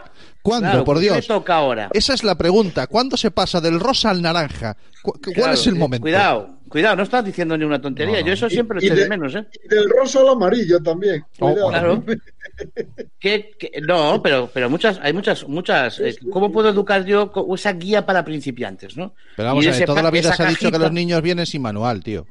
¿Cuándo, 0.45 0.69
Claro, 0.69 0.85
por 0.85 0.97
¿qué 0.99 1.07
le 1.07 1.13
Dios? 1.15 1.27
toca 1.27 1.55
ahora? 1.55 1.89
Esa 1.95 2.13
es 2.13 2.23
la 2.23 2.37
pregunta. 2.37 2.87
¿Cuándo 2.87 3.17
se 3.17 3.31
pasa 3.31 3.63
del 3.63 3.81
rosa 3.81 4.11
al 4.11 4.21
naranja? 4.21 4.77
¿Cu- 5.03 5.13
¿Cuál 5.23 5.35
Claro, 5.35 5.53
es 5.55 5.67
el 5.67 5.77
eh, 5.77 5.79
momento? 5.79 6.03
Cuidado, 6.03 6.59
cuidado, 6.69 6.97
no 6.97 7.03
estás 7.03 7.25
diciendo 7.25 7.57
ni 7.57 7.65
una 7.65 7.81
tontería. 7.81 8.21
No. 8.21 8.27
Yo 8.27 8.35
eso 8.35 8.51
siempre 8.51 8.75
lo 8.77 8.83
Y 8.83 8.87
eché 8.89 8.95
de- 8.95 9.03
de 9.05 9.09
menos, 9.09 9.35
¿eh? 9.35 9.47
Y 9.65 9.69
del 9.69 9.89
rosa 9.89 10.21
al 10.21 10.29
amarillo 10.29 10.79
también. 10.83 11.25
Oh, 11.41 11.51
Cuidado. 11.51 11.69
Claro. 11.71 12.05
¿Qué- 13.19 13.53
qué- 13.59 13.73
no, 13.89 14.21
pero, 14.23 14.51
pero 14.53 14.69
muchas, 14.69 15.01
hay 15.03 15.15
muchas, 15.15 15.49
muchas. 15.49 15.99
eh, 16.01 16.15
¿Cómo 16.31 16.53
puedo 16.53 16.69
educar 16.69 17.07
yo 17.07 17.33
esa 17.55 17.73
guía 17.73 18.05
para 18.05 18.23
principiantes, 18.23 18.99
no? 18.99 19.15
Pero 19.37 19.49
vamos 19.49 19.65
Y 19.65 19.69
a 19.69 19.71
ver, 19.73 19.87
toda 19.87 20.03
la 20.03 20.11
vida 20.11 20.35
se 20.37 20.43
ha 20.43 20.47
dicho 20.47 20.71
que 20.71 20.79
los 20.79 20.93
niños 20.93 21.23
vienen 21.23 21.47
sin 21.47 21.63
manual, 21.63 22.05
tío. 22.05 22.27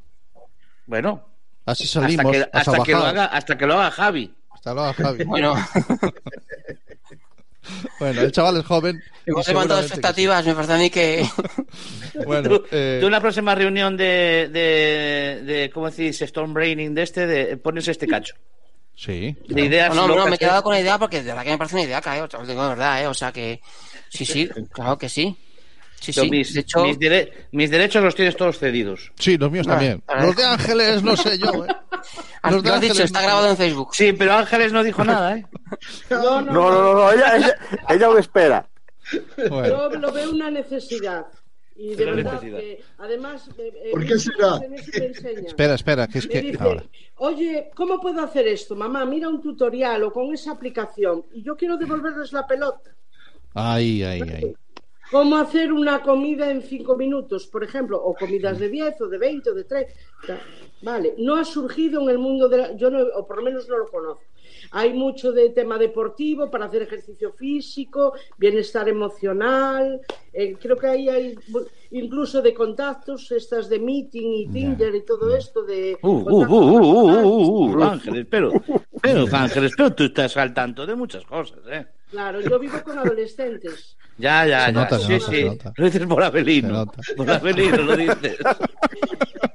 Bueno, 0.85 1.29
Así 1.65 1.85
hasta 1.85 2.01
salimos 2.01 2.31
que, 2.31 2.41
a 2.43 2.49
hasta, 2.53 2.83
que 2.83 2.91
lo 2.91 3.05
haga, 3.05 3.25
hasta 3.25 3.57
que 3.57 3.65
lo 3.65 3.73
haga. 3.73 3.87
Hasta 4.53 4.93
Javi. 4.93 5.23
Bueno, 5.25 5.55
Bueno, 7.99 8.21
el 8.21 8.31
chaval 8.31 8.57
es 8.57 8.65
joven. 8.65 9.03
hemos 9.25 9.47
levantado 9.47 9.81
expectativas, 9.81 10.45
me 10.45 10.53
parece 10.53 10.73
a 10.73 10.77
mí 10.77 10.89
que... 10.89 11.25
Bueno, 12.25 12.47
Tú, 12.47 12.65
eh, 12.71 12.99
tú 13.01 13.07
en 13.07 13.11
la 13.11 13.19
próxima 13.19 13.55
reunión 13.55 13.97
de, 13.97 14.47
de, 14.51 15.41
de 15.43 15.71
¿cómo 15.73 15.89
decís? 15.89 16.21
Storm 16.21 16.53
Braining 16.53 16.93
de 16.93 17.01
este, 17.01 17.25
de, 17.25 17.57
pones 17.57 17.87
este 17.87 18.07
cacho. 18.07 18.35
Sí. 18.95 19.35
De 19.47 19.61
ideas 19.61 19.95
No, 19.95 20.07
no, 20.07 20.09
locas, 20.09 20.25
me 20.25 20.31
he 20.31 20.35
¿eh? 20.35 20.37
quedado 20.37 20.61
con 20.61 20.73
la 20.73 20.79
idea 20.79 20.99
porque 20.99 21.23
de 21.23 21.29
verdad 21.29 21.43
que 21.43 21.49
me 21.49 21.57
parece 21.57 21.75
una 21.75 21.85
idea, 21.85 22.01
claro, 22.01 22.25
os 22.25 22.33
lo 22.33 22.45
digo 22.45 22.61
de 22.61 22.69
verdad, 22.69 23.01
¿eh? 23.01 23.07
O 23.07 23.13
sea 23.15 23.31
que, 23.31 23.59
sí, 24.09 24.25
sí, 24.25 24.47
claro 24.71 24.97
que 24.97 25.09
sí. 25.09 25.35
Sí, 26.03 26.11
Yo 26.11 26.23
sí. 26.23 26.29
mis, 26.29 26.53
De 26.53 26.59
hecho, 26.59 26.83
mis, 26.83 26.99
dere- 26.99 27.31
mis 27.53 27.69
derechos 27.71 28.03
los 28.03 28.13
tienes 28.13 28.35
todos 28.35 28.59
cedidos. 28.59 29.11
Sí, 29.17 29.37
los 29.37 29.49
míos 29.49 29.65
Ah, 29.69 29.71
también. 29.71 30.03
Los 30.21 30.35
de 30.35 30.43
Ángeles, 30.43 31.01
no 31.01 31.15
sé 31.15 31.37
yo. 31.37 31.65
¿eh? 31.65 31.67
ah, 32.41 32.51
Los 32.51 32.61
de 32.61 32.69
lo 32.69 32.75
has 32.75 32.81
dicho, 32.81 32.91
Ángeles 32.93 33.05
está 33.05 33.19
no- 33.21 33.25
grabado 33.27 33.49
en 33.49 33.57
Facebook. 33.57 33.95
Sí, 33.95 34.11
pero 34.11 34.33
Ángeles 34.33 34.73
no 34.73 34.83
dijo 34.83 35.03
nada, 35.05 35.37
¿eh? 35.37 35.45
No, 36.09 36.41
no, 36.41 36.51
No, 36.51 36.71
no, 36.71 36.93
no, 36.93 37.11
ella, 37.13 37.37
ella, 37.37 37.55
ella 37.89 38.07
lo 38.09 38.17
espera. 38.17 38.67
Bueno, 39.49 39.67
Yo 39.91 39.99
lo 39.99 40.11
veo 40.11 40.29
una 40.31 40.51
necesidad. 40.51 41.25
Y 41.75 41.95
de 41.95 42.03
Una 42.03 42.15
verdad 42.15 42.33
necesidad. 42.33 42.59
que, 42.59 42.83
además, 42.99 43.47
eh, 43.57 43.73
eh, 43.85 43.91
¿Por 43.91 44.05
qué 44.05 44.19
será? 44.19 44.59
espera, 45.47 45.73
espera, 45.73 46.07
que 46.07 46.19
es 46.19 46.27
Me 46.27 46.31
que 46.33 46.41
dice, 46.41 46.57
ahora. 46.63 46.83
oye, 47.15 47.71
¿cómo 47.75 47.99
puedo 47.99 48.21
hacer 48.21 48.47
esto, 48.47 48.75
mamá? 48.75 49.05
Mira 49.05 49.27
un 49.29 49.41
tutorial 49.41 50.03
o 50.03 50.13
con 50.13 50.31
esa 50.33 50.51
aplicación. 50.51 51.25
Y 51.33 51.41
yo 51.43 51.55
quiero 51.57 51.75
devolverles 51.77 52.31
la 52.31 52.45
pelota. 52.45 52.91
Ahí, 53.55 54.03
ahí, 54.03 54.21
ahí. 54.21 54.53
¿Cómo 55.13 55.37
hacer 55.37 55.71
una 55.71 56.01
comida 56.01 56.49
en 56.49 56.63
cinco 56.63 56.97
minutos, 56.97 57.45
por 57.45 57.63
ejemplo? 57.63 58.01
O 58.03 58.15
comidas 58.15 58.57
de 58.57 58.67
10 58.67 59.01
o 59.01 59.07
de 59.07 59.19
20 59.19 59.51
o 59.51 59.53
de 59.53 59.63
30. 59.63 59.93
Vale, 60.81 61.13
no 61.19 61.35
ha 61.35 61.45
surgido 61.45 62.01
en 62.01 62.09
el 62.09 62.17
mundo 62.17 62.49
de 62.49 62.57
la... 62.57 62.75
Yo 62.75 62.89
no, 62.89 62.97
o 62.99 63.27
por 63.27 63.37
lo 63.37 63.43
menos 63.43 63.69
no 63.69 63.77
lo 63.77 63.85
conozco. 63.85 64.23
Hay 64.71 64.91
mucho 64.91 65.31
de 65.31 65.51
tema 65.51 65.77
deportivo 65.77 66.49
para 66.49 66.65
hacer 66.65 66.81
ejercicio 66.81 67.31
físico, 67.31 68.13
bienestar 68.39 68.89
emocional. 68.89 70.01
eh, 70.33 70.57
creo 70.59 70.77
que 70.77 70.87
ahí 70.87 71.07
hay 71.07 71.35
incluso 71.91 72.41
de 72.41 72.51
contactos, 72.55 73.31
estas 73.31 73.69
de 73.69 73.77
meeting 73.77 74.31
y 74.33 74.47
Tinder 74.47 74.95
y 74.95 75.05
todo 75.05 75.35
esto 75.35 75.61
de... 75.61 75.95
Uh, 76.01 76.07
uh, 76.07 76.21
uh, 76.21 76.43
uh, 76.43 76.79
uh, 76.79 77.71
uh, 77.71 77.77
uh, 77.77 77.83
Ángeles, 77.83 78.25
pero, 78.27 78.51
pero, 78.99 79.25
Ángeles, 79.31 79.73
pero 79.77 79.93
tú 79.93 80.05
estás 80.05 80.35
al 80.37 80.55
tanto 80.55 80.87
de 80.87 80.95
muchas 80.95 81.23
cosas, 81.23 81.59
¿eh? 81.69 81.85
Claro, 82.09 82.41
yo 82.41 82.57
vivo 82.57 82.81
con 82.83 82.97
adolescentes. 82.97 83.95
Ya, 84.17 84.45
ya, 84.45 84.65
Se 84.65 84.65
ya. 84.67 84.71
nota, 84.71 84.99
se 84.99 85.05
sí, 85.05 85.13
nota, 85.13 85.25
sí. 85.31 85.35
se 85.35 85.43
nota. 85.45 85.73
Lo 85.75 85.85
dices 85.85 86.05
por 86.07 86.23
Abelino. 86.23 86.85
Por 87.17 87.29
Abelino 87.31 87.77
lo 87.77 87.97
dices. 87.97 88.37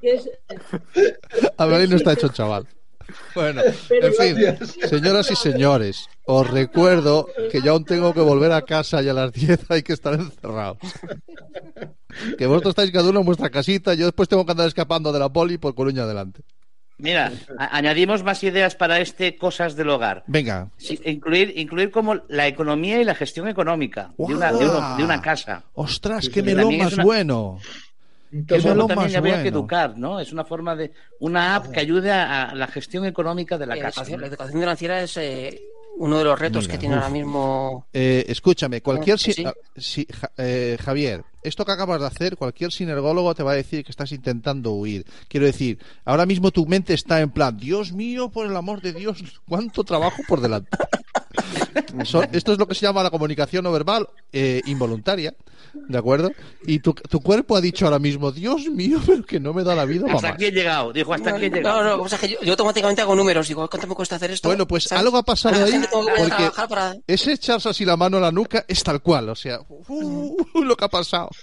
Abelino 1.57 1.95
está 1.95 2.13
hecho 2.13 2.27
chaval. 2.29 2.67
Bueno, 3.33 3.61
Pero 3.87 4.07
en 4.07 4.13
fin, 4.13 4.35
gracias. 4.39 4.89
señoras 4.89 5.31
y 5.31 5.35
señores, 5.35 6.05
os 6.25 6.47
recuerdo 6.47 7.27
que 7.51 7.59
yo 7.61 7.71
aún 7.71 7.83
tengo 7.83 8.13
que 8.13 8.19
volver 8.21 8.51
a 8.51 8.61
casa 8.61 9.01
y 9.01 9.09
a 9.09 9.13
las 9.13 9.31
10 9.31 9.61
hay 9.71 9.81
que 9.81 9.93
estar 9.93 10.13
encerrados. 10.13 10.77
Que 12.37 12.45
vosotros 12.45 12.71
estáis 12.73 12.91
cada 12.91 13.09
uno 13.09 13.21
en 13.21 13.25
vuestra 13.25 13.49
casita, 13.49 13.95
yo 13.95 14.05
después 14.05 14.29
tengo 14.29 14.45
que 14.45 14.51
andar 14.51 14.67
escapando 14.67 15.11
de 15.11 15.19
la 15.19 15.29
poli 15.29 15.57
por 15.57 15.73
Coruña 15.73 16.03
adelante. 16.03 16.41
Mira, 16.99 17.31
añadimos 17.57 18.23
más 18.23 18.43
ideas 18.43 18.75
para 18.75 18.99
este 18.99 19.37
Cosas 19.37 19.75
del 19.77 19.89
Hogar. 19.89 20.23
Venga, 20.27 20.67
Sí, 20.77 20.99
incluir, 21.05 21.53
incluir 21.57 21.91
como 21.91 22.15
la 22.27 22.45
economía 22.47 22.99
y 23.01 23.05
la 23.05 23.15
gestión 23.15 23.47
económica 23.47 24.11
de 24.17 24.23
una, 24.35 24.51
de 24.51 24.65
uno- 24.67 24.97
de 24.97 25.03
una 25.05 25.21
casa. 25.21 25.63
ostras, 25.75 26.25
Sí, 26.25 26.31
qué 26.31 26.43
melón 26.43 26.77
más 26.77 26.93
una- 26.93 27.03
bueno. 27.03 27.59
Que 28.47 28.57
eso 28.57 28.67
melón 28.69 28.87
también 28.89 29.07
más 29.07 29.15
habría 29.15 29.33
que 29.37 29.41
bueno. 29.49 29.57
educar, 29.59 29.97
¿no? 29.97 30.19
Es 30.19 30.31
una 30.31 30.43
forma 30.45 30.75
de 30.75 30.91
una 31.19 31.55
app 31.55 31.71
que 31.71 31.79
ayude 31.79 32.11
a, 32.11 32.43
a 32.49 32.53
la 32.55 32.67
gestión 32.67 33.05
económica 33.05 33.57
de 33.57 33.65
la 33.65 33.75
Eh, 33.77 33.79
casa. 33.81 34.03
la 34.17 34.27
educación 34.27 34.59
financiera 34.59 35.01
es 35.01 35.17
eh, 35.17 35.59
uno 35.97 36.17
de 36.17 36.23
los 36.23 36.39
retos 36.39 36.63
Mira, 36.65 36.71
que 36.73 36.77
tiene 36.79 36.95
uf. 36.95 37.01
ahora 37.01 37.13
mismo. 37.13 37.87
Eh, 37.93 38.25
escúchame, 38.27 38.81
cualquier 38.81 39.19
Sí. 39.19 39.33
si- 39.33 39.45
ah, 39.45 39.53
eh, 40.37 40.77
Javier, 40.81 41.23
esto 41.43 41.65
que 41.65 41.71
acabas 41.71 41.99
de 41.99 42.07
hacer, 42.07 42.37
cualquier 42.37 42.71
sinergólogo 42.71 43.33
te 43.35 43.43
va 43.43 43.51
a 43.51 43.55
decir 43.55 43.83
que 43.83 43.91
estás 43.91 44.11
intentando 44.11 44.71
huir. 44.73 45.05
Quiero 45.27 45.45
decir, 45.45 45.79
ahora 46.05 46.25
mismo 46.25 46.51
tu 46.51 46.65
mente 46.65 46.93
está 46.93 47.19
en 47.21 47.31
plan, 47.31 47.57
Dios 47.57 47.91
mío, 47.91 48.29
por 48.29 48.45
el 48.45 48.55
amor 48.55 48.81
de 48.81 48.93
Dios, 48.93 49.23
cuánto 49.47 49.83
trabajo 49.83 50.21
por 50.27 50.39
delante. 50.41 50.69
Esto 52.31 52.53
es 52.53 52.57
lo 52.59 52.67
que 52.67 52.75
se 52.75 52.85
llama 52.85 53.03
la 53.03 53.09
comunicación 53.09 53.63
no 53.63 53.71
verbal 53.71 54.07
eh, 54.31 54.61
involuntaria, 54.65 55.33
¿de 55.73 55.97
acuerdo? 55.97 56.31
Y 56.65 56.79
tu, 56.79 56.93
tu 56.93 57.19
cuerpo 57.21 57.55
ha 57.55 57.61
dicho 57.61 57.85
ahora 57.85 57.99
mismo, 57.99 58.31
Dios 58.31 58.69
mío, 58.69 58.99
pero 59.05 59.23
que 59.23 59.39
no 59.39 59.53
me 59.53 59.63
da 59.63 59.75
la 59.75 59.85
vida 59.85 60.05
Hasta 60.07 60.27
más. 60.27 60.35
aquí 60.35 60.45
he 60.45 60.51
llegado, 60.51 60.91
dijo, 60.93 61.13
hasta 61.13 61.31
aquí 61.35 61.45
he 61.45 61.49
No, 61.49 61.55
llegado. 61.57 61.83
no, 61.83 61.97
que 61.97 62.03
pasa 62.03 62.15
es 62.15 62.21
que 62.21 62.27
yo, 62.29 62.41
yo 62.41 62.51
automáticamente 62.51 63.01
hago 63.01 63.15
números. 63.15 63.47
Digo, 63.47 63.67
¿cuánto 63.69 63.87
me 63.87 63.95
cuesta 63.95 64.15
hacer 64.17 64.31
esto? 64.31 64.47
Bueno, 64.49 64.67
pues 64.67 64.83
¿Sabes? 64.85 65.03
algo 65.05 65.17
ha 65.17 65.23
pasado 65.23 65.63
ahí, 65.65 65.81
porque 65.91 66.51
para- 66.67 66.95
ese 67.07 67.33
echarse 67.33 67.69
así 67.69 67.85
la 67.85 67.97
mano 67.97 68.17
a 68.17 68.21
la 68.21 68.31
nuca 68.31 68.65
es 68.67 68.83
tal 68.83 69.01
cual, 69.01 69.29
o 69.29 69.35
sea, 69.35 69.59
uh, 69.69 70.37
lo 70.63 70.75
que 70.75 70.85
ha 70.85 70.89
pasado. 70.89 71.29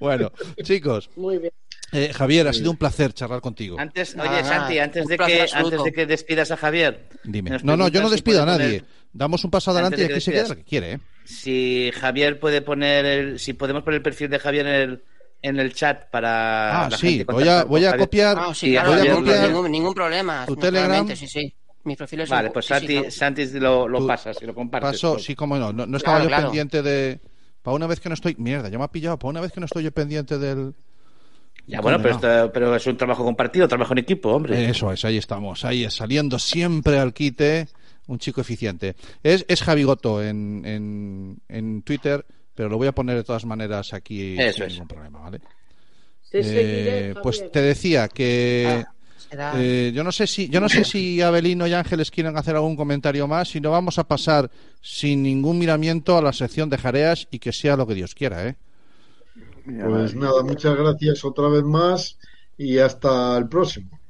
Bueno, 0.00 0.32
chicos, 0.64 1.08
Muy 1.14 1.38
bien. 1.38 1.52
eh, 1.92 2.10
Javier, 2.12 2.48
ha 2.48 2.52
sido 2.52 2.72
un 2.72 2.76
placer 2.76 3.12
charlar 3.12 3.40
contigo. 3.40 3.76
Antes, 3.78 4.14
oye, 4.14 4.24
nada, 4.24 4.42
Santi, 4.44 4.78
antes 4.80 5.06
de 5.06 5.16
que 5.16 5.46
antes 5.52 5.84
de 5.84 5.92
que 5.92 6.04
despidas 6.04 6.50
a 6.50 6.56
Javier, 6.56 7.06
Dime. 7.22 7.58
No, 7.62 7.76
no, 7.76 7.86
yo 7.86 8.00
no 8.02 8.08
si 8.08 8.14
despido 8.14 8.42
a 8.42 8.46
nadie. 8.46 8.80
poner- 8.80 8.84
Damos 9.12 9.44
un 9.44 9.52
paso 9.52 9.70
adelante 9.70 10.00
y 10.00 10.04
aquí 10.06 10.14
que 10.14 10.20
se 10.20 10.32
queda 10.32 10.48
lo 10.48 10.56
que 10.56 10.64
quiere, 10.64 10.92
¿eh? 10.94 11.00
Si 11.24 11.90
Javier 11.94 12.38
puede 12.38 12.62
poner 12.62 13.04
el, 13.06 13.38
si 13.38 13.52
podemos 13.54 13.82
poner 13.82 13.96
el 13.98 14.02
perfil 14.02 14.28
de 14.30 14.38
Javier 14.38 14.66
en 14.66 14.74
el 14.74 15.02
en 15.44 15.58
el 15.58 15.74
chat 15.74 16.08
para 16.10 16.84
Ah, 16.84 16.88
la 16.90 16.96
sí, 16.96 17.16
gente 17.18 17.32
voy 17.32 17.48
a, 17.48 17.64
voy 17.64 17.84
a 17.84 17.90
Javier. 17.90 18.06
copiar. 18.06 18.36
Ah, 18.38 18.54
sí, 18.54 18.70
claro, 18.72 18.90
voy 18.90 18.94
a 18.94 18.98
Javier, 18.98 19.14
ningún, 19.14 19.28
copiar 19.32 19.48
ningún, 19.48 19.72
ningún 19.72 19.94
problema. 19.94 20.46
tu 20.46 20.56
Telegram. 20.56 21.08
Sí, 21.16 21.26
sí. 21.26 21.54
Mis 21.84 21.96
perfiles 21.96 22.28
son- 22.28 22.36
Vale, 22.38 22.50
pues 22.50 22.66
sí, 22.66 22.74
sí, 22.78 22.94
Santi. 23.10 23.10
Santi 23.10 23.58
lo, 23.58 23.88
lo 23.88 24.06
pasas 24.06 24.36
y 24.40 24.46
lo 24.46 24.54
compartes. 24.54 24.92
Paso, 24.92 25.12
por- 25.14 25.20
sí, 25.20 25.34
como 25.34 25.58
no. 25.58 25.72
No, 25.72 25.84
no 25.84 25.96
estaba 25.96 26.18
Claro, 26.18 26.24
yo 26.24 26.28
claro. 26.28 26.44
pendiente 26.46 26.82
de. 26.82 27.18
Para 27.60 27.74
una 27.74 27.88
vez 27.88 27.98
que 27.98 28.08
no 28.08 28.14
estoy. 28.14 28.36
Mierda, 28.38 28.68
ya 28.68 28.78
me 28.78 28.84
ha 28.84 28.88
pillado. 28.88 29.18
Para 29.18 29.30
una 29.30 29.40
vez 29.40 29.50
que 29.50 29.58
no 29.58 29.66
estoy 29.66 29.82
yo 29.82 29.90
pendiente 29.90 30.38
del. 30.38 30.74
Ya, 31.66 31.80
bueno, 31.80 31.98
pero, 32.00 32.14
esto- 32.14 32.50
pero 32.52 32.76
es 32.76 32.86
un 32.86 32.96
trabajo 32.96 33.24
compartido, 33.24 33.66
trabajo 33.66 33.92
en 33.94 33.98
equipo, 33.98 34.30
hombre. 34.30 34.68
Eso 34.70 34.92
es, 34.92 35.04
ahí 35.04 35.16
estamos. 35.16 35.64
Ahí 35.64 35.82
es, 35.84 35.94
saliendo 35.94 36.38
siempre 36.38 37.00
al 37.00 37.12
quite. 37.12 37.66
Un 38.06 38.18
chico 38.18 38.40
eficiente. 38.40 38.96
Es, 39.22 39.44
es 39.48 39.62
Javi 39.62 39.84
Goto 39.84 40.22
en, 40.22 40.62
en, 40.66 41.38
en 41.48 41.82
Twitter, 41.82 42.24
pero 42.54 42.68
lo 42.68 42.76
voy 42.76 42.88
a 42.88 42.92
poner 42.94 43.16
de 43.16 43.24
todas 43.24 43.44
maneras 43.46 43.92
aquí 43.94 44.36
Eso 44.36 44.52
sin 44.52 44.64
es. 44.64 44.72
ningún 44.72 44.88
problema, 44.88 45.20
¿vale? 45.20 45.40
Te 46.30 46.40
Eh, 46.40 46.44
seguiré, 46.44 47.14
pues 47.22 47.50
te 47.50 47.60
decía 47.62 48.08
que. 48.08 48.86
Ah, 49.32 49.54
Eh, 49.54 49.92
yo 49.94 50.04
no 50.04 50.12
sé 50.12 50.26
si 50.26 50.48
yo 50.50 50.60
no 50.60 50.68
sé 50.68 50.84
si 50.84 51.22
Abelino 51.22 51.66
y 51.66 51.72
Ángeles 51.72 52.10
quieren 52.10 52.36
hacer 52.36 52.54
algún 52.56 52.76
comentario 52.76 53.26
más, 53.26 53.48
si 53.48 53.60
no 53.62 53.70
vamos 53.70 53.98
a 53.98 54.04
pasar 54.06 54.50
sin 54.82 55.22
ningún 55.22 55.58
miramiento 55.58 56.18
a 56.18 56.22
la 56.22 56.32
sección 56.34 56.68
de 56.68 56.76
jareas 56.78 57.28
y 57.30 57.38
que 57.38 57.52
sea 57.52 57.76
lo 57.76 57.86
que 57.86 57.94
Dios 57.94 58.14
quiera, 58.14 58.46
¿eh? 58.46 58.56
Pues 59.64 60.14
nada, 60.14 60.42
muchas 60.42 60.76
gracias 60.76 61.24
otra 61.24 61.48
vez 61.48 61.62
más 61.64 62.18
y 62.56 62.78
hasta 62.78 63.36
el 63.38 63.48
próximo 63.48 64.01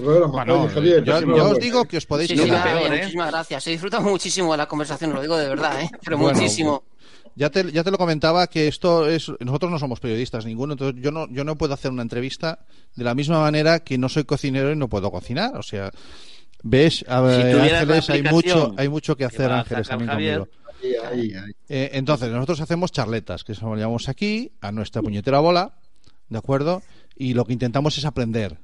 programa. 0.00 0.44
Bueno, 0.44 0.62
Oye, 0.62 0.74
Javier, 0.74 1.04
yo, 1.04 1.50
os 1.50 1.58
digo 1.58 1.84
que 1.84 1.96
os 1.96 2.06
podéis 2.06 2.30
Sí, 2.30 2.36
sí, 2.36 2.44
peor, 2.44 2.92
¿eh? 2.92 2.98
muchísimas 2.98 3.30
gracias. 3.30 3.66
He 3.66 3.70
disfrutado 3.70 4.02
muchísimo 4.02 4.52
de 4.52 4.58
la 4.58 4.66
conversación, 4.66 5.12
lo 5.12 5.20
digo 5.20 5.36
de 5.36 5.48
verdad, 5.48 5.80
¿eh? 5.82 5.90
Pero 6.04 6.18
Bueno, 6.18 6.38
muchísimo. 6.38 6.84
Ya 7.36 7.48
te, 7.50 7.70
ya 7.70 7.84
te 7.84 7.90
lo 7.90 7.98
comentaba 7.98 8.46
que 8.48 8.68
esto 8.68 9.08
es 9.08 9.30
nosotros 9.40 9.70
no 9.70 9.78
somos 9.78 10.00
periodistas 10.00 10.44
ninguno, 10.44 10.74
entonces 10.74 11.00
yo 11.00 11.10
no 11.10 11.28
yo 11.30 11.44
no 11.44 11.56
puedo 11.56 11.72
hacer 11.72 11.90
una 11.90 12.02
entrevista 12.02 12.58
de 12.96 13.04
la 13.04 13.14
misma 13.14 13.40
manera 13.40 13.80
que 13.80 13.98
no 13.98 14.08
soy 14.08 14.24
cocinero 14.24 14.72
y 14.72 14.76
no 14.76 14.88
puedo 14.88 15.10
cocinar, 15.10 15.56
o 15.56 15.62
sea, 15.62 15.90
ves, 16.62 17.04
a 17.08 17.20
ver, 17.20 17.56
Si 17.56 17.70
Ángeles, 17.70 18.10
hay 18.10 18.22
mucho 18.24 18.74
hay 18.76 18.88
mucho 18.88 19.16
que 19.16 19.24
hacer 19.24 19.50
Ángeles 19.50 19.88
también 19.88 20.10
Javier, 20.10 20.38
conmigo. 20.40 20.60
Ahí, 20.82 21.20
ahí, 21.20 21.32
ahí. 21.34 21.52
Eh, 21.68 21.90
entonces, 21.94 22.30
nosotros 22.30 22.60
hacemos 22.60 22.90
charletas, 22.90 23.44
que 23.44 23.52
eso 23.52 23.66
lo 23.66 23.76
llamamos 23.76 24.08
aquí, 24.08 24.52
a 24.60 24.72
nuestra 24.72 25.00
puñetera 25.00 25.38
bola, 25.38 25.74
¿de 26.28 26.38
acuerdo? 26.38 26.82
Y 27.16 27.34
lo 27.34 27.44
que 27.44 27.52
intentamos 27.52 27.96
es 27.96 28.04
aprender. 28.04 28.58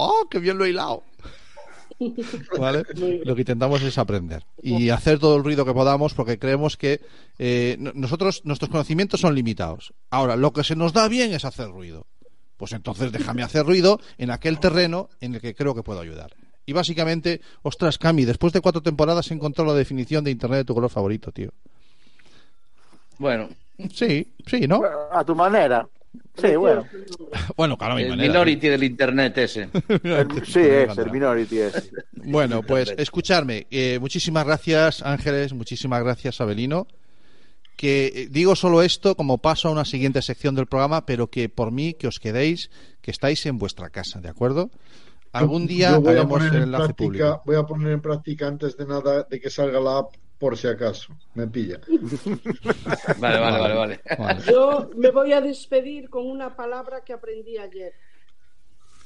¡Oh, 0.00 0.26
qué 0.30 0.38
bien 0.38 0.56
lo 0.58 0.64
he 0.64 0.70
hilado! 0.70 1.02
¿Vale? 2.58 2.84
Lo 3.24 3.34
que 3.34 3.40
intentamos 3.42 3.82
es 3.82 3.98
aprender 3.98 4.44
y 4.62 4.90
hacer 4.90 5.18
todo 5.18 5.36
el 5.36 5.42
ruido 5.42 5.64
que 5.64 5.74
podamos 5.74 6.14
porque 6.14 6.38
creemos 6.38 6.76
que 6.76 7.00
eh, 7.38 7.76
no- 7.80 7.90
nosotros, 7.94 8.42
nuestros 8.44 8.70
conocimientos 8.70 9.20
son 9.20 9.34
limitados. 9.34 9.92
Ahora, 10.10 10.36
lo 10.36 10.52
que 10.52 10.62
se 10.62 10.76
nos 10.76 10.92
da 10.92 11.08
bien 11.08 11.32
es 11.32 11.44
hacer 11.44 11.68
ruido. 11.68 12.06
Pues 12.56 12.72
entonces 12.72 13.10
déjame 13.10 13.42
hacer 13.42 13.66
ruido 13.66 14.00
en 14.18 14.30
aquel 14.30 14.60
terreno 14.60 15.08
en 15.20 15.34
el 15.34 15.40
que 15.40 15.54
creo 15.54 15.74
que 15.74 15.82
puedo 15.82 16.00
ayudar. 16.00 16.32
Y 16.66 16.72
básicamente, 16.72 17.40
ostras, 17.62 17.98
Cami, 17.98 18.24
después 18.24 18.52
de 18.52 18.60
cuatro 18.60 18.82
temporadas 18.82 19.30
he 19.30 19.34
encontrado 19.34 19.72
la 19.72 19.78
definición 19.78 20.22
de 20.22 20.30
Internet 20.30 20.58
de 20.58 20.64
tu 20.66 20.74
color 20.74 20.90
favorito, 20.90 21.32
tío. 21.32 21.50
Bueno, 23.18 23.48
Sí, 23.92 24.34
sí, 24.46 24.66
¿no? 24.66 24.80
A 25.12 25.24
tu 25.24 25.34
manera. 25.36 25.88
Sí, 26.36 26.56
bueno. 26.56 26.84
Bueno, 27.56 27.76
claro, 27.76 27.96
mi 27.96 28.02
el 28.02 28.10
manera. 28.10 28.28
minority 28.28 28.68
del 28.68 28.84
internet 28.84 29.38
ese. 29.38 29.68
El- 30.04 30.46
sí, 30.46 30.60
es 30.60 30.96
el 30.98 31.10
minority 31.10 31.58
es. 31.58 31.90
Bueno, 32.12 32.62
pues 32.62 32.94
escucharme. 32.96 33.66
eh, 33.70 33.98
muchísimas 34.00 34.44
gracias, 34.46 35.02
Ángeles. 35.02 35.52
Muchísimas 35.52 36.02
gracias, 36.02 36.40
Abelino. 36.40 36.86
Que 37.76 38.06
eh, 38.14 38.28
digo 38.30 38.56
solo 38.56 38.82
esto 38.82 39.14
como 39.16 39.38
paso 39.38 39.68
a 39.68 39.70
una 39.72 39.84
siguiente 39.84 40.20
sección 40.22 40.54
del 40.54 40.66
programa, 40.66 41.06
pero 41.06 41.28
que 41.30 41.48
por 41.48 41.70
mí 41.72 41.94
que 41.94 42.08
os 42.08 42.18
quedéis, 42.18 42.70
que 43.00 43.10
estáis 43.10 43.44
en 43.46 43.58
vuestra 43.58 43.90
casa, 43.90 44.20
¿de 44.20 44.28
acuerdo? 44.28 44.70
Algún 45.32 45.66
día 45.66 45.90
Yo 45.92 46.00
voy 46.00 46.08
a 46.08 46.10
haremos 46.12 46.38
poner 46.38 46.50
el 46.52 46.56
en 46.56 46.62
enlace 46.64 46.84
práctica, 46.94 47.04
público. 47.04 47.42
voy 47.46 47.56
a 47.56 47.62
poner 47.64 47.92
en 47.92 48.00
práctica 48.00 48.46
antes 48.48 48.76
de 48.76 48.86
nada 48.86 49.26
de 49.30 49.40
que 49.40 49.50
salga 49.50 49.78
la 49.78 49.98
app 49.98 50.12
por 50.38 50.56
si 50.56 50.68
acaso 50.68 51.16
me 51.34 51.46
pilla. 51.48 51.80
Vale, 53.18 53.40
vale, 53.40 53.58
vale, 53.58 53.74
vale. 53.74 54.00
Vale. 54.18 54.42
Yo 54.46 54.90
me 54.96 55.10
voy 55.10 55.32
a 55.32 55.40
despedir 55.40 56.08
con 56.08 56.26
una 56.26 56.54
palabra 56.54 57.02
que 57.02 57.12
aprendí 57.12 57.58
ayer. 57.58 57.92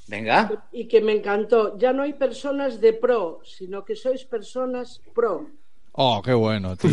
Venga. 0.08 0.68
y 0.72 0.88
que 0.88 1.00
me 1.00 1.12
encantó. 1.12 1.78
Ya 1.78 1.92
no 1.92 2.02
hay 2.02 2.12
personas 2.14 2.80
de 2.80 2.92
pro, 2.92 3.40
sino 3.44 3.84
que 3.84 3.96
sois 3.96 4.24
personas 4.24 5.00
pro. 5.14 5.48
Oh, 5.94 6.22
qué 6.22 6.32
bueno, 6.32 6.74
tío. 6.76 6.90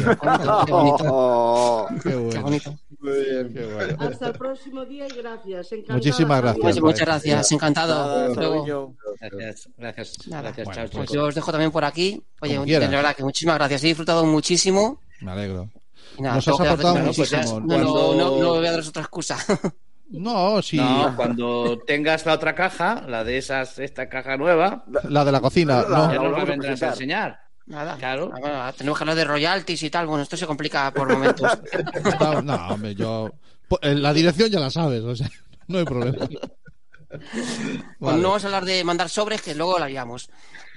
Qué 0.66 0.72
bonito. 0.72 1.04
Oh. 1.12 1.88
Qué 2.04 2.10
Qué 2.10 2.16
bueno. 2.16 2.42
bonito. 2.42 2.76
Qué 3.02 3.74
bueno. 3.74 3.98
Hasta 4.00 4.28
el 4.28 4.34
próximo 4.34 4.86
día 4.86 5.08
y 5.08 5.18
gracias. 5.22 5.72
Encantada, 5.72 5.96
Muchísimas 5.98 6.42
gracias. 6.42 6.62
Pues 6.62 6.82
muchas 6.82 7.06
gracias, 7.08 7.52
encantado. 7.54 7.94
Nada, 7.96 8.28
Hasta 8.28 8.42
luego. 8.42 8.96
Gracias, 9.22 9.70
gracias. 9.78 10.28
Nada. 10.28 10.42
gracias. 10.44 10.66
Bueno, 10.66 10.82
chao, 10.88 10.90
pues 11.00 11.10
yo 11.12 11.26
os 11.26 11.36
dejo 11.36 11.52
también 11.52 11.72
por 11.72 11.86
aquí. 11.86 12.22
Oye, 12.42 12.60
de 12.60 12.88
verdad 12.88 13.16
que 13.16 13.24
muchísimas 13.24 13.56
gracias. 13.58 13.84
He 13.84 13.88
disfrutado 13.88 14.26
muchísimo. 14.26 15.00
Me 15.22 15.32
alegro. 15.32 15.70
Y 16.18 16.22
nada, 16.22 16.36
Nos 16.36 16.48
has 16.50 16.60
aportado 16.60 16.94
Bueno, 16.94 17.12
pues 17.16 17.30
ya- 17.30 17.38
muchísimo. 17.38 17.60
No, 17.62 17.66
no, 17.78 17.94
Cuando- 17.94 18.16
no, 18.16 18.42
no 18.42 18.50
voy 18.56 18.68
a 18.68 18.72
daros 18.72 18.88
otra 18.90 19.02
excusa. 19.04 19.38
No, 20.12 20.60
sí. 20.64 20.78
No, 20.78 21.14
cuando 21.16 21.78
tengas 21.86 22.26
la 22.26 22.34
otra 22.34 22.56
caja, 22.56 23.04
la 23.08 23.24
de 23.24 23.38
esas, 23.38 23.78
esta 23.78 24.10
caja 24.10 24.38
nueva, 24.38 24.84
La 25.08 25.24
de 25.24 25.32
la 25.32 25.40
cocina, 25.40 25.84
ya 25.84 25.88
no. 25.88 26.08
la 26.08 26.14
nos 26.16 26.32
la 26.40 26.46
vendrás 26.46 26.82
a 26.82 26.88
enseñar. 26.88 27.40
Nada. 27.70 27.96
Claro. 27.98 28.32
Ah, 28.34 28.40
bueno, 28.40 28.74
tenemos 28.74 28.98
que 28.98 29.04
hablar 29.04 29.16
de 29.16 29.24
royalties 29.26 29.84
y 29.84 29.90
tal. 29.90 30.08
Bueno, 30.08 30.24
esto 30.24 30.36
se 30.36 30.46
complica 30.48 30.92
por 30.92 31.10
momentos. 31.12 31.50
No, 32.20 32.42
no, 32.42 32.56
hombre, 32.70 32.96
yo. 32.96 33.32
po- 33.68 33.80
eh, 33.82 33.96
La 33.96 34.12
dirección 34.14 34.50
ya 34.50 34.60
la 34.60 34.70
sabes, 34.72 35.04
o 35.04 35.16
sea, 35.16 35.30
no 35.68 35.78
hay 35.80 35.86
problema. 35.86 36.28
Pues 37.10 37.24
Vale. 38.00 38.18
no 38.22 38.28
vamos 38.30 38.44
a 38.44 38.48
hablar 38.48 38.66
de 38.66 38.84
mandar 38.84 39.10
sobres, 39.10 39.42
que 39.42 39.56
luego 39.56 39.80
la 39.80 39.88
liamos. 39.88 40.30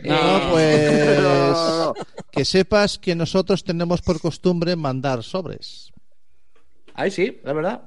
No, 0.02 0.14
Eh, 0.14 0.42
pues. 0.50 1.20
No, 1.20 1.68
no, 1.68 1.84
no. 1.86 1.94
Que 2.30 2.44
sepas 2.46 2.98
que 2.98 3.14
nosotros 3.14 3.62
tenemos 3.64 4.00
por 4.00 4.18
costumbre 4.18 4.74
mandar 4.74 5.22
sobres. 5.22 5.92
Ahí 6.94 7.10
sí, 7.10 7.38
la 7.44 7.52
verdad. 7.52 7.82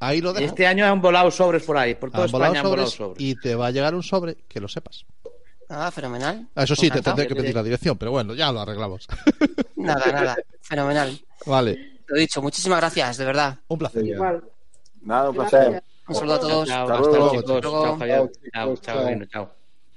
Ahí 0.00 0.22
lo 0.22 0.32
dejo. 0.32 0.46
Este 0.46 0.66
año 0.66 0.86
han 0.86 1.02
volado 1.02 1.30
sobres 1.30 1.62
por 1.64 1.76
ahí, 1.76 1.94
por 1.94 2.10
toda 2.10 2.24
Han 2.24 2.30
volado 2.30 2.52
España 2.54 2.64
han 2.66 2.70
volado 2.70 2.90
sobres. 2.90 3.22
y 3.22 3.34
te 3.36 3.54
va 3.54 3.66
a 3.66 3.70
llegar 3.70 3.94
un 3.94 4.02
sobre, 4.02 4.36
que 4.48 4.58
lo 4.60 4.68
sepas. 4.68 5.04
Nada, 5.68 5.90
fenomenal. 5.90 6.46
Ah, 6.54 6.64
Eso 6.64 6.74
sí, 6.74 6.82
te 6.82 6.86
Encantado. 6.98 7.16
tendré 7.16 7.28
que 7.34 7.40
pedir 7.40 7.54
la 7.54 7.62
dirección, 7.62 7.96
pero 7.98 8.10
bueno, 8.10 8.34
ya 8.34 8.52
lo 8.52 8.60
arreglamos. 8.60 9.06
Nada, 9.76 10.12
nada. 10.12 10.36
Fenomenal. 10.62 11.18
vale, 11.46 12.00
Lo 12.06 12.16
dicho, 12.18 12.40
muchísimas 12.42 12.78
gracias, 12.80 13.16
de 13.16 13.24
verdad. 13.24 13.58
un 13.68 13.78
placer. 13.78 14.04
Igual. 14.04 14.42
Nada, 15.02 15.28
un 15.30 15.36
placer. 15.36 15.60
Gracias. 15.70 15.82
Un 16.06 16.14
saludo 16.14 16.34
a 16.34 16.40
todos. 16.40 16.68
Chao, 16.68 16.82
Hasta 16.82 16.94
hasta 16.98 17.18
luego. 17.18 17.42
Chao. 17.42 17.60
Chao, 17.60 17.98
Chao, 17.98 18.28
chicos, 18.28 18.50
chao, 18.52 18.76
chao. 18.76 19.04
Reino, 19.04 19.24
chao. 19.26 19.63